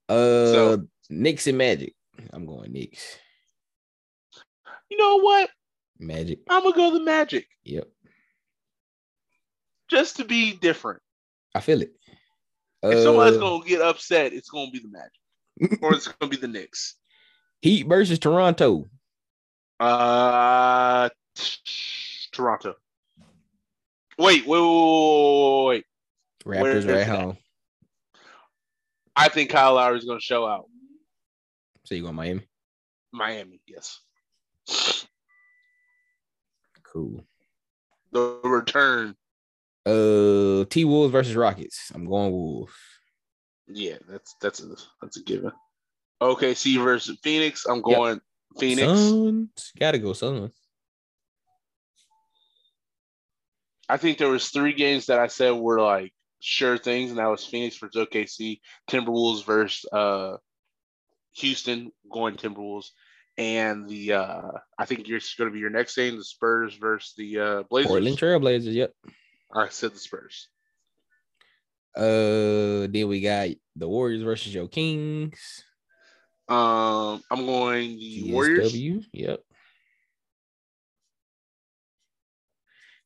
Uh 0.09 0.53
So- 0.53 0.86
Knicks 1.11 1.46
and 1.46 1.59
Magic. 1.59 1.94
I'm 2.32 2.46
going 2.46 2.72
Knicks. 2.72 3.18
You 4.90 4.96
know 4.96 5.16
what? 5.20 5.50
Magic. 5.98 6.40
I'm 6.48 6.62
gonna 6.62 6.76
go 6.76 6.92
the 6.92 7.00
Magic 7.04 7.46
Yep. 7.64 7.88
just 9.88 10.16
to 10.16 10.24
be 10.24 10.52
different. 10.54 11.02
I 11.54 11.60
feel 11.60 11.82
it. 11.82 11.92
If 12.82 13.02
somebody's 13.02 13.36
Uh, 13.36 13.40
gonna 13.40 13.64
get 13.66 13.80
upset, 13.80 14.32
it's 14.32 14.48
gonna 14.50 14.70
be 14.70 14.78
the 14.78 14.88
Magic, 14.88 15.80
or 15.82 15.94
it's 15.94 16.06
gonna 16.08 16.30
be 16.30 16.36
the 16.36 16.46
Knicks. 16.48 16.94
Heat 17.60 17.86
versus 17.88 18.18
Toronto. 18.18 18.84
Uh, 19.80 21.08
Toronto. 22.32 22.74
Wait, 24.18 24.46
wait, 24.46 24.60
wait, 24.60 25.64
wait, 25.66 25.66
wait. 25.66 25.84
Raptors 26.64 26.74
is 26.76 26.86
are 26.86 26.90
at 26.90 26.96
it 26.96 27.08
at? 27.08 27.20
home. 27.20 27.38
I 29.16 29.28
think 29.28 29.50
Kyle 29.50 29.74
Lowry 29.74 29.98
is 29.98 30.04
gonna 30.04 30.20
show 30.20 30.46
out. 30.46 30.66
So 31.89 31.95
you 31.95 32.03
going 32.03 32.16
Miami? 32.16 32.47
Miami, 33.12 33.62
yes. 33.66 34.01
Cool. 36.82 37.24
The 38.12 38.41
return, 38.45 39.16
Uh 39.86 40.66
T 40.68 40.84
Wolves 40.84 41.12
versus 41.12 41.34
Rockets. 41.34 41.91
I'm 41.95 42.05
going 42.05 42.30
Wolves. 42.30 42.74
yeah, 43.68 43.97
that's 44.07 44.34
that's 44.43 44.62
a 44.62 44.66
that's 45.01 45.16
a 45.16 45.22
given. 45.22 45.51
OKC 46.20 46.84
versus 46.84 47.16
Phoenix. 47.22 47.64
I'm 47.64 47.80
going 47.80 48.20
Phoenix. 48.59 48.86
Suns. 48.86 49.72
Gotta 49.80 49.97
go 49.97 50.12
Suns. 50.12 50.53
I 53.89 53.97
think 53.97 54.18
there 54.18 54.28
was 54.28 54.51
three 54.51 54.74
games 54.74 55.07
that 55.07 55.20
I 55.20 55.28
said 55.28 55.53
were 55.53 55.80
like 55.80 56.12
sure 56.41 56.76
things, 56.76 57.09
and 57.09 57.18
that 57.18 57.30
was 57.30 57.47
Phoenix 57.47 57.78
versus 57.78 58.07
OKC, 58.07 58.61
Timberwolves 58.91 59.47
versus 59.47 59.86
uh, 59.91 60.36
Houston, 61.39 61.93
going 62.11 62.36
Timberwolves, 62.36 62.91
and 63.36 63.89
the 63.89 64.12
uh, 64.14 64.51
I 64.78 64.84
think 64.84 65.09
you're 65.09 65.20
going 65.39 65.51
to 65.51 65.55
be 65.55 65.61
your 65.61 65.70
next 65.70 65.97
game, 65.97 66.16
the 66.16 66.24
Spurs 66.24 66.74
versus 66.74 67.14
the 67.16 67.39
uh, 67.39 67.62
Blazers. 67.70 67.89
Portland 67.89 68.18
Trailblazers. 68.18 68.74
Yep. 68.74 68.93
I 69.55 69.68
said 69.68 69.93
the 69.93 69.99
Spurs. 69.99 70.49
Uh, 71.97 72.86
then 72.91 73.09
we 73.09 73.20
got 73.20 73.49
the 73.76 73.89
Warriors 73.89 74.22
versus 74.22 74.55
your 74.55 74.68
Kings. 74.68 75.64
Um, 76.49 77.22
I'm 77.30 77.47
going 77.47 77.99
the 77.99 78.32
Warriors. 78.32 78.74
Yep. 78.74 79.41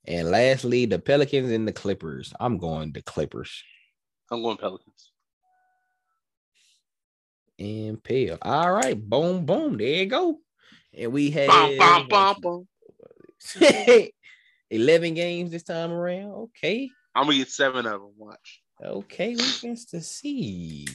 And 0.04 0.30
lastly, 0.30 0.86
the 0.86 0.98
Pelicans 0.98 1.52
and 1.52 1.66
the 1.66 1.72
Clippers. 1.72 2.34
I'm 2.40 2.58
going 2.58 2.92
the 2.92 3.02
Clippers 3.02 3.62
I'm 4.32 4.42
going 4.42 4.56
Pelicans. 4.56 5.11
And 7.62 8.02
Pale. 8.02 8.38
All 8.42 8.72
right, 8.72 8.98
boom, 8.98 9.46
boom. 9.46 9.78
There 9.78 9.86
you 9.86 10.06
go. 10.06 10.38
And 10.96 11.12
we 11.12 11.30
had 11.30 11.48
bum, 11.78 12.08
bum, 12.08 12.36
bum. 12.40 12.68
11 14.70 15.14
games 15.14 15.50
this 15.50 15.62
time 15.62 15.92
around. 15.92 16.30
Okay. 16.32 16.90
I'm 17.14 17.24
gonna 17.26 17.36
get 17.36 17.50
seven 17.50 17.86
of 17.86 18.00
them. 18.00 18.12
Watch. 18.16 18.62
Okay, 18.82 19.36
we 19.36 19.44
gets 19.60 19.84
to 19.86 20.00
see. 20.00 20.88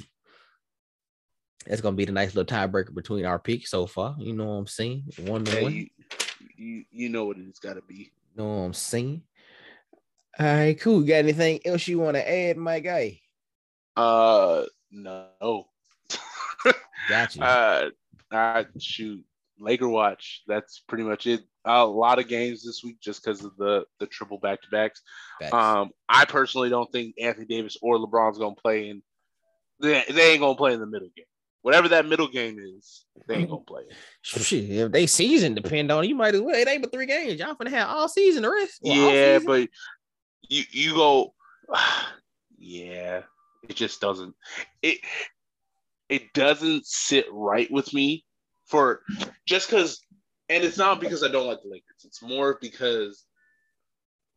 That's 1.66 1.82
gonna 1.82 1.96
be 1.96 2.06
the 2.06 2.12
nice 2.12 2.36
little 2.36 2.58
tiebreaker 2.58 2.94
between 2.94 3.26
our 3.26 3.40
picks 3.40 3.72
so 3.72 3.86
far. 3.86 4.16
You 4.20 4.34
know 4.34 4.46
what 4.46 4.54
I'm 4.54 4.68
saying? 4.68 5.04
One 5.20 5.46
to 5.46 5.52
Hey, 5.52 5.64
one. 5.64 5.74
you, 5.74 5.88
you 6.58 6.84
you 6.92 7.10
know 7.10 7.26
what 7.26 7.38
it's 7.38 7.60
got 7.60 7.74
to 7.74 7.82
be. 7.82 7.96
You 7.96 8.44
know 8.44 8.48
what 8.48 8.66
I'm 8.66 8.74
saying? 8.74 9.22
All 10.40 10.46
right, 10.46 10.80
cool. 10.80 11.02
Got 11.02 11.16
anything 11.16 11.60
else 11.66 11.88
you 11.88 12.00
want 12.00 12.16
to 12.16 12.30
add, 12.30 12.58
my 12.58 12.80
guy? 12.80 13.20
Uh, 13.96 14.66
no. 14.92 15.68
Got 17.08 17.36
you. 17.36 17.44
Uh, 17.44 17.90
I 18.32 18.66
shoot 18.80 19.24
Laker 19.60 19.88
watch. 19.88 20.44
That's 20.48 20.80
pretty 20.88 21.04
much 21.04 21.28
it. 21.28 21.42
a 21.66 21.86
lot 21.86 22.20
of 22.20 22.28
games 22.28 22.64
this 22.64 22.84
week 22.84 23.00
just 23.02 23.24
because 23.24 23.44
of 23.44 23.56
the 23.58 23.86
the 24.00 24.08
triple 24.08 24.38
back 24.38 24.62
to 24.62 24.68
backs. 24.70 25.02
Um, 25.52 25.92
I 26.10 26.26
personally 26.26 26.70
don't 26.70 26.92
think 26.92 27.16
Anthony 27.20 27.46
Davis 27.46 27.78
or 27.82 27.98
LeBron's 27.98 28.38
gonna 28.38 28.56
play 28.56 28.90
in. 28.90 29.02
They, 29.80 30.04
they 30.10 30.32
ain't 30.32 30.42
gonna 30.42 30.56
play 30.56 30.74
in 30.74 30.80
the 30.80 30.88
middle 30.88 31.10
game. 31.16 31.26
whatever 31.62 31.88
that 31.90 32.06
middle 32.06 32.28
game 32.28 32.58
is, 32.60 33.06
they 33.28 33.36
ain't 33.36 33.50
gonna 33.50 33.62
play. 33.62 33.84
Shit, 34.22 34.70
if 34.70 34.92
they 34.92 35.08
season 35.08 35.56
depend 35.56 35.92
on 35.92 36.08
you 36.08 36.16
might 36.16 36.36
as 36.36 36.42
well. 36.42 36.56
It 36.56 36.68
ain't 36.68 36.82
but 36.82 36.92
three 36.92 37.06
games. 37.06 37.40
Y'all 37.40 37.56
finna 37.56 37.70
have 37.70 37.90
all 37.90 38.10
season 38.10 38.44
the 38.44 38.52
rest. 38.52 38.80
Well, 38.82 38.96
yeah, 38.96 39.40
but 39.40 39.70
you 40.50 40.64
you 40.72 40.94
go, 40.94 41.34
yeah, 42.58 43.22
it 43.68 43.76
just 43.76 44.02
doesn't 44.02 44.36
it 44.82 45.00
it 46.10 46.34
doesn't 46.34 46.86
sit 46.86 47.26
right 47.32 47.70
with 47.72 47.94
me 47.94 48.24
for 48.66 49.02
just 49.46 49.70
because, 49.70 50.00
and 50.50 50.64
it's 50.64 50.78
not 50.78 51.00
because 51.02 51.24
I 51.24 51.28
don't 51.30 51.48
like 51.48 51.62
the 51.64 51.70
Lakers. 51.70 52.04
It's 52.06 52.22
more 52.22 52.58
because 52.62 53.26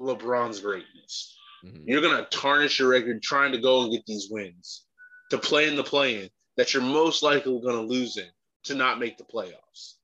LeBron's 0.00 0.60
greatness. 0.60 1.36
Mhm. 1.64 1.84
You're 1.86 2.00
gonna 2.00 2.26
tarnish 2.30 2.78
your 2.78 2.88
record 2.88 3.22
trying 3.22 3.52
to 3.52 3.58
go 3.58 3.82
and 3.82 3.92
get 3.92 4.06
these 4.06 4.28
wins 4.30 4.86
to 5.30 5.38
play 5.38 5.68
in 5.68 5.76
the 5.76 5.84
play-in 5.84 6.30
that 6.56 6.72
you're 6.72 6.82
most 6.82 7.22
likely 7.22 7.60
gonna 7.60 7.82
lose 7.82 8.16
in 8.16 8.30
to 8.64 8.74
not 8.74 8.98
make 8.98 9.18
the 9.18 9.24
playoffs. 9.24 9.94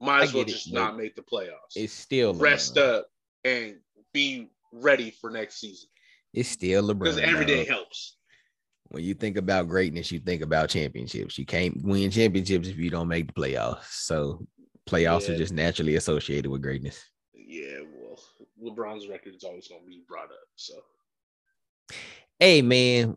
Might 0.00 0.24
as 0.24 0.34
well 0.34 0.44
get 0.44 0.50
it, 0.52 0.56
just 0.56 0.72
not 0.72 0.96
make 0.96 1.14
the 1.16 1.22
playoffs. 1.22 1.74
it's 1.76 1.92
still 1.92 2.34
Rest 2.34 2.74
LeBron. 2.74 2.94
up 2.98 3.10
and 3.44 3.80
be 4.12 4.50
ready 4.72 5.10
for 5.10 5.30
next 5.30 5.56
season 5.60 5.88
It's 6.34 6.48
still 6.48 6.82
LeBron. 6.88 6.98
because 6.98 7.18
every 7.18 7.46
day 7.46 7.64
helps. 7.64 8.16
When 8.88 9.02
you 9.02 9.14
think 9.14 9.36
about 9.36 9.68
greatness, 9.68 10.12
you 10.12 10.20
think 10.20 10.42
about 10.42 10.68
championships. 10.68 11.38
You 11.38 11.46
can't 11.46 11.82
win 11.82 12.10
championships 12.10 12.68
if 12.68 12.78
you 12.78 12.90
don't 12.90 13.08
make 13.08 13.26
the 13.26 13.32
playoffs. 13.32 13.84
So 13.90 14.46
playoffs 14.88 15.28
are 15.28 15.36
just 15.36 15.52
naturally 15.52 15.96
associated 15.96 16.50
with 16.50 16.62
greatness. 16.62 17.04
Yeah, 17.34 17.80
well, 17.94 18.20
LeBron's 18.62 19.08
record 19.08 19.34
is 19.34 19.44
always 19.44 19.68
gonna 19.68 19.82
be 19.86 20.02
brought 20.08 20.24
up. 20.24 20.48
So 20.54 20.74
Hey 22.38 22.60
man, 22.60 23.16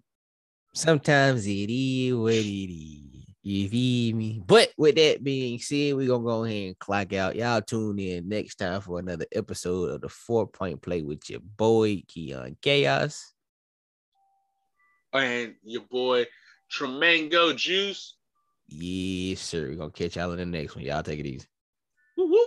sometimes 0.73 1.45
it 1.45 1.69
is 1.69 2.15
what 2.15 2.33
it 2.33 2.73
is. 2.73 3.25
You 3.41 3.67
feel 3.67 4.15
me? 4.15 4.41
But 4.45 4.69
with 4.77 4.95
that 4.95 5.23
being 5.23 5.59
said, 5.59 5.95
we're 5.95 6.07
gonna 6.07 6.23
go 6.23 6.43
ahead 6.43 6.67
and 6.67 6.79
clock 6.79 7.13
out. 7.13 7.35
Y'all 7.35 7.61
tune 7.61 7.99
in 7.99 8.29
next 8.29 8.55
time 8.55 8.79
for 8.81 8.99
another 8.99 9.25
episode 9.33 9.89
of 9.89 10.01
the 10.01 10.09
four 10.09 10.47
point 10.47 10.81
play 10.81 11.01
with 11.01 11.29
your 11.29 11.39
boy 11.39 12.03
Keon 12.07 12.57
Chaos 12.61 13.33
and 15.13 15.55
your 15.63 15.83
boy 15.83 16.25
Tremango 16.71 17.55
Juice. 17.55 18.15
Yes, 18.67 19.41
sir. 19.41 19.69
We're 19.69 19.75
gonna 19.75 19.91
catch 19.91 20.15
y'all 20.15 20.31
in 20.31 20.37
the 20.37 20.45
next 20.45 20.75
one. 20.75 20.85
Y'all 20.85 21.03
take 21.03 21.19
it 21.19 21.25
easy. 21.25 21.47
Woo-woo. 22.17 22.45